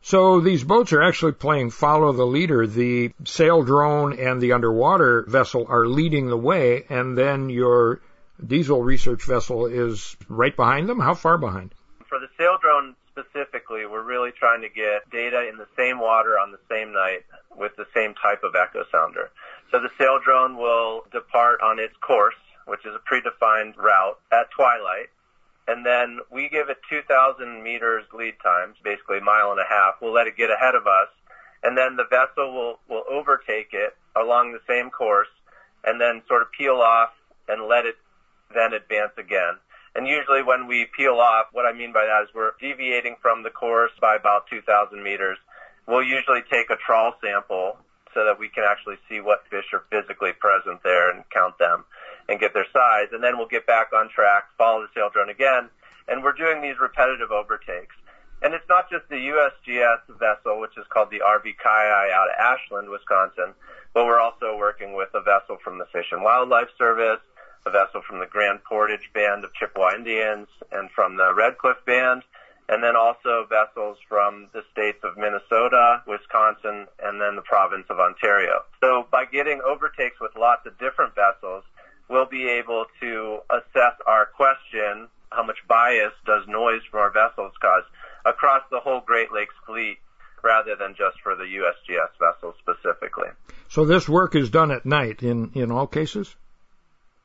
So 0.00 0.40
these 0.40 0.64
boats 0.64 0.94
are 0.94 1.02
actually 1.02 1.32
playing 1.32 1.70
follow 1.70 2.10
the 2.12 2.26
leader. 2.26 2.66
The 2.66 3.12
sail 3.24 3.62
drone 3.62 4.18
and 4.18 4.40
the 4.40 4.52
underwater 4.52 5.26
vessel 5.28 5.66
are 5.68 5.86
leading 5.86 6.28
the 6.28 6.38
way, 6.38 6.84
and 6.88 7.18
then 7.18 7.50
your 7.50 8.00
diesel 8.44 8.82
research 8.82 9.24
vessel 9.24 9.66
is 9.66 10.16
right 10.26 10.56
behind 10.56 10.88
them. 10.88 11.00
How 11.00 11.14
far 11.14 11.36
behind? 11.36 11.74
For 12.08 12.18
the 12.18 12.28
Saildrone 12.38 12.94
specifically, 13.10 13.84
we're 13.84 14.02
really 14.02 14.32
trying 14.32 14.62
to 14.62 14.70
get 14.70 15.08
data 15.10 15.48
in 15.48 15.58
the 15.58 15.68
same 15.76 16.00
water 16.00 16.38
on 16.38 16.50
the 16.50 16.58
same 16.70 16.92
night 16.92 17.24
with 17.54 17.76
the 17.76 17.86
same 17.94 18.14
type 18.14 18.42
of 18.42 18.54
echo 18.54 18.84
sounder. 18.90 19.30
So 19.70 19.80
the 19.80 19.90
Saildrone 20.00 20.56
will 20.56 21.04
depart 21.12 21.60
on 21.60 21.78
its 21.78 21.94
course 22.00 22.34
which 22.66 22.84
is 22.86 22.94
a 22.94 23.02
predefined 23.02 23.76
route 23.76 24.18
at 24.32 24.50
twilight. 24.50 25.10
And 25.68 25.86
then 25.86 26.18
we 26.30 26.48
give 26.48 26.68
it 26.68 26.78
2,000 26.90 27.62
meters 27.62 28.04
lead 28.12 28.34
times, 28.42 28.76
basically 28.82 29.18
a 29.18 29.24
mile 29.24 29.52
and 29.52 29.60
a 29.60 29.68
half. 29.68 29.94
We'll 30.00 30.12
let 30.12 30.26
it 30.26 30.36
get 30.36 30.50
ahead 30.50 30.74
of 30.74 30.86
us. 30.86 31.08
And 31.62 31.78
then 31.78 31.96
the 31.96 32.04
vessel 32.10 32.52
will, 32.52 32.78
will 32.88 33.04
overtake 33.08 33.70
it 33.72 33.96
along 34.16 34.52
the 34.52 34.60
same 34.68 34.90
course 34.90 35.30
and 35.84 36.00
then 36.00 36.22
sort 36.26 36.42
of 36.42 36.48
peel 36.52 36.82
off 36.82 37.10
and 37.48 37.68
let 37.68 37.86
it 37.86 37.96
then 38.54 38.72
advance 38.72 39.12
again. 39.16 39.58
And 39.94 40.06
usually 40.06 40.42
when 40.42 40.66
we 40.66 40.86
peel 40.96 41.20
off, 41.20 41.46
what 41.52 41.66
I 41.66 41.72
mean 41.72 41.92
by 41.92 42.06
that 42.06 42.24
is 42.24 42.34
we're 42.34 42.52
deviating 42.60 43.16
from 43.20 43.42
the 43.42 43.50
course 43.50 43.92
by 44.00 44.16
about 44.16 44.48
2,000 44.48 45.02
meters. 45.02 45.38
We'll 45.86 46.02
usually 46.02 46.42
take 46.50 46.70
a 46.70 46.76
trawl 46.76 47.14
sample 47.22 47.76
so 48.14 48.24
that 48.24 48.38
we 48.38 48.48
can 48.48 48.64
actually 48.64 48.96
see 49.08 49.20
what 49.20 49.44
fish 49.50 49.66
are 49.72 49.84
physically 49.90 50.32
present 50.32 50.82
there 50.82 51.10
and 51.10 51.24
count 51.30 51.58
them 51.58 51.84
and 52.28 52.40
get 52.40 52.54
their 52.54 52.66
size. 52.72 53.08
And 53.12 53.22
then 53.22 53.38
we'll 53.38 53.48
get 53.48 53.66
back 53.66 53.92
on 53.92 54.08
track, 54.08 54.44
follow 54.58 54.82
the 54.82 54.88
sail 54.94 55.10
drone 55.12 55.30
again, 55.30 55.68
and 56.08 56.22
we're 56.22 56.32
doing 56.32 56.62
these 56.62 56.78
repetitive 56.80 57.30
overtakes. 57.30 57.94
And 58.42 58.54
it's 58.54 58.68
not 58.68 58.90
just 58.90 59.08
the 59.08 59.30
USGS 59.30 60.18
vessel, 60.18 60.58
which 60.60 60.76
is 60.76 60.84
called 60.90 61.10
the 61.10 61.20
RV 61.20 61.54
Kiyi 61.64 62.10
out 62.10 62.28
of 62.28 62.34
Ashland, 62.38 62.88
Wisconsin, 62.90 63.54
but 63.94 64.04
we're 64.04 64.20
also 64.20 64.56
working 64.56 64.94
with 64.94 65.10
a 65.14 65.20
vessel 65.20 65.58
from 65.62 65.78
the 65.78 65.86
Fish 65.92 66.06
and 66.10 66.24
Wildlife 66.24 66.70
Service, 66.76 67.20
a 67.64 67.70
vessel 67.70 68.02
from 68.02 68.18
the 68.18 68.26
Grand 68.26 68.64
Portage 68.64 69.10
Band 69.14 69.44
of 69.44 69.54
Chippewa 69.54 69.94
Indians, 69.94 70.48
and 70.72 70.90
from 70.90 71.16
the 71.16 71.32
Red 71.32 71.58
Cliff 71.58 71.76
Band, 71.86 72.22
and 72.68 72.82
then 72.82 72.96
also 72.96 73.46
vessels 73.48 73.98
from 74.08 74.48
the 74.52 74.62
states 74.72 74.98
of 75.04 75.16
Minnesota, 75.16 76.02
Wisconsin, 76.06 76.86
and 76.98 77.20
then 77.20 77.36
the 77.36 77.42
province 77.42 77.86
of 77.90 78.00
Ontario. 78.00 78.64
So 78.82 79.06
by 79.12 79.24
getting 79.26 79.60
overtakes 79.60 80.18
with 80.20 80.34
lots 80.36 80.66
of 80.66 80.78
different 80.78 81.14
vessels, 81.14 81.62
we'll 82.12 82.26
be 82.26 82.46
able 82.46 82.84
to 83.00 83.38
assess 83.50 83.96
our 84.06 84.26
question, 84.26 85.08
how 85.30 85.42
much 85.42 85.56
bias 85.66 86.12
does 86.26 86.46
noise 86.46 86.82
from 86.90 87.00
our 87.00 87.10
vessels 87.10 87.52
cause, 87.60 87.84
across 88.26 88.62
the 88.70 88.78
whole 88.78 89.00
Great 89.00 89.32
Lakes 89.32 89.54
fleet 89.66 89.96
rather 90.42 90.76
than 90.76 90.94
just 90.94 91.20
for 91.22 91.34
the 91.34 91.44
USGS 91.44 92.10
vessels 92.20 92.54
specifically. 92.60 93.28
So 93.68 93.86
this 93.86 94.08
work 94.08 94.34
is 94.34 94.50
done 94.50 94.70
at 94.70 94.84
night 94.84 95.22
in, 95.22 95.50
in 95.54 95.70
all 95.70 95.86
cases? 95.86 96.36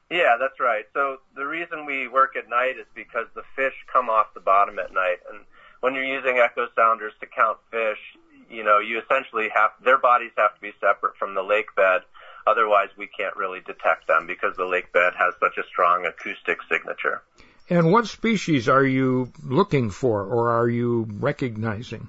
Yeah, 0.10 0.38
that's 0.40 0.60
right. 0.60 0.86
So 0.94 1.18
the 1.36 1.46
reason 1.46 1.86
we 1.86 2.08
work 2.08 2.36
at 2.38 2.50
night 2.50 2.78
is 2.80 2.86
because 2.96 3.26
the 3.36 3.44
fish 3.56 3.74
come 3.92 4.10
off 4.10 4.28
the 4.34 4.40
bottom 4.40 4.80
at 4.80 4.94
night. 4.94 5.18
And 5.30 5.44
when 5.82 5.96
you're 5.96 6.06
using 6.06 6.38
echo 6.38 6.68
sounders 6.76 7.14
to 7.20 7.28
count 7.28 7.58
fish, 7.72 8.00
you 8.50 8.64
know, 8.64 8.80
you 8.80 9.02
essentially 9.02 9.50
have, 9.54 9.72
their 9.84 9.98
bodies 9.98 10.32
have 10.38 10.56
to 10.56 10.62
be 10.62 10.72
separate 10.80 11.18
from 11.18 11.36
the 11.36 11.44
lake 11.44 11.76
bed. 11.76 12.02
Otherwise, 12.48 12.90
we 12.98 13.08
can't 13.08 13.36
really 13.36 13.60
detect 13.60 14.08
them 14.08 14.26
because 14.26 14.56
the 14.56 14.66
lake 14.66 14.94
bed 14.94 15.14
has 15.18 15.34
such 15.40 15.58
a 15.58 15.68
strong 15.68 16.06
acoustic 16.06 16.60
signature. 16.70 17.22
And 17.70 17.92
what 17.92 18.08
species 18.08 18.70
are 18.70 18.86
you 18.86 19.34
looking 19.44 19.90
for 19.90 20.24
or 20.24 20.52
are 20.52 20.70
you 20.70 21.08
recognizing? 21.20 22.08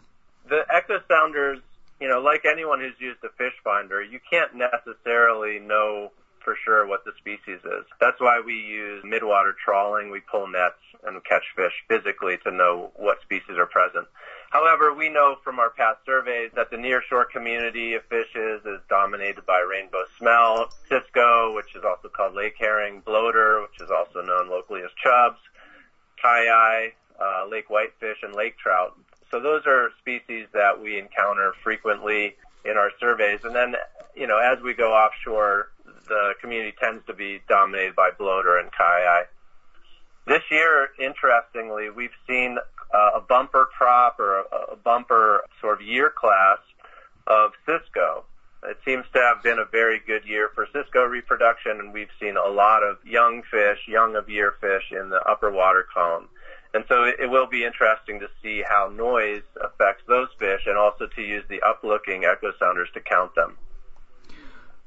The 0.49 0.65
echo 0.73 1.01
sounders, 1.09 1.59
you 2.01 2.09
know, 2.09 2.21
like 2.21 2.45
anyone 2.45 2.79
who's 2.79 2.99
used 3.01 3.25
a 3.25 3.31
fish 3.31 3.55
finder, 3.65 4.01
you 4.01 4.21
can't 4.31 4.55
necessarily 4.55 5.59
know 5.59 6.13
for 6.45 6.57
sure 6.65 6.87
what 6.87 7.05
the 7.05 7.13
species 7.19 7.61
is. 7.65 7.85
That's 8.01 8.21
why 8.21 8.41
we 8.45 8.55
use 8.55 9.05
midwater 9.05 9.53
trawling. 9.65 10.11
We 10.11 10.21
pull 10.21 10.47
nets 10.47 10.81
and 11.07 11.23
catch 11.25 11.45
fish 11.55 11.73
physically 11.89 12.39
to 12.45 12.51
know 12.51 12.91
what 12.97 13.21
species 13.23 13.57
are 13.57 13.67
present. 13.67 14.07
However, 14.51 14.95
we 14.95 15.11
know 15.11 15.37
from 15.45 15.59
our 15.59 15.71
past 15.71 15.99
surveys 16.07 16.51
that 16.55 16.71
the 16.71 16.77
nearshore 16.77 17.29
community 17.31 17.95
of 17.95 18.03
fishes 18.05 18.65
is 18.65 18.81
dominated 18.89 19.45
by 19.45 19.61
rainbow 19.61 20.05
smelt, 20.19 20.75
cisco, 20.89 21.55
which 21.55 21.77
is 21.77 21.85
also 21.85 22.09
called 22.09 22.35
lake 22.35 22.55
herring, 22.59 23.01
bloater, 23.01 23.63
which 23.63 23.81
is 23.81 23.91
also 23.91 24.23
known 24.23 24.49
locally 24.49 24.81
as 24.83 24.91
chubs, 25.03 25.39
kiyi, 26.25 26.93
uh, 27.21 27.47
lake 27.51 27.69
whitefish, 27.69 28.19
and 28.23 28.35
lake 28.35 28.57
trout. 28.59 28.99
So 29.31 29.41
those 29.41 29.67
are 29.67 29.91
species 29.99 30.47
that 30.55 30.81
we 30.81 30.99
encounter 30.99 31.53
frequently 31.63 32.37
in 32.65 32.77
our 32.79 32.91
surveys. 32.99 33.41
And 33.45 33.55
then, 33.55 33.77
you 34.17 34.27
know, 34.27 34.39
as 34.39 34.63
we 34.63 34.73
go 34.73 34.93
offshore, 34.93 35.69
the 36.09 36.35
community 36.41 36.75
tends 36.81 37.05
to 37.07 37.15
be 37.15 37.41
dominated 37.49 37.95
by 37.95 38.11
bloater 38.17 38.59
and 38.59 38.71
kiyi. 38.73 39.25
This 40.27 40.43
year, 40.51 40.89
interestingly, 41.01 41.89
we've 41.91 42.17
seen 42.27 42.59
a 42.93 43.21
bumper 43.21 43.67
crop 43.77 44.19
or 44.19 44.41
a, 44.41 44.77
bumper 44.77 45.43
sort 45.61 45.81
of 45.81 45.87
year 45.87 46.11
class 46.11 46.59
of 47.27 47.53
cisco. 47.67 48.25
It 48.65 48.79
seems 48.85 49.05
to 49.15 49.21
have 49.21 49.43
been 49.43 49.59
a 49.59 49.65
very 49.65 50.01
good 50.05 50.25
year 50.27 50.51
for 50.55 50.67
cisco 50.73 51.05
reproduction, 51.05 51.79
and 51.79 51.93
we've 51.93 52.11
seen 52.21 52.37
a 52.37 52.49
lot 52.51 52.83
of 52.83 52.99
young 53.05 53.43
fish, 53.51 53.79
young 53.87 54.17
of 54.17 54.29
year 54.29 54.55
fish 54.61 54.91
in 54.91 55.11
the 55.11 55.21
upper 55.23 55.51
water 55.51 55.87
column. 55.95 56.29
And 56.75 56.85
so 56.89 57.05
it 57.05 57.31
will 57.31 57.47
be 57.47 57.65
interesting 57.65 58.21
to 58.21 58.29
see 58.43 58.63
how 58.69 58.93
noise 58.95 59.43
affects 59.63 60.03
those 60.07 60.29
fish 60.39 60.63
and 60.67 60.77
also 60.77 61.07
to 61.07 61.23
use 61.23 61.45
the 61.49 61.63
uplooking 61.67 62.25
echo 62.31 62.53
sounders 62.59 62.89
to 62.95 63.01
count 63.01 63.35
them. 63.35 63.57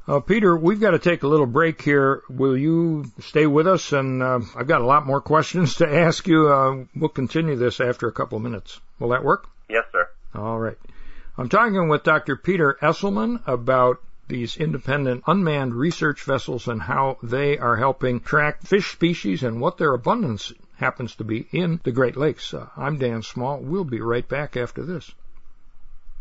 Uh, 0.08 0.20
Peter, 0.20 0.58
we've 0.58 0.80
got 0.80 0.92
to 0.92 1.00
take 1.00 1.24
a 1.24 1.28
little 1.28 1.46
break 1.46 1.82
here. 1.82 2.24
Will 2.30 2.58
you 2.58 3.06
stay 3.20 3.46
with 3.46 3.68
us? 3.68 3.92
And 3.94 4.24
uh, 4.24 4.40
I've 4.56 4.68
got 4.68 4.82
a 4.82 4.86
lot 4.86 5.06
more 5.06 5.22
questions 5.34 5.76
to 5.76 5.88
ask 5.88 6.28
you. 6.28 6.50
Uh, 6.50 6.86
we'll 6.96 7.10
continue 7.10 7.56
this 7.56 7.80
after 7.80 8.08
a 8.08 8.12
couple 8.12 8.38
of 8.38 8.44
minutes. 8.44 8.80
Will 9.00 9.10
that 9.10 9.24
work? 9.24 9.48
Yes, 9.70 9.86
sir. 9.92 10.10
All 10.34 10.60
right. 10.60 10.78
I'm 11.38 11.50
talking 11.50 11.88
with 11.88 12.04
Dr. 12.04 12.36
Peter 12.36 12.78
Esselman 12.82 13.42
about 13.48 14.02
these 14.28 14.58
independent 14.58 15.24
unmanned 15.28 15.76
research 15.76 16.24
vessels 16.24 16.68
and 16.68 16.82
how 16.82 17.18
they 17.22 17.58
are 17.58 17.76
helping 17.76 18.20
track 18.20 18.62
fish 18.62 18.92
species 18.92 19.44
and 19.44 19.60
what 19.60 19.78
their 19.78 19.94
abundance 19.94 20.54
happens 20.78 21.16
to 21.16 21.24
be 21.24 21.48
in 21.52 21.80
the 21.84 21.92
Great 21.92 22.18
Lakes. 22.18 22.54
Uh, 22.54 22.68
I'm 22.76 22.98
Dan 22.98 23.22
Small. 23.22 23.60
We'll 23.60 23.84
be 23.84 24.02
right 24.02 24.28
back 24.28 24.58
after 24.58 24.84
this. 24.84 25.14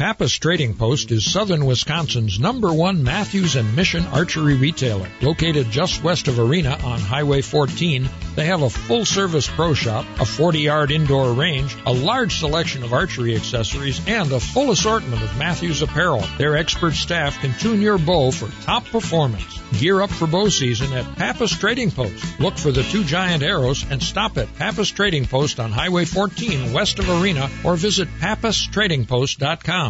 Pappas 0.00 0.32
Trading 0.32 0.72
Post 0.72 1.10
is 1.10 1.30
southern 1.30 1.66
Wisconsin's 1.66 2.40
number 2.40 2.72
one 2.72 3.02
Mathews 3.02 3.54
and 3.54 3.76
Mission 3.76 4.06
archery 4.06 4.54
retailer. 4.54 5.06
Located 5.20 5.70
just 5.70 6.02
west 6.02 6.26
of 6.26 6.38
Arena 6.38 6.78
on 6.82 6.98
Highway 6.98 7.42
14, 7.42 8.08
they 8.34 8.46
have 8.46 8.62
a 8.62 8.70
full 8.70 9.04
service 9.04 9.46
pro 9.46 9.74
shop, 9.74 10.06
a 10.18 10.24
40 10.24 10.60
yard 10.60 10.90
indoor 10.90 11.34
range, 11.34 11.76
a 11.84 11.92
large 11.92 12.36
selection 12.36 12.82
of 12.82 12.94
archery 12.94 13.36
accessories, 13.36 14.00
and 14.06 14.32
a 14.32 14.40
full 14.40 14.70
assortment 14.70 15.22
of 15.22 15.36
Mathews 15.36 15.82
apparel. 15.82 16.24
Their 16.38 16.56
expert 16.56 16.94
staff 16.94 17.38
can 17.42 17.52
tune 17.58 17.82
your 17.82 17.98
bow 17.98 18.30
for 18.30 18.48
top 18.64 18.86
performance. 18.86 19.60
Gear 19.78 20.00
up 20.00 20.10
for 20.10 20.26
bow 20.26 20.48
season 20.48 20.94
at 20.94 21.16
Pappas 21.16 21.58
Trading 21.58 21.90
Post. 21.90 22.40
Look 22.40 22.56
for 22.56 22.72
the 22.72 22.82
two 22.84 23.04
giant 23.04 23.42
arrows 23.42 23.84
and 23.90 24.02
stop 24.02 24.38
at 24.38 24.52
Pappas 24.56 24.90
Trading 24.90 25.26
Post 25.26 25.60
on 25.60 25.70
Highway 25.70 26.06
14 26.06 26.72
west 26.72 26.98
of 26.98 27.10
Arena 27.10 27.50
or 27.64 27.76
visit 27.76 28.08
pappastradingpost.com. 28.18 29.89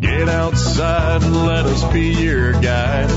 Get 0.00 0.28
outside 0.28 1.22
and 1.22 1.46
let 1.46 1.66
us 1.66 1.84
be 1.92 2.12
your 2.14 2.52
guide. 2.52 3.08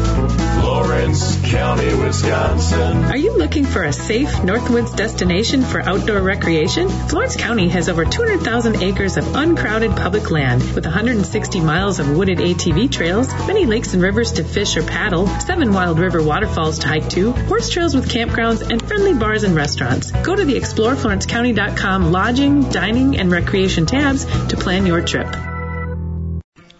Florence 0.61 1.37
County, 1.41 1.91
Wisconsin. 1.95 3.05
Are 3.05 3.17
you 3.17 3.35
looking 3.35 3.65
for 3.65 3.83
a 3.83 3.91
safe 3.91 4.29
Northwoods 4.43 4.95
destination 4.95 5.63
for 5.63 5.81
outdoor 5.81 6.21
recreation? 6.21 6.87
Florence 6.89 7.35
County 7.35 7.69
has 7.69 7.89
over 7.89 8.05
200,000 8.05 8.83
acres 8.83 9.17
of 9.17 9.35
uncrowded 9.35 9.95
public 9.95 10.29
land 10.29 10.61
with 10.75 10.85
160 10.85 11.61
miles 11.61 11.99
of 11.99 12.15
wooded 12.15 12.37
ATV 12.37 12.91
trails, 12.91 13.33
many 13.47 13.65
lakes 13.65 13.95
and 13.95 14.03
rivers 14.03 14.33
to 14.33 14.43
fish 14.43 14.77
or 14.77 14.83
paddle, 14.83 15.27
seven 15.39 15.73
wild 15.73 15.97
river 15.97 16.21
waterfalls 16.21 16.77
to 16.79 16.87
hike 16.87 17.09
to, 17.09 17.31
horse 17.31 17.69
trails 17.69 17.95
with 17.95 18.07
campgrounds, 18.07 18.61
and 18.61 18.87
friendly 18.87 19.15
bars 19.15 19.43
and 19.43 19.55
restaurants. 19.55 20.11
Go 20.11 20.35
to 20.35 20.45
the 20.45 20.55
exploreflorencecounty.com 20.55 22.11
lodging, 22.11 22.69
dining, 22.69 23.17
and 23.17 23.31
recreation 23.31 23.87
tabs 23.87 24.25
to 24.47 24.57
plan 24.57 24.85
your 24.85 25.01
trip. 25.01 25.27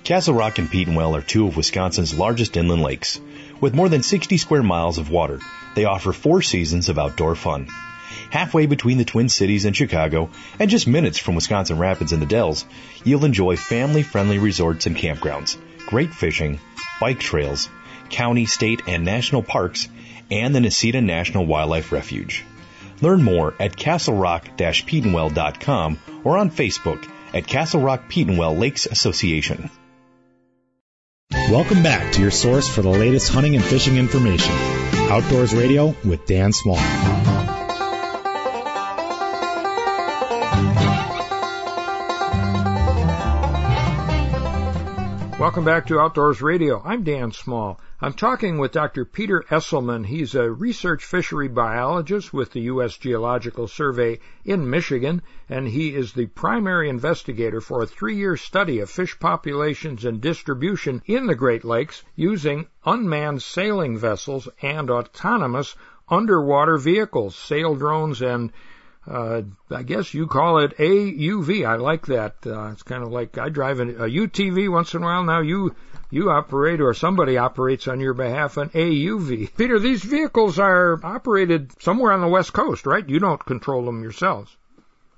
Castle 0.06 0.34
Rock 0.36 0.60
and 0.60 0.70
Petenwell 0.70 1.18
are 1.18 1.24
two 1.24 1.48
of 1.48 1.58
Wisconsin's 1.58 2.16
largest 2.16 2.56
inland 2.58 2.84
lakes. 2.84 3.20
With 3.60 3.74
more 3.74 3.90
than 3.90 4.04
60 4.04 4.38
square 4.38 4.62
miles 4.62 5.00
of 5.00 5.10
water, 5.10 5.40
they 5.74 5.86
offer 5.86 6.14
four 6.14 6.44
seasons 6.44 6.90
of 6.90 7.00
outdoor 7.00 7.34
fun. 7.34 7.70
Halfway 8.30 8.68
between 8.68 9.00
the 9.00 9.06
Twin 9.06 9.30
Cities 9.30 9.66
and 9.66 9.76
Chicago, 9.76 10.30
and 10.60 10.70
just 10.70 10.86
minutes 10.86 11.18
from 11.18 11.34
Wisconsin 11.34 11.80
Rapids 11.80 12.14
and 12.14 12.22
the 12.22 12.28
Dells, 12.28 12.66
you'll 13.04 13.26
enjoy 13.26 13.56
family-friendly 13.56 14.38
resorts 14.38 14.86
and 14.86 14.96
campgrounds, 14.96 15.58
great 15.88 16.14
fishing, 16.14 16.60
bike 17.02 17.20
trails, 17.20 17.68
county, 18.12 18.46
state, 18.46 18.84
and 18.88 19.06
national 19.06 19.42
parks, 19.42 19.88
and 20.30 20.54
the 20.54 20.60
Necedah 20.60 21.04
National 21.04 21.48
Wildlife 21.48 21.92
Refuge. 21.92 22.46
Learn 23.02 23.24
more 23.24 23.56
at 23.60 23.76
castlerock-petenwell.com 23.76 26.00
or 26.24 26.38
on 26.38 26.52
Facebook 26.52 27.10
at 27.34 27.48
Castle 27.48 27.82
Rock 27.82 28.08
Petenwell 28.08 28.60
Lakes 28.60 28.86
Association. 28.86 29.72
Welcome 31.52 31.84
back 31.84 32.12
to 32.14 32.22
your 32.22 32.32
source 32.32 32.68
for 32.68 32.82
the 32.82 32.90
latest 32.90 33.32
hunting 33.32 33.56
and 33.56 33.64
fishing 33.64 33.98
information. 33.98 34.52
Outdoors 35.12 35.54
Radio 35.54 35.96
with 36.04 36.26
Dan 36.26 36.52
Small. 36.52 36.78
Welcome 45.56 45.74
back 45.74 45.88
to 45.88 46.02
Outdoors 46.02 46.42
Radio. 46.42 46.82
I'm 46.84 47.04
Dan 47.04 47.32
Small. 47.32 47.80
I'm 48.02 48.12
talking 48.12 48.58
with 48.58 48.74
Dr. 48.74 49.06
Peter 49.06 49.46
Esselman. 49.50 50.06
He's 50.06 50.36
a 50.36 50.52
research 50.52 51.06
fishery 51.06 51.48
biologist 51.48 52.34
with 52.34 52.52
the 52.52 52.64
U.S. 52.64 52.98
Geological 52.98 53.70
Survey 53.70 54.20
in 54.44 54.70
Michigan, 54.70 55.22
and 55.48 55.66
he 55.66 55.96
is 55.96 56.12
the 56.12 56.26
primary 56.26 56.90
investigator 56.90 57.62
for 57.62 57.82
a 57.82 57.88
three-year 57.88 58.36
study 58.36 58.82
of 58.82 58.90
fish 58.90 59.18
populations 59.18 60.04
and 60.04 60.20
distribution 60.20 61.02
in 61.06 61.26
the 61.26 61.36
Great 61.36 61.64
Lakes 61.64 62.04
using 62.18 62.68
unmanned 62.86 63.42
sailing 63.42 63.98
vessels 63.98 64.50
and 64.62 64.90
autonomous 64.90 65.74
underwater 66.10 66.78
vehicles, 66.78 67.34
sail 67.34 67.76
drones, 67.76 68.22
and 68.22 68.52
uh, 69.08 69.42
I 69.70 69.84
guess 69.84 70.14
you 70.14 70.28
call 70.28 70.60
it 70.60 70.78
AUV. 70.78 71.68
I 71.68 71.76
like 71.76 72.08
that. 72.08 72.36
Uh, 72.46 72.70
it's 72.72 72.84
kind 72.84 73.04
of 73.04 73.12
like 73.12 73.38
I 73.38 73.50
drive 73.50 73.80
a, 73.80 73.84
a 73.84 74.10
UTV 74.10 74.72
once 74.72 74.94
in 74.94 75.04
a 75.04 75.06
while. 75.06 75.24
Now 75.24 75.42
you 75.42 75.76
you 76.10 76.30
operate 76.30 76.82
or 76.82 76.94
somebody 76.94 77.38
operates 77.38 77.88
on 77.88 78.00
your 78.00 78.14
behalf 78.14 78.58
an 78.58 78.70
AUV. 78.70 79.56
Peter, 79.58 79.80
these 79.80 80.04
vehicles 80.04 80.60
are 80.60 81.00
operated 81.04 81.82
somewhere 81.82 82.14
on 82.14 82.22
the 82.22 82.28
West 82.28 82.54
Coast, 82.54 82.86
right? 82.86 83.08
You 83.08 83.20
don't 83.20 83.44
control 83.44 83.86
them 83.86 84.02
yourselves. 84.02 84.56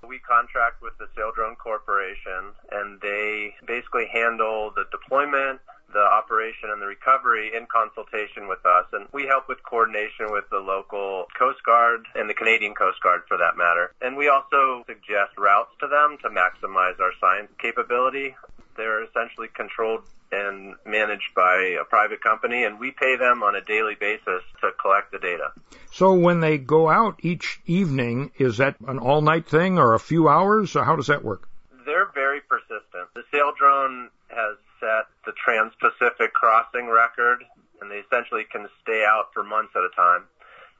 We 0.07 0.19
contract 0.19 0.81
with 0.81 0.97
the 0.97 1.07
Saildrone 1.15 1.57
Corporation, 1.57 2.51
and 2.71 2.99
they 3.01 3.53
basically 3.65 4.07
handle 4.07 4.71
the 4.73 4.85
deployment, 4.89 5.59
the 5.97 6.05
operation 6.05 6.69
and 6.69 6.79
the 6.79 6.85
recovery 6.85 7.51
in 7.57 7.65
consultation 7.65 8.47
with 8.47 8.63
us. 8.65 8.85
And 8.93 9.07
we 9.11 9.25
help 9.25 9.49
with 9.49 9.57
coordination 9.63 10.29
with 10.29 10.45
the 10.51 10.59
local 10.59 11.25
Coast 11.37 11.63
Guard 11.65 12.05
and 12.13 12.29
the 12.29 12.35
Canadian 12.35 12.75
Coast 12.75 13.01
Guard 13.01 13.21
for 13.27 13.37
that 13.37 13.57
matter. 13.57 13.91
And 13.99 14.15
we 14.15 14.29
also 14.29 14.85
suggest 14.85 15.33
routes 15.37 15.73
to 15.81 15.87
them 15.87 16.17
to 16.21 16.29
maximize 16.29 16.99
our 17.01 17.11
science 17.19 17.49
capability. 17.59 18.35
They're 18.77 19.03
essentially 19.03 19.47
controlled 19.47 20.03
and 20.31 20.75
managed 20.85 21.33
by 21.35 21.77
a 21.81 21.85
private 21.85 22.21
company 22.21 22.65
and 22.65 22.79
we 22.79 22.91
pay 22.91 23.15
them 23.15 23.41
on 23.41 23.55
a 23.55 23.61
daily 23.61 23.95
basis 23.99 24.43
to 24.61 24.69
collect 24.79 25.11
the 25.11 25.19
data. 25.19 25.51
So 25.91 26.13
when 26.13 26.41
they 26.41 26.59
go 26.59 26.89
out 26.89 27.21
each 27.23 27.59
evening, 27.65 28.31
is 28.37 28.57
that 28.57 28.75
an 28.87 28.99
all 28.99 29.21
night 29.21 29.47
thing 29.47 29.79
or 29.79 29.95
a 29.95 29.99
few 29.99 30.29
hours? 30.29 30.75
Or 30.75 30.83
how 30.83 30.95
does 30.95 31.07
that 31.07 31.23
work? 31.23 31.49
They're 31.85 32.11
very 32.13 32.41
persistent. 32.41 33.07
The 33.15 33.23
sail 33.31 33.53
drone 33.57 34.09
has 34.27 34.57
set 34.79 35.07
the 35.27 35.35
Trans-Pacific 35.35 36.33
crossing 36.33 36.87
record, 36.87 37.43
and 37.81 37.91
they 37.91 37.99
essentially 37.99 38.47
can 38.49 38.65
stay 38.81 39.03
out 39.03 39.29
for 39.33 39.43
months 39.43 39.75
at 39.75 39.83
a 39.83 39.93
time. 39.93 40.23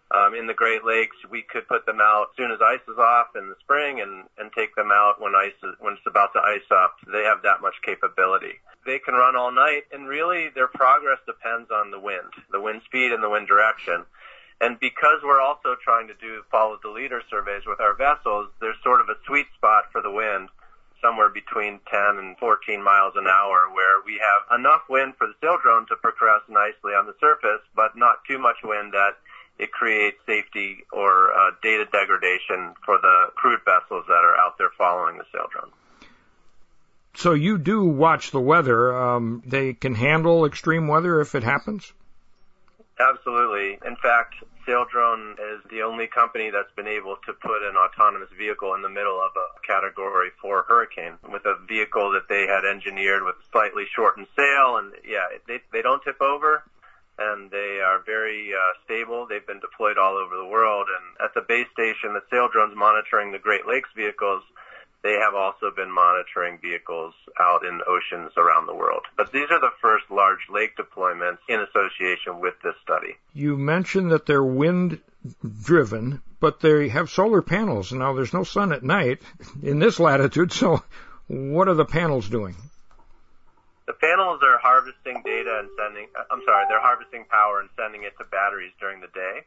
Um, 0.09 0.33
in 0.33 0.47
the 0.47 0.55
Great 0.55 0.85
Lakes, 0.85 1.17
we 1.29 1.43
could 1.43 1.67
put 1.67 1.85
them 1.85 1.99
out 1.99 2.31
as 2.31 2.37
soon 2.37 2.51
as 2.51 2.59
ice 2.63 2.87
is 2.87 2.97
off 2.97 3.35
in 3.35 3.49
the 3.49 3.59
spring, 3.59 3.99
and 3.99 4.23
and 4.39 4.49
take 4.55 4.73
them 4.73 4.89
out 4.89 5.19
when 5.19 5.35
ice 5.35 5.59
is, 5.61 5.75
when 5.83 5.99
it's 5.99 6.07
about 6.07 6.31
to 6.31 6.39
ice 6.39 6.71
up. 6.71 6.95
They 7.11 7.27
have 7.27 7.43
that 7.43 7.59
much 7.61 7.75
capability. 7.83 8.55
They 8.85 8.99
can 8.99 9.15
run 9.15 9.35
all 9.35 9.51
night, 9.51 9.83
and 9.91 10.07
really 10.07 10.47
their 10.55 10.71
progress 10.71 11.19
depends 11.27 11.69
on 11.69 11.91
the 11.91 11.99
wind, 11.99 12.31
the 12.49 12.61
wind 12.61 12.83
speed, 12.85 13.11
and 13.11 13.21
the 13.21 13.29
wind 13.29 13.49
direction. 13.49 14.05
And 14.61 14.79
because 14.79 15.19
we're 15.23 15.41
also 15.43 15.75
trying 15.83 16.07
to 16.07 16.15
do 16.15 16.41
follow 16.49 16.79
the 16.81 16.89
leader 16.89 17.21
surveys 17.29 17.67
with 17.67 17.81
our 17.81 17.93
vessels, 17.93 18.47
there's 18.61 18.79
sort 18.81 19.01
of 19.01 19.09
a 19.09 19.19
sweet 19.27 19.47
spot 19.59 19.91
for 19.91 20.01
the 20.01 20.09
wind 20.09 20.47
somewhere 21.01 21.29
between 21.29 21.79
10 21.89 22.17
and 22.17 22.37
14 22.37 22.81
miles 22.81 23.13
an 23.15 23.27
hour 23.27 23.69
where 23.73 24.01
we 24.05 24.19
have 24.19 24.59
enough 24.59 24.81
wind 24.89 25.15
for 25.17 25.27
the 25.27 25.33
sail 25.41 25.57
drone 25.61 25.85
to 25.87 25.95
progress 25.95 26.41
nicely 26.49 26.93
on 26.93 27.05
the 27.05 27.15
surface, 27.19 27.61
but 27.75 27.95
not 27.95 28.23
too 28.27 28.39
much 28.39 28.57
wind 28.63 28.93
that 28.93 29.17
it 29.59 29.71
creates 29.71 30.17
safety 30.25 30.85
or 30.91 31.33
uh, 31.33 31.51
data 31.63 31.85
degradation 31.85 32.73
for 32.85 32.97
the 33.01 33.27
crewed 33.35 33.61
vessels 33.65 34.05
that 34.07 34.23
are 34.23 34.37
out 34.37 34.57
there 34.57 34.69
following 34.77 35.17
the 35.17 35.25
sail 35.31 35.47
drone. 35.51 35.71
So 37.15 37.33
you 37.33 37.57
do 37.57 37.83
watch 37.83 38.29
the 38.29 38.39
weather. 38.39 38.95
Um, 38.95 39.41
they 39.45 39.73
can 39.73 39.95
handle 39.95 40.45
extreme 40.45 40.87
weather 40.87 41.19
if 41.19 41.33
it 41.33 41.43
happens? 41.43 41.91
Absolutely. 42.99 43.77
In 43.85 43.95
fact, 43.97 44.35
Saildrone 44.67 45.33
is 45.33 45.61
the 45.69 45.83
only 45.83 46.07
company 46.07 46.49
that's 46.49 46.73
been 46.75 46.87
able 46.87 47.15
to 47.25 47.33
put 47.33 47.61
an 47.61 47.77
autonomous 47.77 48.29
vehicle 48.37 48.73
in 48.73 48.81
the 48.81 48.89
middle 48.89 49.21
of 49.21 49.31
a 49.37 49.47
category 49.65 50.31
four 50.41 50.65
hurricane 50.67 51.13
with 51.31 51.45
a 51.45 51.55
vehicle 51.67 52.11
that 52.11 52.27
they 52.27 52.47
had 52.47 52.65
engineered 52.65 53.23
with 53.23 53.35
slightly 53.51 53.85
shortened 53.95 54.27
sail. 54.35 54.77
And 54.77 54.93
yeah, 55.05 55.29
they, 55.47 55.61
they 55.71 55.81
don't 55.81 56.03
tip 56.03 56.21
over 56.21 56.63
and 57.19 57.49
they 57.49 57.81
are 57.81 58.01
very 58.05 58.53
uh, 58.53 58.73
stable. 58.85 59.25
They've 59.25 59.45
been 59.45 59.59
deployed 59.59 59.97
all 59.97 60.17
over 60.17 60.35
the 60.35 60.45
world. 60.45 60.87
And 60.89 61.25
at 61.25 61.33
the 61.33 61.41
base 61.41 61.67
station, 61.73 62.13
the 62.13 62.21
Saildrone's 62.31 62.75
monitoring 62.75 63.31
the 63.31 63.39
Great 63.39 63.65
Lakes 63.65 63.89
vehicles 63.95 64.43
they 65.03 65.13
have 65.13 65.35
also 65.35 65.71
been 65.75 65.91
monitoring 65.91 66.59
vehicles 66.59 67.13
out 67.39 67.63
in 67.63 67.81
oceans 67.87 68.31
around 68.37 68.65
the 68.65 68.75
world. 68.75 69.03
But 69.15 69.31
these 69.31 69.49
are 69.51 69.59
the 69.59 69.71
first 69.81 70.05
large 70.09 70.39
lake 70.49 70.75
deployments 70.75 71.37
in 71.47 71.59
association 71.59 72.39
with 72.39 72.55
this 72.63 72.75
study. 72.83 73.15
You 73.33 73.57
mentioned 73.57 74.11
that 74.11 74.25
they're 74.25 74.43
wind 74.43 74.99
driven, 75.63 76.21
but 76.39 76.59
they 76.61 76.89
have 76.89 77.09
solar 77.09 77.41
panels. 77.41 77.91
Now 77.91 78.13
there's 78.13 78.33
no 78.33 78.43
sun 78.43 78.71
at 78.71 78.83
night 78.83 79.21
in 79.61 79.79
this 79.79 79.99
latitude, 79.99 80.51
so 80.51 80.83
what 81.27 81.67
are 81.67 81.75
the 81.75 81.85
panels 81.85 82.29
doing? 82.29 82.55
The 83.85 83.93
panels 83.93 84.41
are 84.43 84.57
harvesting 84.57 85.21
data 85.23 85.59
and 85.59 85.69
sending, 85.77 86.07
uh, 86.17 86.23
I'm 86.29 86.41
sorry, 86.45 86.65
they're 86.67 86.81
harvesting 86.81 87.23
power 87.29 87.61
and 87.61 87.69
sending 87.77 88.03
it 88.03 88.17
to 88.17 88.25
batteries 88.25 88.73
during 88.79 88.99
the 88.99 89.07
day 89.07 89.45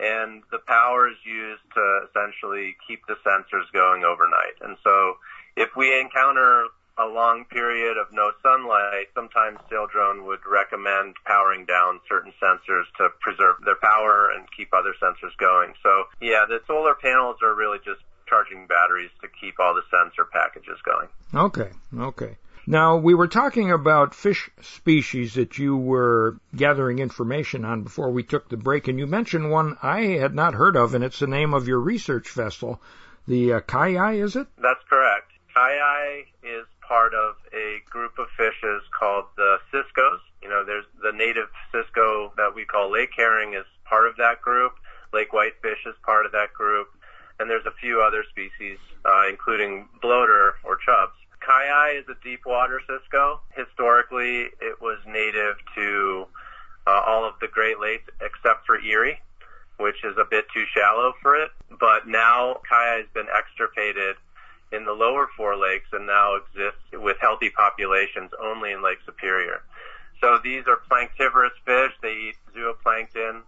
and 0.00 0.42
the 0.50 0.58
power 0.66 1.08
is 1.08 1.18
used 1.24 1.62
to 1.74 1.84
essentially 2.08 2.76
keep 2.86 3.00
the 3.06 3.16
sensors 3.26 3.66
going 3.72 4.04
overnight. 4.04 4.56
And 4.60 4.76
so 4.84 5.16
if 5.56 5.70
we 5.76 5.98
encounter 5.98 6.66
a 6.98 7.06
long 7.06 7.44
period 7.46 7.96
of 7.96 8.08
no 8.12 8.32
sunlight, 8.42 9.06
sometimes 9.14 9.58
Saildrone 9.70 10.26
would 10.26 10.40
recommend 10.46 11.14
powering 11.24 11.64
down 11.64 12.00
certain 12.08 12.32
sensors 12.42 12.90
to 12.98 13.08
preserve 13.20 13.56
their 13.64 13.78
power 13.80 14.30
and 14.34 14.46
keep 14.56 14.74
other 14.74 14.94
sensors 15.00 15.36
going. 15.38 15.74
So 15.82 16.04
yeah, 16.20 16.44
the 16.48 16.58
solar 16.66 16.94
panels 16.94 17.36
are 17.42 17.54
really 17.54 17.78
just 17.84 18.02
charging 18.26 18.66
batteries 18.66 19.10
to 19.22 19.28
keep 19.40 19.58
all 19.58 19.74
the 19.74 19.86
sensor 19.90 20.26
packages 20.26 20.78
going. 20.84 21.08
Okay, 21.34 21.70
okay. 21.96 22.36
Now, 22.70 22.98
we 22.98 23.14
were 23.14 23.28
talking 23.28 23.72
about 23.72 24.14
fish 24.14 24.50
species 24.60 25.36
that 25.36 25.56
you 25.56 25.74
were 25.74 26.36
gathering 26.54 26.98
information 26.98 27.64
on 27.64 27.82
before 27.82 28.10
we 28.10 28.22
took 28.22 28.50
the 28.50 28.58
break, 28.58 28.88
and 28.88 28.98
you 28.98 29.06
mentioned 29.06 29.50
one 29.50 29.78
I 29.82 30.20
had 30.20 30.34
not 30.34 30.52
heard 30.52 30.76
of, 30.76 30.92
and 30.92 31.02
it's 31.02 31.18
the 31.18 31.26
name 31.26 31.54
of 31.54 31.66
your 31.66 31.80
research 31.80 32.28
vessel, 32.28 32.78
the 33.26 33.54
uh, 33.54 33.60
Kiyi, 33.60 34.22
is 34.22 34.36
it? 34.36 34.48
That's 34.58 34.84
correct. 34.86 35.32
Kiyi 35.56 36.26
is 36.42 36.66
part 36.86 37.14
of 37.14 37.36
a 37.54 37.78
group 37.88 38.18
of 38.18 38.26
fishes 38.36 38.82
called 38.92 39.24
the 39.38 39.56
Ciscos. 39.72 40.20
You 40.42 40.50
know, 40.50 40.62
there's 40.62 40.84
the 41.02 41.12
native 41.12 41.48
Cisco 41.72 42.34
that 42.36 42.54
we 42.54 42.66
call 42.66 42.92
lake 42.92 43.12
herring 43.16 43.54
is 43.54 43.64
part 43.86 44.06
of 44.06 44.18
that 44.18 44.42
group. 44.42 44.72
Lake 45.14 45.32
whitefish 45.32 45.86
is 45.86 45.94
part 46.04 46.26
of 46.26 46.32
that 46.32 46.52
group. 46.52 46.88
And 47.40 47.48
there's 47.48 47.64
a 47.64 47.74
few 47.80 48.02
other 48.02 48.24
species, 48.28 48.76
uh, 49.06 49.22
including 49.30 49.88
bloater 50.02 50.56
or 50.64 50.76
chubs. 50.76 51.16
Kiyi 51.48 52.00
is 52.00 52.04
a 52.08 52.16
deep 52.22 52.44
water 52.44 52.80
Cisco. 52.86 53.40
Historically, 53.56 54.50
it 54.60 54.80
was 54.80 54.98
native 55.06 55.56
to 55.74 56.26
uh, 56.86 57.02
all 57.06 57.26
of 57.26 57.34
the 57.40 57.48
Great 57.48 57.80
Lakes 57.80 58.04
except 58.20 58.66
for 58.66 58.78
Erie, 58.78 59.18
which 59.78 60.04
is 60.04 60.16
a 60.18 60.24
bit 60.24 60.44
too 60.52 60.64
shallow 60.76 61.14
for 61.22 61.36
it. 61.36 61.50
But 61.80 62.06
now 62.06 62.60
Kiyi 62.70 62.98
has 62.98 63.06
been 63.14 63.28
extirpated 63.34 64.16
in 64.72 64.84
the 64.84 64.92
lower 64.92 65.28
four 65.36 65.56
lakes 65.56 65.88
and 65.92 66.06
now 66.06 66.34
exists 66.36 66.84
with 66.92 67.16
healthy 67.20 67.50
populations 67.50 68.30
only 68.42 68.72
in 68.72 68.82
Lake 68.82 68.98
Superior. 69.06 69.62
So 70.20 70.38
these 70.42 70.64
are 70.66 70.76
planktivorous 70.88 71.52
fish. 71.64 71.92
They 72.02 72.28
eat 72.30 72.36
zooplankton 72.54 73.42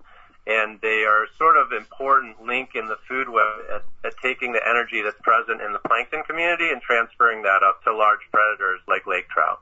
and 0.47 0.81
they 0.81 1.05
are 1.05 1.27
sort 1.39 1.57
of 1.57 1.73
important 1.73 2.43
link 2.43 2.71
in 2.75 2.87
the 2.87 2.97
food 3.09 3.29
web 3.29 3.47
at, 3.73 3.83
at, 4.05 4.13
taking 4.23 4.53
the 4.53 4.69
energy 4.69 5.03
that's 5.03 5.21
present 5.23 5.61
in 5.61 5.73
the 5.73 5.79
plankton 5.81 6.23
community 6.25 6.71
and 6.71 6.81
transferring 6.81 7.43
that 7.43 7.63
up 7.63 7.83
to 7.85 7.95
large 7.95 8.21
predators 8.33 8.81
like 8.89 9.07
lake 9.07 9.29
trout. 9.29 9.61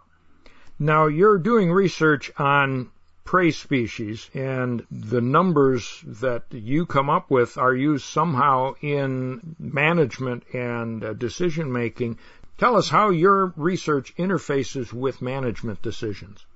Now 0.78 1.06
you're 1.06 1.38
doing 1.38 1.72
research 1.72 2.30
on 2.38 2.90
prey 3.24 3.50
species 3.50 4.30
and 4.32 4.86
the 4.90 5.20
numbers 5.20 6.02
that 6.06 6.44
you 6.50 6.86
come 6.86 7.10
up 7.10 7.30
with 7.30 7.58
are 7.58 7.74
used 7.74 8.04
somehow 8.04 8.74
in 8.80 9.56
management 9.58 10.44
and 10.54 11.04
uh, 11.04 11.12
decision 11.12 11.70
making. 11.70 12.18
Tell 12.56 12.76
us 12.76 12.88
how 12.88 13.10
your 13.10 13.52
research 13.56 14.16
interfaces 14.16 14.92
with 14.92 15.20
management 15.20 15.82
decisions 15.82 16.46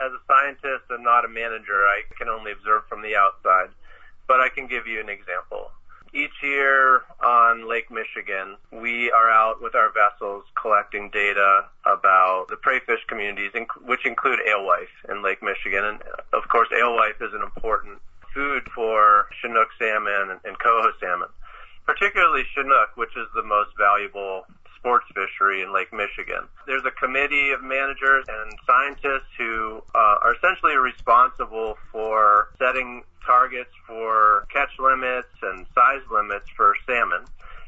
as 0.00 0.12
a 0.12 0.20
scientist 0.26 0.88
and 0.90 1.04
not 1.04 1.24
a 1.24 1.28
manager, 1.28 1.84
I 1.86 2.02
can 2.16 2.28
only 2.28 2.52
observe 2.52 2.82
from 2.88 3.02
the 3.02 3.16
outside. 3.16 3.70
But 4.26 4.40
I 4.40 4.48
can 4.48 4.66
give 4.66 4.86
you 4.86 5.00
an 5.00 5.08
example. 5.08 5.70
Each 6.12 6.34
year 6.42 7.02
on 7.22 7.68
Lake 7.68 7.90
Michigan, 7.90 8.56
we 8.72 9.12
are 9.12 9.30
out 9.30 9.62
with 9.62 9.76
our 9.76 9.92
vessels 9.92 10.44
collecting 10.60 11.10
data 11.10 11.66
about 11.86 12.46
the 12.48 12.56
prey 12.56 12.80
fish 12.80 12.98
communities, 13.06 13.52
which 13.84 14.04
include 14.04 14.40
alewife 14.48 14.90
in 15.08 15.22
Lake 15.22 15.42
Michigan. 15.42 15.84
And 15.84 16.02
of 16.32 16.48
course, 16.48 16.68
alewife 16.72 17.20
is 17.20 17.32
an 17.32 17.42
important 17.42 17.98
food 18.34 18.66
for 18.74 19.26
Chinook 19.40 19.68
salmon 19.78 20.38
and 20.44 20.58
coho 20.58 20.90
salmon, 20.98 21.28
particularly 21.86 22.42
Chinook, 22.54 22.96
which 22.96 23.16
is 23.16 23.26
the 23.34 23.42
most 23.42 23.70
valuable 23.78 24.46
sports 24.80 25.06
fishery 25.14 25.62
in 25.62 25.72
Lake 25.72 25.92
Michigan. 25.92 26.48
There's 26.66 26.84
a 26.84 26.90
committee 26.90 27.52
of 27.52 27.62
managers 27.62 28.24
and 28.28 28.58
scientists 28.66 29.28
who 29.38 29.82
uh, 29.94 30.24
are 30.24 30.34
essentially 30.34 30.76
responsible 30.76 31.76
for 31.92 32.48
setting 32.58 33.04
targets 33.24 33.70
for 33.86 34.46
catch 34.52 34.72
limits 34.80 35.28
and 35.42 35.66
size 35.74 36.02
limits 36.10 36.48
for 36.56 36.74
salmon. 36.86 37.24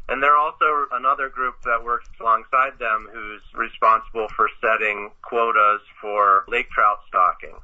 And 0.08 0.22
there 0.22 0.32
are 0.34 0.40
also 0.40 0.88
another 0.92 1.28
group 1.28 1.54
that 1.64 1.84
works 1.84 2.08
alongside 2.20 2.78
them 2.80 3.08
who's 3.12 3.42
responsible 3.54 4.28
for 4.34 4.48
setting 4.60 5.10
quotas 5.22 5.80
for 6.00 6.44
lake 6.48 6.70
trout 6.70 6.98
stocking 7.06 7.54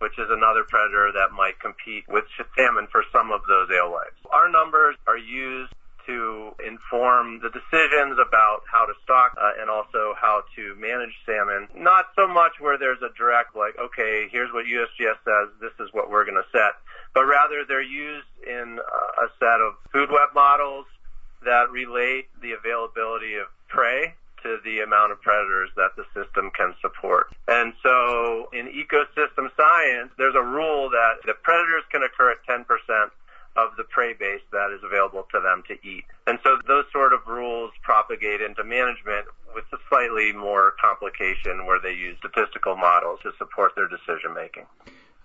which 0.00 0.18
is 0.18 0.28
another 0.30 0.64
predator 0.64 1.12
that 1.12 1.30
might 1.36 1.60
compete 1.60 2.04
with 2.08 2.24
salmon 2.56 2.88
for 2.90 3.04
some 3.12 3.30
of 3.30 3.42
those 3.46 3.68
alewives. 3.70 4.16
Our 4.32 4.48
numbers 4.48 4.96
are 5.06 5.18
used 5.18 5.74
to 6.06 6.52
inform 6.64 7.40
the 7.40 7.50
decisions 7.50 8.18
about 8.18 8.62
how 8.70 8.86
to 8.86 8.94
stock 9.04 9.36
uh, 9.40 9.60
and 9.60 9.70
also 9.70 10.14
how 10.20 10.42
to 10.56 10.74
manage 10.76 11.14
salmon. 11.26 11.68
Not 11.74 12.06
so 12.16 12.28
much 12.28 12.60
where 12.60 12.78
there's 12.78 13.02
a 13.02 13.12
direct 13.16 13.56
like, 13.56 13.78
okay, 13.78 14.28
here's 14.30 14.52
what 14.52 14.64
USGS 14.66 15.18
says, 15.24 15.48
this 15.60 15.74
is 15.80 15.92
what 15.92 16.10
we're 16.10 16.24
going 16.24 16.40
to 16.40 16.48
set, 16.52 16.78
but 17.14 17.24
rather 17.24 17.64
they're 17.66 17.82
used 17.82 18.28
in 18.46 18.78
a 18.78 19.26
set 19.38 19.60
of 19.60 19.74
food 19.92 20.10
web 20.10 20.30
models 20.34 20.86
that 21.44 21.70
relate 21.70 22.28
the 22.42 22.52
availability 22.52 23.36
of 23.36 23.48
prey 23.68 24.14
to 24.42 24.58
the 24.64 24.80
amount 24.80 25.12
of 25.12 25.20
predators 25.20 25.70
that 25.76 25.92
the 25.96 26.04
system 26.16 26.50
can 26.56 26.74
support. 26.80 27.28
And 27.48 27.72
so 27.82 28.48
in 28.52 28.68
ecosystem 28.68 29.50
science, 29.56 30.10
there's 30.16 30.34
a 30.34 30.42
rule 30.42 30.88
that 30.90 31.20
the 31.26 31.34
predators 31.34 31.84
can 31.90 32.02
occur 32.02 32.32
at 32.32 32.40
10% 32.48 32.64
of 33.56 33.76
the 33.76 33.84
prey 33.84 34.12
base 34.12 34.42
that 34.52 34.70
is 34.70 34.80
available 34.84 35.26
to 35.32 35.40
them 35.40 35.62
to 35.68 35.74
eat. 35.86 36.04
And 36.26 36.38
so 36.42 36.58
those 36.66 36.84
sort 36.92 37.12
of 37.12 37.26
rules 37.26 37.72
propagate 37.82 38.40
into 38.40 38.62
management 38.64 39.26
with 39.54 39.64
a 39.72 39.78
slightly 39.88 40.32
more 40.32 40.74
complication 40.80 41.66
where 41.66 41.80
they 41.80 41.92
use 41.92 42.16
statistical 42.18 42.76
models 42.76 43.20
to 43.22 43.32
support 43.38 43.74
their 43.74 43.88
decision 43.88 44.34
making. 44.34 44.66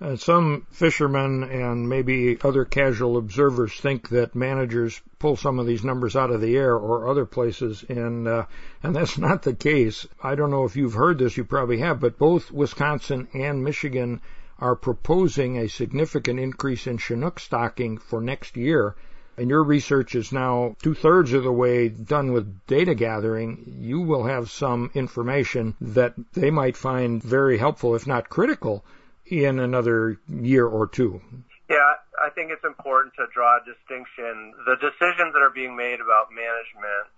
Uh, 0.01 0.17
some 0.17 0.67
fishermen 0.71 1.43
and 1.43 1.87
maybe 1.87 2.37
other 2.43 2.65
casual 2.65 3.15
observers 3.15 3.79
think 3.79 4.09
that 4.09 4.35
managers 4.35 5.01
pull 5.19 5.37
some 5.37 5.57
of 5.57 5.65
these 5.65 5.85
numbers 5.85 6.17
out 6.17 6.31
of 6.31 6.41
the 6.41 6.57
air 6.57 6.75
or 6.75 7.07
other 7.07 7.25
places, 7.25 7.85
and 7.87 8.27
uh, 8.27 8.45
and 8.83 8.93
that's 8.93 9.17
not 9.27 9.43
the 9.43 9.53
case. 9.53 10.05
I 10.21 10.35
don't 10.35 10.51
know 10.51 10.65
if 10.65 10.75
you've 10.75 10.95
heard 10.95 11.17
this, 11.17 11.37
you 11.37 11.45
probably 11.45 11.77
have, 11.77 12.01
but 12.01 12.17
both 12.17 12.51
Wisconsin 12.51 13.29
and 13.33 13.63
Michigan 13.63 14.19
are 14.59 14.75
proposing 14.75 15.57
a 15.57 15.67
significant 15.67 16.39
increase 16.39 16.87
in 16.87 16.97
Chinook 16.97 17.39
stocking 17.39 17.97
for 17.97 18.21
next 18.21 18.55
year, 18.55 18.95
and 19.37 19.49
your 19.49 19.63
research 19.63 20.15
is 20.15 20.31
now 20.31 20.75
two 20.81 20.93
thirds 20.93 21.33
of 21.33 21.43
the 21.43 21.51
way 21.51 21.89
done 21.89 22.31
with 22.31 22.65
data 22.67 22.95
gathering, 22.95 23.77
you 23.79 23.99
will 23.99 24.23
have 24.23 24.49
some 24.49 24.89
information 24.93 25.75
that 25.81 26.13
they 26.33 26.51
might 26.51 26.77
find 26.77 27.21
very 27.21 27.57
helpful, 27.57 27.95
if 27.95 28.07
not 28.07 28.29
critical, 28.29 28.85
in 29.25 29.59
another 29.59 30.17
year 30.29 30.65
or 30.65 30.87
two. 30.87 31.21
Yeah, 31.69 31.93
I 32.23 32.29
think 32.29 32.51
it's 32.51 32.63
important 32.63 33.13
to 33.15 33.25
draw 33.33 33.57
a 33.57 33.65
distinction. 33.65 34.53
The 34.65 34.75
decisions 34.75 35.33
that 35.33 35.41
are 35.41 35.53
being 35.53 35.75
made 35.75 35.99
about 35.99 36.31
management 36.31 37.09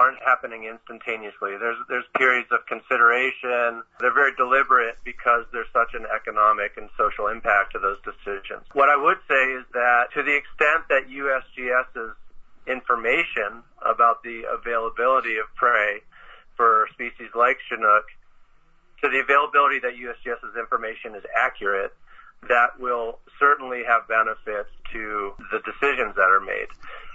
aren't 0.00 0.22
happening 0.24 0.64
instantaneously. 0.64 1.60
There's 1.60 1.76
there's 1.92 2.08
periods 2.16 2.48
of 2.50 2.64
consideration. 2.64 3.84
They're 4.00 4.16
very 4.16 4.32
deliberate 4.34 4.96
because 5.04 5.44
there's 5.52 5.68
such 5.76 5.92
an 5.92 6.08
economic 6.08 6.80
and 6.80 6.88
social 6.96 7.28
impact 7.28 7.76
to 7.76 7.78
those 7.78 8.00
decisions. 8.00 8.64
What 8.72 8.88
I 8.88 8.96
would 8.96 9.20
say 9.28 9.60
is 9.60 9.68
that 9.76 10.08
to 10.16 10.24
the 10.24 10.32
extent 10.32 10.88
that 10.88 11.12
USGS's 11.12 12.16
information 12.66 13.60
about 13.84 14.22
the 14.24 14.48
availability 14.48 15.36
of 15.36 15.52
prey 15.54 16.00
for 16.56 16.88
species 16.96 17.28
like 17.36 17.58
Chinook, 17.68 18.08
to 19.04 19.08
the 19.08 19.20
availability 19.20 19.80
that 19.80 20.00
USGS's 20.00 20.56
information 20.56 21.14
is 21.14 21.24
accurate, 21.36 21.92
that 22.48 22.80
will 22.80 23.18
certainly 23.38 23.82
have 23.84 24.08
benefits 24.08 24.72
to 24.92 25.32
the 25.52 25.60
decisions 25.60 26.16
that 26.16 26.28
are 26.32 26.40
made. 26.40 26.68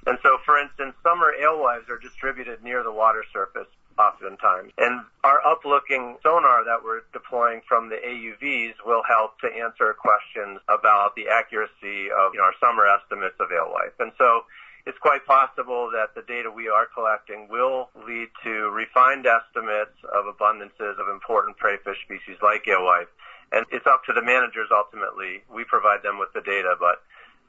And 0.05 0.17
so, 0.21 0.37
for 0.45 0.57
instance, 0.57 0.93
summer 1.01 1.33
alewives 1.41 1.89
are 1.89 1.97
distributed 1.97 2.63
near 2.63 2.83
the 2.83 2.91
water 2.91 3.23
surface 3.33 3.67
oftentimes. 3.97 4.71
And 4.77 5.01
our 5.23 5.41
uplooking 5.41 6.17
sonar 6.21 6.63
that 6.65 6.83
we're 6.83 7.01
deploying 7.13 7.61
from 7.67 7.89
the 7.89 7.95
AUVs 7.95 8.75
will 8.85 9.03
help 9.07 9.39
to 9.39 9.47
answer 9.47 9.95
questions 9.95 10.59
about 10.67 11.15
the 11.15 11.29
accuracy 11.29 12.11
of 12.11 12.33
you 12.33 12.39
know, 12.39 12.45
our 12.45 12.57
summer 12.59 12.85
estimates 12.85 13.35
of 13.39 13.49
alewife. 13.51 13.95
And 13.99 14.11
so 14.17 14.43
it's 14.85 14.97
quite 14.99 15.25
possible 15.25 15.89
that 15.93 16.13
the 16.13 16.21
data 16.27 16.51
we 16.51 16.69
are 16.69 16.85
collecting 16.85 17.47
will 17.49 17.89
lead 18.05 18.29
to 18.43 18.69
refined 18.69 19.25
estimates 19.25 19.97
of 20.13 20.29
abundances 20.29 20.99
of 21.01 21.09
important 21.09 21.57
prey 21.57 21.77
fish 21.83 21.97
species 22.05 22.37
like 22.43 22.67
alewife. 22.67 23.09
And 23.51 23.65
it's 23.71 23.87
up 23.87 24.03
to 24.05 24.13
the 24.13 24.21
managers 24.21 24.69
ultimately. 24.69 25.41
We 25.49 25.63
provide 25.63 26.03
them 26.03 26.19
with 26.19 26.33
the 26.33 26.41
data, 26.41 26.75
but 26.77 27.01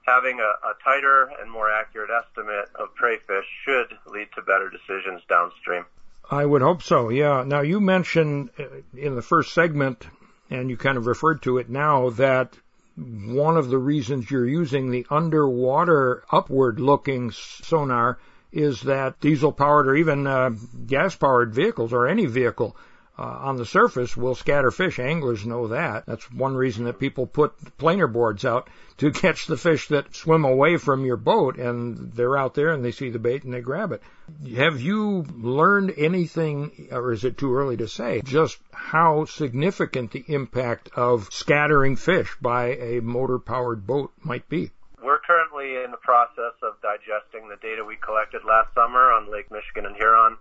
having 0.06 0.38
a, 0.40 0.68
a, 0.68 0.74
tighter 0.84 1.30
and 1.40 1.50
more 1.50 1.70
accurate 1.70 2.10
estimate 2.10 2.68
of 2.76 2.94
prey 2.94 3.18
fish 3.26 3.44
should 3.64 3.98
lead 4.06 4.28
to 4.34 4.42
better 4.42 4.70
decisions 4.70 5.22
downstream. 5.28 5.84
I 6.30 6.44
would 6.44 6.62
hope 6.62 6.82
so, 6.82 7.08
yeah. 7.08 7.44
Now, 7.46 7.60
you 7.60 7.80
mentioned 7.80 8.50
uh, 8.58 8.64
in 8.96 9.14
the 9.14 9.22
first 9.22 9.52
segment, 9.52 10.06
and 10.50 10.70
you 10.70 10.76
kind 10.76 10.96
of 10.96 11.06
referred 11.06 11.42
to 11.42 11.58
it 11.58 11.68
now, 11.68 12.10
that 12.10 12.56
one 12.96 13.56
of 13.56 13.68
the 13.68 13.78
reasons 13.78 14.30
you're 14.30 14.46
using 14.46 14.90
the 14.90 15.06
underwater 15.10 16.24
upward 16.30 16.80
looking 16.80 17.30
sonar 17.30 18.18
is 18.52 18.82
that 18.82 19.20
diesel 19.20 19.52
powered 19.52 19.86
or 19.86 19.96
even 19.96 20.26
uh, 20.26 20.50
gas 20.86 21.14
powered 21.14 21.54
vehicles 21.54 21.92
or 21.92 22.06
any 22.06 22.26
vehicle 22.26 22.74
uh, 23.18 23.22
on 23.22 23.56
the 23.56 23.64
surface 23.64 24.16
will 24.16 24.34
scatter 24.34 24.70
fish. 24.70 24.98
Anglers 24.98 25.46
know 25.46 25.68
that. 25.68 26.04
That's 26.06 26.30
one 26.30 26.54
reason 26.54 26.84
that 26.84 26.98
people 26.98 27.26
put 27.26 27.52
planer 27.78 28.06
boards 28.06 28.44
out 28.44 28.68
to 28.98 29.10
catch 29.12 29.46
the 29.46 29.56
fish 29.56 29.88
that 29.88 30.14
swim 30.14 30.44
away 30.44 30.76
from 30.76 31.04
your 31.04 31.16
boat 31.16 31.56
and 31.56 32.12
they're 32.12 32.36
out 32.36 32.54
there 32.54 32.72
and 32.72 32.84
they 32.84 32.92
see 32.92 33.10
the 33.10 33.18
bait 33.18 33.44
and 33.44 33.54
they 33.54 33.60
grab 33.60 33.92
it. 33.92 34.02
Have 34.56 34.80
you 34.80 35.24
learned 35.36 35.94
anything, 35.96 36.88
or 36.90 37.12
is 37.12 37.24
it 37.24 37.38
too 37.38 37.54
early 37.54 37.76
to 37.78 37.88
say, 37.88 38.20
just 38.22 38.58
how 38.72 39.24
significant 39.24 40.10
the 40.10 40.24
impact 40.28 40.90
of 40.94 41.32
scattering 41.32 41.96
fish 41.96 42.36
by 42.40 42.74
a 42.74 43.00
motor 43.00 43.38
powered 43.38 43.86
boat 43.86 44.12
might 44.22 44.48
be? 44.48 44.70
We're 45.02 45.20
currently 45.20 45.84
in 45.84 45.90
the 45.90 46.02
process 46.02 46.54
of 46.62 46.74
digesting 46.82 47.48
the 47.48 47.56
data 47.62 47.84
we 47.84 47.96
collected 47.96 48.42
last 48.44 48.74
summer 48.74 49.12
on 49.12 49.30
Lake 49.30 49.50
Michigan 49.50 49.86
and 49.86 49.96
Huron 49.96 50.36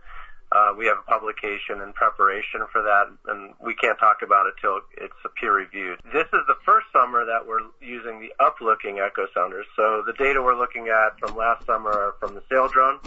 uh, 0.55 0.71
we 0.77 0.85
have 0.85 0.97
a 0.97 1.11
publication 1.11 1.81
in 1.83 1.91
preparation 1.91 2.61
for 2.71 2.81
that, 2.81 3.11
and 3.27 3.53
we 3.59 3.75
can't 3.75 3.99
talk 3.99 4.21
about 4.23 4.47
it 4.47 4.53
till 4.61 4.79
it's 4.95 5.13
peer 5.39 5.53
reviewed. 5.53 5.99
This 6.13 6.27
is 6.31 6.43
the 6.47 6.55
first 6.63 6.87
summer 6.93 7.25
that 7.25 7.45
we're 7.45 7.67
using 7.81 8.21
the 8.23 8.31
uplooking 8.39 9.05
echo 9.05 9.27
sounders. 9.35 9.65
So 9.75 10.03
the 10.05 10.13
data 10.13 10.41
we're 10.41 10.57
looking 10.57 10.87
at 10.87 11.19
from 11.19 11.35
last 11.35 11.65
summer 11.65 11.91
are 11.91 12.15
from 12.21 12.35
the 12.35 12.41
Saildrone. 12.47 13.03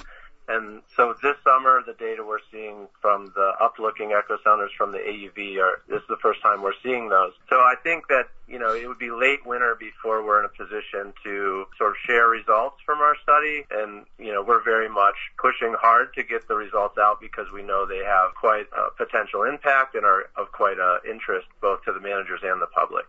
And 0.49 0.81
so 0.97 1.15
this 1.23 1.37
summer, 1.45 1.83
the 1.87 1.93
data 1.93 2.25
we're 2.25 2.41
seeing 2.51 2.89
from 3.03 3.27
the 3.37 3.53
uplooking 3.61 4.19
echo 4.19 4.39
sounders 4.43 4.71
from 4.79 4.93
the 4.93 4.99
AUV 4.99 5.61
are, 5.61 5.83
this 5.89 6.01
is 6.01 6.09
the 6.09 6.17
first 6.23 6.41
time 6.41 6.63
we're 6.63 6.79
seeing 6.83 7.11
those. 7.11 7.33
So 7.51 7.57
I 7.57 7.75
think 7.83 8.09
that, 8.09 8.29
you 8.49 8.59
know, 8.59 8.75
it 8.75 8.89
would 8.89 8.99
be 8.99 9.11
late 9.11 9.45
winter 9.45 9.77
before 9.79 10.25
we're 10.25 10.41
in 10.41 10.47
a 10.47 10.49
position 10.49 11.13
to 11.25 11.67
sort 11.77 11.91
of 11.91 11.97
share 12.07 12.29
results 12.29 12.77
from 12.87 13.01
our 13.01 13.15
study. 13.23 13.67
And, 13.71 14.07
you 14.19 14.33
know, 14.33 14.43
we're 14.43 14.65
very 14.65 14.89
much 14.89 15.17
pushing 15.37 15.77
hard 15.79 16.15
to 16.15 16.23
get 16.23 16.49
the 16.49 16.55
results 16.55 16.97
out 16.97 17.21
because 17.21 17.53
we 17.53 17.63
know 17.63 17.85
they 17.85 18.03
have 18.03 18.35
quite 18.35 18.69
a 18.73 18.91
potential 18.97 19.43
impact 19.43 19.97
and 19.97 20.07
are 20.07 20.31
of 20.35 20.51
quite 20.53 20.79
a 20.79 21.01
interest 21.09 21.47
both 21.61 21.85
to 21.85 21.93
the 21.93 22.01
managers 22.01 22.41
and 22.43 22.63
the 22.63 22.69
public. 22.69 23.05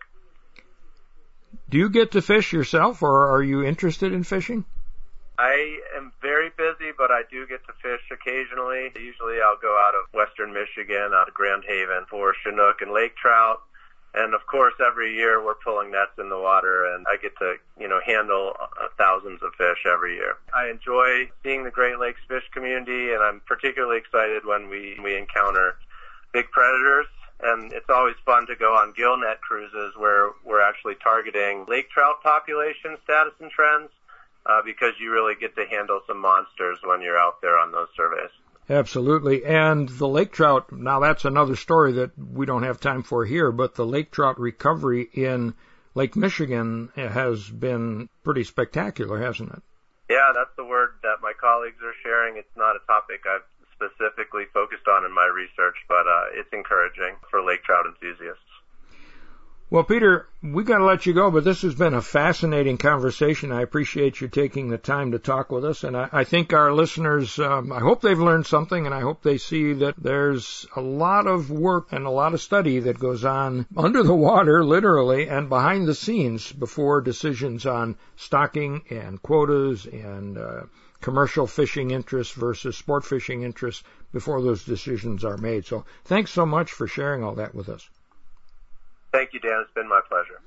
Do 1.70 1.78
you 1.78 1.90
get 1.90 2.12
to 2.12 2.22
fish 2.22 2.52
yourself 2.52 3.02
or 3.02 3.30
are 3.30 3.42
you 3.42 3.64
interested 3.64 4.12
in 4.12 4.24
fishing? 4.24 4.66
I 5.40 5.80
am 5.96 6.12
very 6.22 6.50
busy, 6.58 6.92
but 6.98 7.12
I 7.12 7.24
do 7.32 7.48
get 7.48 7.66
to 7.68 7.74
fish 7.82 8.04
occasionally. 8.12 8.92
Usually 9.00 9.40
I'll 9.40 9.56
go 9.56 9.80
out 9.80 9.96
of 9.96 10.14
western 10.14 10.52
Michigan, 10.52 11.16
out 11.16 11.30
of 11.30 11.34
Grand 11.34 11.64
Haven 11.66 12.04
for 12.10 12.36
Chinook 12.44 12.82
and 12.82 12.92
lake 12.92 13.16
trout. 13.16 13.62
And 14.14 14.34
of 14.34 14.46
course, 14.48 14.74
every 14.86 15.16
year 15.16 15.42
we're 15.42 15.56
pulling 15.56 15.92
nets 15.92 16.12
in 16.20 16.28
the 16.28 16.38
water 16.38 16.94
and 16.94 17.06
I 17.08 17.16
get 17.16 17.38
to, 17.38 17.56
you 17.80 17.88
know, 17.88 18.02
handle 18.06 18.52
uh, 18.60 18.88
thousands 18.98 19.40
of 19.42 19.54
fish 19.58 19.86
every 19.88 20.16
year. 20.16 20.36
I 20.54 20.68
enjoy 20.68 21.32
seeing 21.42 21.64
the 21.64 21.72
Great 21.72 22.00
Lakes 22.00 22.20
fish 22.28 22.44
community 22.52 23.14
and 23.14 23.24
I'm 23.24 23.40
particularly 23.48 23.98
excited 23.98 24.46
when 24.46 24.68
we, 24.68 25.00
we 25.02 25.16
encounter 25.16 25.78
big 26.34 26.52
predators. 26.52 27.06
And 27.42 27.72
it's 27.72 27.90
always 27.90 28.16
fun 28.26 28.46
to 28.48 28.58
go 28.58 28.74
on 28.74 28.92
gill 28.92 29.16
net 29.16 29.40
cruises 29.40 29.94
where 29.96 30.32
we're 30.44 30.62
actually 30.62 30.96
targeting 31.02 31.66
lake 31.70 31.90
trout 31.90 32.22
population 32.22 32.98
status 33.06 33.32
and 33.40 33.50
trends 33.50 33.90
uh, 34.50 34.62
because 34.66 34.94
you 35.00 35.12
really 35.12 35.36
get 35.40 35.56
to 35.56 35.66
handle 35.66 36.02
some 36.08 36.20
monsters 36.20 36.80
when 36.84 37.02
you're 37.02 37.20
out 37.20 37.42
there 37.42 37.58
on 37.58 37.72
those 37.72 37.88
surveys. 37.96 38.32
Absolutely. 38.70 39.46
And 39.46 39.90
the 39.90 40.08
lake 40.08 40.32
trout, 40.32 40.72
now 40.72 41.00
that's 41.00 41.26
another 41.26 41.56
story 41.56 41.94
that 41.94 42.12
we 42.18 42.46
don't 42.46 42.64
have 42.64 42.80
time 42.80 43.04
for 43.04 43.26
here, 43.26 43.52
but 43.52 43.76
the 43.76 43.86
lake 43.86 44.12
trout 44.12 44.40
recovery 44.40 45.10
in 45.14 45.56
Lake 45.96 46.16
Michigan 46.16 46.92
has 46.96 47.50
been 47.50 48.10
pretty 48.24 48.44
spectacular, 48.44 49.20
hasn't 49.20 49.52
it? 49.52 49.62
Yeah, 50.10 50.34
that's 50.34 50.56
the 50.58 50.66
word 50.66 50.98
that 51.04 51.22
my 51.22 51.34
colleagues 51.40 51.82
are 51.84 51.98
sharing. 52.02 52.38
It's 52.38 52.58
not 52.58 52.76
a 52.76 52.86
topic 52.86 53.22
I've 53.26 53.46
specifically 53.74 54.46
focused 54.54 54.88
on 54.88 55.06
in 55.06 55.14
my 55.14 55.26
research, 55.26 55.78
but 55.88 56.06
uh, 56.06 56.34
it's 56.34 56.50
encouraging 56.54 57.16
for 57.30 57.42
lake 57.42 57.64
trout 57.64 57.86
enthusiasts. 57.86 58.49
Well, 59.72 59.84
Peter, 59.84 60.28
we 60.42 60.64
got 60.64 60.80
to 60.80 60.86
let 60.86 61.06
you 61.06 61.14
go, 61.14 61.30
but 61.30 61.44
this 61.44 61.62
has 61.62 61.76
been 61.76 61.94
a 61.94 62.02
fascinating 62.02 62.80
conversation. 62.80 63.52
I 63.52 63.62
appreciate 63.62 64.20
you 64.20 64.28
taking 64.28 64.70
the 64.70 64.80
time 64.80 65.12
to 65.12 65.20
talk 65.20 65.52
with 65.52 65.64
us, 65.64 65.84
and 65.84 65.96
I, 65.96 66.10
I 66.12 66.24
think 66.24 66.54
our 66.54 66.74
listeners, 66.74 67.38
um, 67.38 67.72
I 67.72 67.78
hope 67.78 68.02
they've 68.02 68.18
learned 68.18 68.48
something, 68.48 68.88
and 68.88 68.96
I 68.96 69.02
hope 69.02 69.22
they 69.22 69.38
see 69.38 69.74
that 69.74 69.94
there's 69.96 70.66
a 70.76 70.82
lot 70.82 71.28
of 71.28 71.52
work 71.52 71.90
and 71.92 72.08
a 72.08 72.10
lot 72.10 72.34
of 72.34 72.42
study 72.42 72.80
that 72.80 72.98
goes 72.98 73.24
on 73.24 73.68
under 73.78 74.02
the 74.02 74.16
water, 74.16 74.66
literally, 74.66 75.30
and 75.30 75.50
behind 75.50 75.88
the 75.88 75.94
scenes 75.94 76.52
before 76.52 77.02
decisions 77.02 77.68
on 77.68 77.96
stocking 78.16 78.82
and 78.90 79.22
quotas 79.22 79.86
and 79.86 80.40
uh, 80.40 80.62
commercial 81.00 81.46
fishing 81.46 81.92
interests 81.92 82.34
versus 82.34 82.76
sport 82.76 83.06
fishing 83.06 83.44
interests 83.44 83.84
before 84.14 84.42
those 84.42 84.64
decisions 84.64 85.24
are 85.24 85.38
made. 85.38 85.68
So, 85.68 85.86
thanks 86.06 86.32
so 86.32 86.48
much 86.48 86.72
for 86.72 86.88
sharing 86.88 87.24
all 87.24 87.36
that 87.36 87.54
with 87.54 87.70
us. 87.70 87.88
Thank 89.12 89.34
you, 89.34 89.40
Dan. 89.40 89.62
It's 89.64 89.74
been 89.74 89.90
my 89.90 90.02
pleasure. 90.08 90.40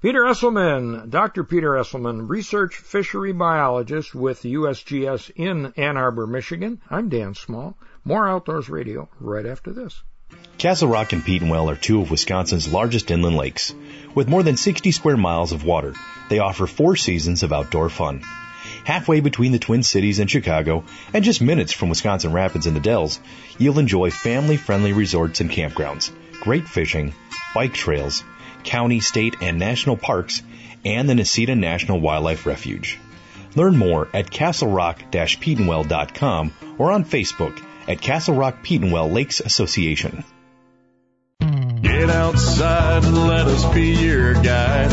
Peter 0.00 0.22
Esselman, 0.22 1.10
Dr. 1.10 1.44
Peter 1.44 1.72
Esselman, 1.72 2.26
research 2.26 2.76
fishery 2.76 3.32
biologist 3.32 4.14
with 4.14 4.42
USGS 4.42 5.30
in 5.36 5.74
Ann 5.76 5.98
Arbor, 5.98 6.26
Michigan. 6.26 6.80
I'm 6.88 7.10
Dan 7.10 7.34
Small. 7.34 7.76
More 8.02 8.26
Outdoors 8.26 8.70
Radio 8.70 9.10
right 9.20 9.44
after 9.44 9.72
this. 9.72 10.02
Castle 10.56 10.88
Rock 10.88 11.12
and 11.12 11.22
Petenwell 11.22 11.70
are 11.70 11.76
two 11.76 12.00
of 12.00 12.10
Wisconsin's 12.10 12.72
largest 12.72 13.10
inland 13.10 13.36
lakes. 13.36 13.74
With 14.14 14.28
more 14.28 14.42
than 14.42 14.56
60 14.56 14.90
square 14.92 15.18
miles 15.18 15.52
of 15.52 15.64
water, 15.64 15.92
they 16.30 16.38
offer 16.38 16.66
four 16.66 16.96
seasons 16.96 17.42
of 17.42 17.52
outdoor 17.52 17.90
fun. 17.90 18.22
Halfway 18.84 19.20
between 19.20 19.52
the 19.52 19.58
Twin 19.58 19.82
Cities 19.82 20.18
and 20.18 20.30
Chicago, 20.30 20.84
and 21.12 21.24
just 21.24 21.42
minutes 21.42 21.72
from 21.72 21.90
Wisconsin 21.90 22.32
Rapids 22.32 22.66
and 22.66 22.74
the 22.74 22.80
Dells, 22.80 23.20
you'll 23.58 23.78
enjoy 23.78 24.10
family 24.10 24.56
friendly 24.56 24.94
resorts 24.94 25.40
and 25.40 25.50
campgrounds, 25.50 26.10
great 26.40 26.68
fishing, 26.68 27.14
bike 27.54 27.74
trails, 27.74 28.24
county, 28.64 28.98
state, 29.00 29.36
and 29.40 29.58
national 29.58 29.96
parks, 29.96 30.42
and 30.84 31.08
the 31.08 31.14
Necedah 31.14 31.56
National 31.56 32.00
Wildlife 32.00 32.44
Refuge. 32.46 32.98
Learn 33.54 33.76
more 33.76 34.08
at 34.14 34.30
castlerock-petenwell.com 34.30 36.52
or 36.78 36.92
on 36.92 37.04
Facebook 37.04 37.62
at 37.88 38.00
Castle 38.00 38.36
Rock 38.36 38.64
Petenwell 38.64 39.12
Lakes 39.12 39.40
Association. 39.40 40.24
Get 42.00 42.08
outside 42.08 43.04
and 43.04 43.26
let 43.28 43.46
us 43.46 43.62
be 43.74 43.88
your 43.88 44.32
guide. 44.32 44.90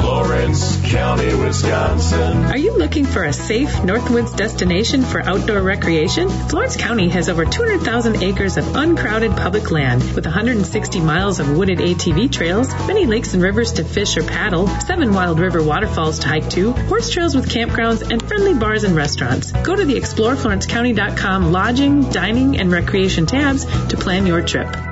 Florence 0.00 0.76
County, 0.90 1.32
Wisconsin. 1.36 2.46
Are 2.46 2.56
you 2.56 2.76
looking 2.76 3.06
for 3.06 3.22
a 3.22 3.32
safe 3.32 3.68
Northwoods 3.84 4.36
destination 4.36 5.04
for 5.04 5.20
outdoor 5.20 5.62
recreation? 5.62 6.28
Florence 6.28 6.76
County 6.76 7.08
has 7.10 7.28
over 7.28 7.44
200,000 7.44 8.24
acres 8.24 8.56
of 8.56 8.74
uncrowded 8.74 9.36
public 9.36 9.70
land 9.70 10.02
with 10.16 10.24
160 10.24 10.98
miles 10.98 11.38
of 11.38 11.56
wooded 11.56 11.78
ATV 11.78 12.32
trails, 12.32 12.74
many 12.88 13.06
lakes 13.06 13.34
and 13.34 13.42
rivers 13.42 13.74
to 13.74 13.84
fish 13.84 14.16
or 14.16 14.24
paddle, 14.24 14.66
seven 14.66 15.14
wild 15.14 15.38
river 15.38 15.62
waterfalls 15.62 16.18
to 16.18 16.26
hike 16.26 16.50
to, 16.50 16.72
horse 16.72 17.08
trails 17.08 17.36
with 17.36 17.48
campgrounds, 17.48 18.02
and 18.10 18.20
friendly 18.26 18.54
bars 18.54 18.82
and 18.82 18.96
restaurants. 18.96 19.52
Go 19.52 19.76
to 19.76 19.84
the 19.84 19.94
exploreflorencecounty.com 19.94 21.52
lodging, 21.52 22.10
dining, 22.10 22.58
and 22.58 22.72
recreation 22.72 23.26
tabs 23.26 23.64
to 23.86 23.96
plan 23.96 24.26
your 24.26 24.42
trip. 24.42 24.91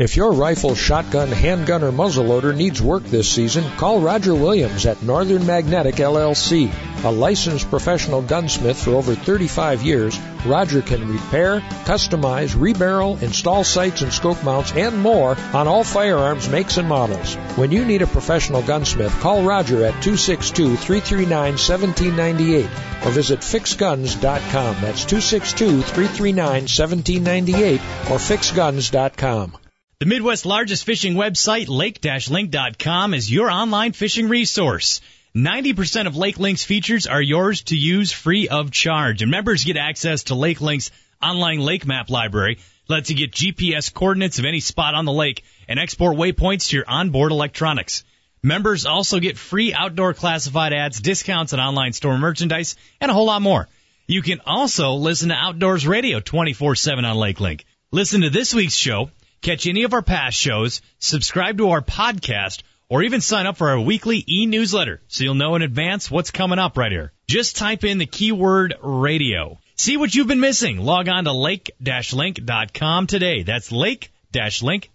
If 0.00 0.16
your 0.16 0.32
rifle, 0.32 0.74
shotgun, 0.74 1.28
handgun, 1.28 1.84
or 1.84 1.92
muzzleloader 1.92 2.56
needs 2.56 2.80
work 2.80 3.04
this 3.04 3.28
season, 3.28 3.62
call 3.76 4.00
Roger 4.00 4.34
Williams 4.34 4.86
at 4.86 5.02
Northern 5.02 5.44
Magnetic 5.44 5.96
LLC. 5.96 6.72
A 7.04 7.10
licensed 7.10 7.68
professional 7.68 8.22
gunsmith 8.22 8.82
for 8.82 8.92
over 8.92 9.14
35 9.14 9.82
years, 9.82 10.18
Roger 10.46 10.80
can 10.80 11.06
repair, 11.06 11.60
customize, 11.84 12.56
rebarrel, 12.56 13.20
install 13.20 13.62
sights 13.62 14.00
and 14.00 14.10
scope 14.10 14.42
mounts, 14.42 14.72
and 14.72 14.98
more 14.98 15.36
on 15.52 15.68
all 15.68 15.84
firearms 15.84 16.48
makes 16.48 16.78
and 16.78 16.88
models. 16.88 17.34
When 17.56 17.70
you 17.70 17.84
need 17.84 18.00
a 18.00 18.06
professional 18.06 18.62
gunsmith, 18.62 19.12
call 19.20 19.42
Roger 19.42 19.84
at 19.84 20.02
262-339-1798 20.02 22.70
or 23.04 23.10
visit 23.10 23.40
fixguns.com. 23.40 24.76
That's 24.80 25.04
262-339-1798 25.04 27.80
or 28.10 28.16
fixguns.com. 28.16 29.58
The 30.00 30.06
Midwest's 30.06 30.46
largest 30.46 30.84
fishing 30.84 31.12
website, 31.12 31.68
lake-link.com, 31.68 33.12
is 33.12 33.30
your 33.30 33.50
online 33.50 33.92
fishing 33.92 34.30
resource. 34.30 35.02
90% 35.36 36.06
of 36.06 36.16
Lake 36.16 36.38
Link's 36.38 36.64
features 36.64 37.06
are 37.06 37.20
yours 37.20 37.64
to 37.64 37.76
use 37.76 38.10
free 38.10 38.48
of 38.48 38.70
charge, 38.70 39.20
and 39.20 39.30
members 39.30 39.62
get 39.62 39.76
access 39.76 40.22
to 40.24 40.34
Lake 40.34 40.62
Link's 40.62 40.90
online 41.22 41.60
lake 41.60 41.86
map 41.86 42.08
library, 42.08 42.60
lets 42.88 43.10
you 43.10 43.16
get 43.16 43.32
GPS 43.32 43.92
coordinates 43.92 44.38
of 44.38 44.46
any 44.46 44.60
spot 44.60 44.94
on 44.94 45.04
the 45.04 45.12
lake 45.12 45.44
and 45.68 45.78
export 45.78 46.16
waypoints 46.16 46.70
to 46.70 46.76
your 46.76 46.88
onboard 46.88 47.30
electronics. 47.30 48.02
Members 48.42 48.86
also 48.86 49.20
get 49.20 49.36
free 49.36 49.74
outdoor 49.74 50.14
classified 50.14 50.72
ads, 50.72 51.02
discounts 51.02 51.52
on 51.52 51.60
online 51.60 51.92
store 51.92 52.16
merchandise, 52.16 52.74
and 53.02 53.10
a 53.10 53.14
whole 53.14 53.26
lot 53.26 53.42
more. 53.42 53.68
You 54.06 54.22
can 54.22 54.40
also 54.46 54.94
listen 54.94 55.28
to 55.28 55.34
Outdoors 55.34 55.86
Radio 55.86 56.20
24-7 56.20 57.04
on 57.04 57.16
Lake 57.18 57.38
Link. 57.38 57.66
Listen 57.92 58.22
to 58.22 58.30
this 58.30 58.54
week's 58.54 58.76
show, 58.76 59.10
catch 59.40 59.66
any 59.66 59.84
of 59.84 59.92
our 59.94 60.02
past 60.02 60.36
shows, 60.36 60.82
subscribe 60.98 61.58
to 61.58 61.70
our 61.70 61.80
podcast, 61.80 62.62
or 62.88 63.02
even 63.02 63.20
sign 63.20 63.46
up 63.46 63.56
for 63.56 63.70
our 63.70 63.80
weekly 63.80 64.24
e-newsletter 64.28 65.00
so 65.08 65.24
you'll 65.24 65.34
know 65.34 65.54
in 65.54 65.62
advance 65.62 66.10
what's 66.10 66.30
coming 66.30 66.58
up 66.58 66.76
right 66.76 66.92
here. 66.92 67.12
Just 67.28 67.56
type 67.56 67.84
in 67.84 67.98
the 67.98 68.06
keyword 68.06 68.74
radio. 68.82 69.58
See 69.76 69.96
what 69.96 70.14
you've 70.14 70.26
been 70.26 70.40
missing. 70.40 70.78
Log 70.78 71.08
on 71.08 71.24
to 71.24 71.32
lake-link.com 71.32 73.06
today. 73.06 73.42
That's 73.44 73.72
lake-link.com. 73.72 74.90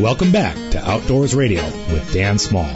Welcome 0.00 0.32
back 0.32 0.54
to 0.72 0.78
Outdoors 0.78 1.34
Radio 1.34 1.64
with 1.64 2.12
Dan 2.12 2.38
Small. 2.38 2.70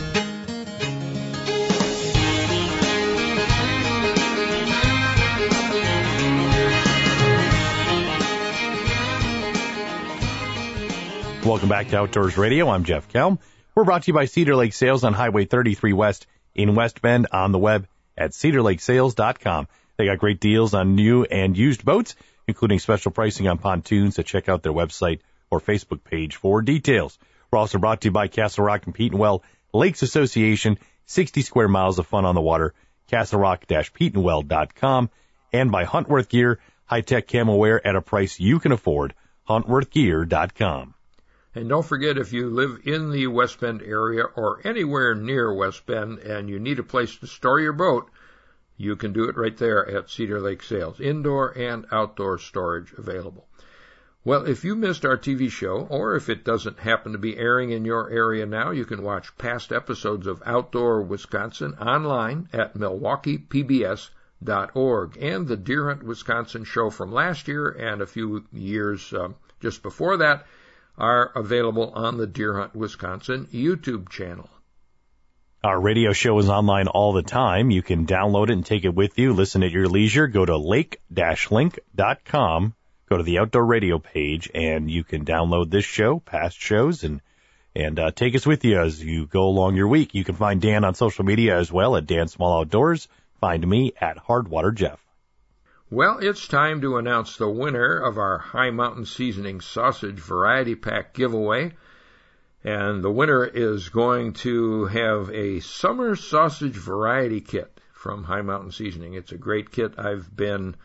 Welcome 11.44 11.70
back 11.70 11.88
to 11.88 11.98
Outdoors 11.98 12.36
Radio. 12.36 12.68
I'm 12.68 12.84
Jeff 12.84 13.08
Kelm. 13.08 13.38
We're 13.74 13.84
brought 13.84 14.02
to 14.02 14.08
you 14.08 14.14
by 14.14 14.26
Cedar 14.26 14.54
Lake 14.54 14.74
Sales 14.74 15.04
on 15.04 15.14
Highway 15.14 15.46
33 15.46 15.94
West 15.94 16.26
in 16.54 16.74
West 16.74 17.00
Bend 17.00 17.28
on 17.32 17.50
the 17.50 17.58
web 17.58 17.88
at 18.16 18.32
cedarlakesales.com. 18.32 19.66
They 19.96 20.04
got 20.04 20.18
great 20.18 20.38
deals 20.38 20.74
on 20.74 20.94
new 20.94 21.24
and 21.24 21.56
used 21.56 21.82
boats, 21.82 22.14
including 22.46 22.78
special 22.78 23.10
pricing 23.10 23.48
on 23.48 23.56
pontoons. 23.56 24.16
So 24.16 24.22
check 24.22 24.50
out 24.50 24.62
their 24.62 24.74
website 24.74 25.20
or 25.50 25.60
Facebook 25.60 26.04
page 26.04 26.36
for 26.36 26.60
details. 26.60 27.18
We're 27.50 27.58
also 27.58 27.78
brought 27.78 28.02
to 28.02 28.08
you 28.08 28.12
by 28.12 28.28
Castle 28.28 28.64
Rock 28.64 28.84
and 28.84 28.94
Petenwell 28.94 29.40
Lakes 29.72 30.02
Association, 30.02 30.76
60 31.06 31.40
square 31.40 31.68
miles 31.68 31.98
of 31.98 32.06
fun 32.06 32.26
on 32.26 32.34
the 32.34 32.42
water, 32.42 32.74
castlerock-petenwell.com, 33.10 35.10
and 35.54 35.72
by 35.72 35.84
Huntworth 35.84 36.28
Gear, 36.28 36.60
high-tech 36.84 37.28
camo 37.28 37.56
wear 37.56 37.84
at 37.84 37.96
a 37.96 38.02
price 38.02 38.38
you 38.38 38.60
can 38.60 38.72
afford, 38.72 39.14
huntworthgear.com. 39.48 40.94
And 41.52 41.68
don't 41.68 41.84
forget, 41.84 42.16
if 42.16 42.32
you 42.32 42.48
live 42.48 42.82
in 42.84 43.10
the 43.10 43.26
West 43.26 43.58
Bend 43.58 43.82
area 43.82 44.22
or 44.22 44.60
anywhere 44.62 45.16
near 45.16 45.52
West 45.52 45.84
Bend 45.84 46.20
and 46.20 46.48
you 46.48 46.60
need 46.60 46.78
a 46.78 46.84
place 46.84 47.16
to 47.16 47.26
store 47.26 47.58
your 47.58 47.72
boat, 47.72 48.08
you 48.76 48.94
can 48.94 49.12
do 49.12 49.24
it 49.24 49.36
right 49.36 49.56
there 49.56 49.84
at 49.84 50.08
Cedar 50.08 50.40
Lake 50.40 50.62
Sales. 50.62 51.00
Indoor 51.00 51.50
and 51.58 51.86
outdoor 51.90 52.38
storage 52.38 52.92
available. 52.92 53.48
Well, 54.22 54.46
if 54.46 54.64
you 54.64 54.76
missed 54.76 55.04
our 55.04 55.16
TV 55.16 55.50
show, 55.50 55.88
or 55.90 56.14
if 56.14 56.28
it 56.28 56.44
doesn't 56.44 56.78
happen 56.78 57.10
to 57.12 57.18
be 57.18 57.36
airing 57.36 57.70
in 57.70 57.84
your 57.84 58.08
area 58.10 58.46
now, 58.46 58.70
you 58.70 58.84
can 58.84 59.02
watch 59.02 59.36
past 59.36 59.72
episodes 59.72 60.28
of 60.28 60.44
Outdoor 60.46 61.02
Wisconsin 61.02 61.74
online 61.74 62.48
at 62.52 62.74
milwaukeepbs.org 62.74 65.16
and 65.20 65.48
the 65.48 65.56
Deer 65.56 65.88
Hunt 65.88 66.04
Wisconsin 66.04 66.62
show 66.62 66.90
from 66.90 67.10
last 67.10 67.48
year 67.48 67.70
and 67.70 68.00
a 68.00 68.06
few 68.06 68.44
years 68.52 69.12
um, 69.14 69.34
just 69.58 69.82
before 69.82 70.16
that 70.18 70.46
are 70.98 71.32
available 71.34 71.90
on 71.94 72.16
the 72.18 72.26
Deer 72.26 72.58
Hunt 72.58 72.74
Wisconsin 72.74 73.48
YouTube 73.52 74.08
channel. 74.08 74.48
Our 75.62 75.80
radio 75.80 76.12
show 76.12 76.38
is 76.38 76.48
online 76.48 76.88
all 76.88 77.12
the 77.12 77.22
time. 77.22 77.70
You 77.70 77.82
can 77.82 78.06
download 78.06 78.50
it 78.50 78.52
and 78.52 78.64
take 78.64 78.84
it 78.84 78.94
with 78.94 79.18
you. 79.18 79.34
Listen 79.34 79.62
at 79.62 79.70
your 79.72 79.88
leisure. 79.88 80.26
Go 80.26 80.46
to 80.46 80.56
lake-link.com 80.56 81.94
go 83.10 83.16
to 83.16 83.22
the 83.24 83.40
outdoor 83.40 83.66
radio 83.66 83.98
page 83.98 84.48
and 84.54 84.90
you 84.90 85.02
can 85.04 85.24
download 85.24 85.70
this 85.70 85.84
show, 85.84 86.20
past 86.20 86.58
shows, 86.58 87.04
and 87.04 87.20
and 87.74 87.98
uh, 88.00 88.10
take 88.10 88.34
us 88.34 88.46
with 88.46 88.64
you 88.64 88.80
as 88.80 89.02
you 89.02 89.26
go 89.26 89.42
along 89.42 89.76
your 89.76 89.86
week. 89.86 90.14
You 90.14 90.24
can 90.24 90.34
find 90.34 90.60
Dan 90.60 90.84
on 90.84 90.94
social 90.94 91.24
media 91.24 91.56
as 91.56 91.70
well 91.70 91.96
at 91.96 92.06
Dan 92.06 92.26
Small 92.26 92.60
Outdoors. 92.60 93.06
Find 93.40 93.66
me 93.66 93.92
at 94.00 94.16
Hardwater 94.16 94.74
Jeff. 94.74 94.98
Well, 95.92 96.18
it's 96.20 96.46
time 96.46 96.82
to 96.82 96.98
announce 96.98 97.36
the 97.36 97.48
winner 97.48 97.96
of 97.96 98.16
our 98.16 98.38
Hi 98.38 98.70
Mountain 98.70 99.06
Seasoning 99.06 99.60
Sausage 99.60 100.20
Variety 100.20 100.76
Pack 100.76 101.14
giveaway. 101.14 101.72
And 102.62 103.02
the 103.02 103.10
winner 103.10 103.44
is 103.44 103.88
going 103.88 104.34
to 104.34 104.84
have 104.84 105.30
a 105.30 105.58
summer 105.58 106.14
sausage 106.14 106.76
variety 106.76 107.40
kit 107.40 107.80
from 107.92 108.22
Hi 108.22 108.40
Mountain 108.40 108.70
Seasoning. 108.70 109.14
It's 109.14 109.32
a 109.32 109.36
great 109.36 109.72
kit. 109.72 109.94
I've 109.98 110.30
been 110.36 110.76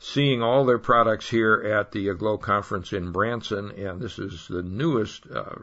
seeing 0.00 0.42
all 0.42 0.64
their 0.64 0.80
products 0.80 1.30
here 1.30 1.54
at 1.54 1.92
the 1.92 2.08
Aglow 2.08 2.38
conference 2.38 2.92
in 2.92 3.12
Branson, 3.12 3.70
and 3.70 4.00
this 4.00 4.18
is 4.18 4.48
the 4.48 4.64
newest 4.64 5.30
uh, 5.30 5.54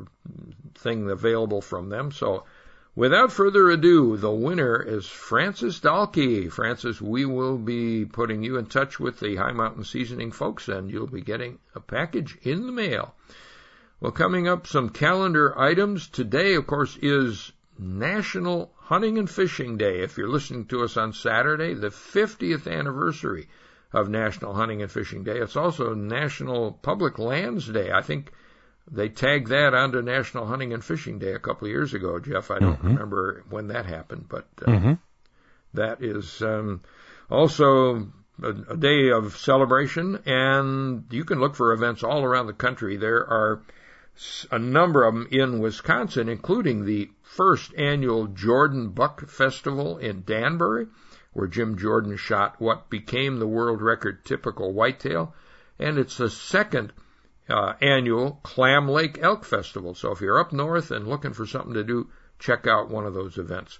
thing 0.75 1.09
available 1.09 1.59
from 1.59 1.89
them. 1.89 2.13
So, 2.13 2.45
without 2.97 3.31
further 3.31 3.69
ado, 3.69 4.17
the 4.17 4.31
winner 4.31 4.81
is 4.81 5.05
Francis 5.05 5.79
Dalkey. 5.79 6.51
Francis, 6.51 6.99
we 6.99 7.25
will 7.25 7.59
be 7.59 8.05
putting 8.05 8.41
you 8.41 8.57
in 8.57 8.65
touch 8.65 8.99
with 8.99 9.19
the 9.19 9.35
Hi 9.35 9.51
Mountain 9.51 9.83
Seasoning 9.83 10.31
folks, 10.31 10.67
and 10.67 10.89
you'll 10.89 11.05
be 11.05 11.21
getting 11.21 11.59
a 11.75 11.79
package 11.79 12.35
in 12.41 12.65
the 12.65 12.71
mail. 12.71 13.13
Well, 13.99 14.11
coming 14.11 14.47
up, 14.47 14.65
some 14.65 14.89
calendar 14.89 15.57
items. 15.59 16.07
Today, 16.07 16.55
of 16.55 16.65
course, 16.65 16.97
is 16.99 17.51
National 17.77 18.73
Hunting 18.77 19.19
and 19.19 19.29
Fishing 19.29 19.77
Day. 19.77 19.99
If 19.99 20.17
you're 20.17 20.27
listening 20.27 20.65
to 20.65 20.83
us 20.83 20.97
on 20.97 21.13
Saturday, 21.13 21.75
the 21.75 21.89
50th 21.89 22.67
anniversary 22.67 23.47
of 23.93 24.09
National 24.09 24.55
Hunting 24.55 24.81
and 24.81 24.91
Fishing 24.91 25.23
Day. 25.23 25.37
It's 25.37 25.55
also 25.55 25.93
National 25.93 26.71
Public 26.71 27.19
Lands 27.19 27.67
Day. 27.67 27.91
I 27.91 28.01
think 28.01 28.31
they 28.89 29.09
tagged 29.09 29.47
that 29.47 29.73
onto 29.73 30.01
National 30.01 30.45
Hunting 30.45 30.73
and 30.73 30.83
Fishing 30.83 31.19
Day 31.19 31.33
a 31.33 31.39
couple 31.39 31.67
of 31.67 31.71
years 31.71 31.93
ago, 31.93 32.19
Jeff. 32.19 32.51
I 32.51 32.59
don't 32.59 32.77
mm-hmm. 32.77 32.87
remember 32.87 33.43
when 33.49 33.67
that 33.67 33.85
happened, 33.85 34.25
but 34.29 34.47
uh, 34.61 34.71
mm-hmm. 34.71 34.93
that 35.73 36.03
is 36.03 36.41
um, 36.41 36.81
also 37.29 38.11
a, 38.41 38.49
a, 38.69 38.77
day 38.77 39.09
of 39.11 39.37
celebration, 39.37 40.21
and 40.25 41.05
you 41.11 41.25
can 41.25 41.39
look 41.39 41.55
for 41.55 41.73
events 41.73 42.03
all 42.03 42.23
around 42.23 42.47
the 42.47 42.53
country. 42.53 42.97
There 42.97 43.27
are 43.27 43.61
a 44.51 44.59
number 44.59 45.03
of 45.03 45.13
them 45.13 45.27
in 45.31 45.59
Wisconsin, 45.59 46.29
including 46.29 46.85
the 46.85 47.09
first 47.21 47.73
annual 47.75 48.27
Jordan 48.27 48.89
Buck 48.89 49.29
Festival 49.29 49.97
in 49.97 50.23
Danbury 50.23 50.87
where 51.37 51.47
Jim 51.47 51.77
Jordan 51.77 52.17
shot 52.17 52.59
what 52.59 52.89
became 52.89 53.37
the 53.37 53.45
world 53.45 53.79
record 53.79 54.25
typical 54.25 54.73
whitetail, 54.73 55.35
and 55.77 55.99
it's 55.99 56.17
the 56.17 56.31
second 56.31 56.91
uh, 57.49 57.73
annual 57.81 58.39
Clam 58.43 58.87
Lake 58.87 59.19
Elk 59.21 59.45
Festival. 59.45 59.95
So 59.95 60.11
if 60.11 60.21
you're 60.21 60.39
up 60.39 60.51
north 60.51 60.91
and 60.91 61.07
looking 61.07 61.33
for 61.33 61.45
something 61.45 61.73
to 61.73 61.83
do, 61.83 62.09
check 62.39 62.67
out 62.67 62.89
one 62.89 63.05
of 63.05 63.13
those 63.13 63.37
events. 63.37 63.79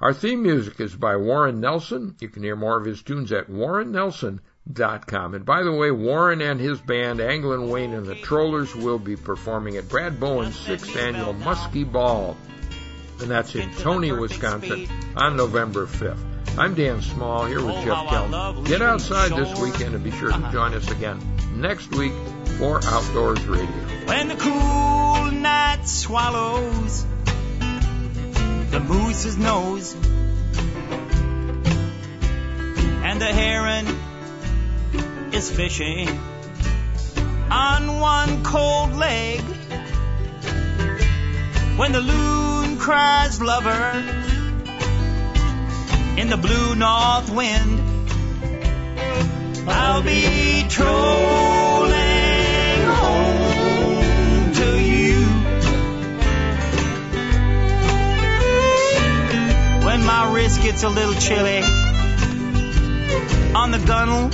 Our 0.00 0.14
theme 0.14 0.42
music 0.42 0.80
is 0.80 0.94
by 0.96 1.16
Warren 1.16 1.60
Nelson. 1.60 2.16
You 2.20 2.28
can 2.28 2.42
hear 2.42 2.56
more 2.56 2.78
of 2.78 2.86
his 2.86 3.02
tunes 3.02 3.32
at 3.32 3.50
warrennelson.com. 3.50 5.34
And 5.34 5.44
by 5.44 5.62
the 5.62 5.72
way, 5.72 5.90
Warren 5.90 6.40
and 6.40 6.58
his 6.58 6.80
band, 6.80 7.20
Anglin 7.20 7.68
Wayne 7.68 7.92
and 7.92 8.06
the 8.06 8.14
Trollers, 8.14 8.74
will 8.74 8.98
be 8.98 9.16
performing 9.16 9.76
at 9.76 9.90
Brad 9.90 10.18
Bowen's 10.18 10.58
sixth 10.58 10.96
annual 10.96 11.34
Muskie 11.34 11.90
Ball. 11.90 12.34
And 13.20 13.30
that's 13.30 13.54
in 13.54 13.70
Tony, 13.74 14.12
Wisconsin 14.12 14.88
on 15.16 15.36
November 15.36 15.86
5th. 15.86 16.24
I'm 16.56 16.74
Dan 16.74 17.02
Small 17.02 17.44
here 17.44 17.62
with 17.62 17.74
Jeff 17.84 18.06
Kelm. 18.06 18.66
Get 18.66 18.80
outside 18.80 19.32
this 19.32 19.60
weekend 19.60 19.94
and 19.94 20.02
be 20.02 20.10
sure 20.10 20.32
to 20.32 20.50
join 20.50 20.72
us 20.72 20.90
again 20.90 21.20
next 21.54 21.94
week 21.94 22.14
for 22.60 22.78
Outdoors 22.84 23.46
Radio. 23.46 23.66
When 24.04 24.28
the 24.28 24.36
cool 24.36 25.30
night 25.30 25.88
swallows 25.88 27.06
the 28.70 28.80
moose's 28.80 29.38
nose 29.38 29.94
and 33.02 33.18
the 33.18 33.32
heron 33.32 33.86
is 35.32 35.50
fishing 35.50 36.06
on 37.50 37.98
one 37.98 38.44
cold 38.44 38.92
leg 38.92 39.40
when 41.78 41.92
the 41.92 42.00
loon 42.00 42.76
cries 42.76 43.40
lover 43.40 44.04
in 46.18 46.28
the 46.28 46.36
blue 46.36 46.74
north 46.74 47.30
wind. 47.30 47.80
I'll 49.66 50.02
be 50.02 50.66
trolling 50.68 51.59
My 60.20 60.34
wrist 60.34 60.60
gets 60.60 60.82
a 60.82 60.88
little 60.90 61.14
chilly 61.14 61.62
on 63.54 63.70
the 63.70 63.78
gunnel. 63.86 64.28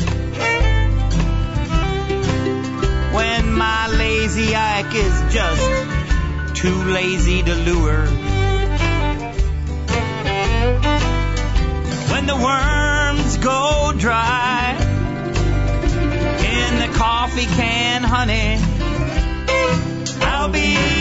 When 3.14 3.52
my 3.52 3.86
lazy 3.96 4.52
Ike 4.52 4.96
is 4.96 5.32
just 5.32 6.56
too 6.56 6.82
lazy 6.90 7.44
to 7.44 7.54
lure. 7.54 8.04
when 12.10 12.26
the 12.26 12.34
worms 12.34 13.36
go 13.36 13.92
dry 13.96 14.76
in 16.58 16.78
the 16.80 16.98
coffee 16.98 17.46
can, 17.46 18.02
honey. 18.02 18.58
I'll 20.20 20.48
be 20.48 20.96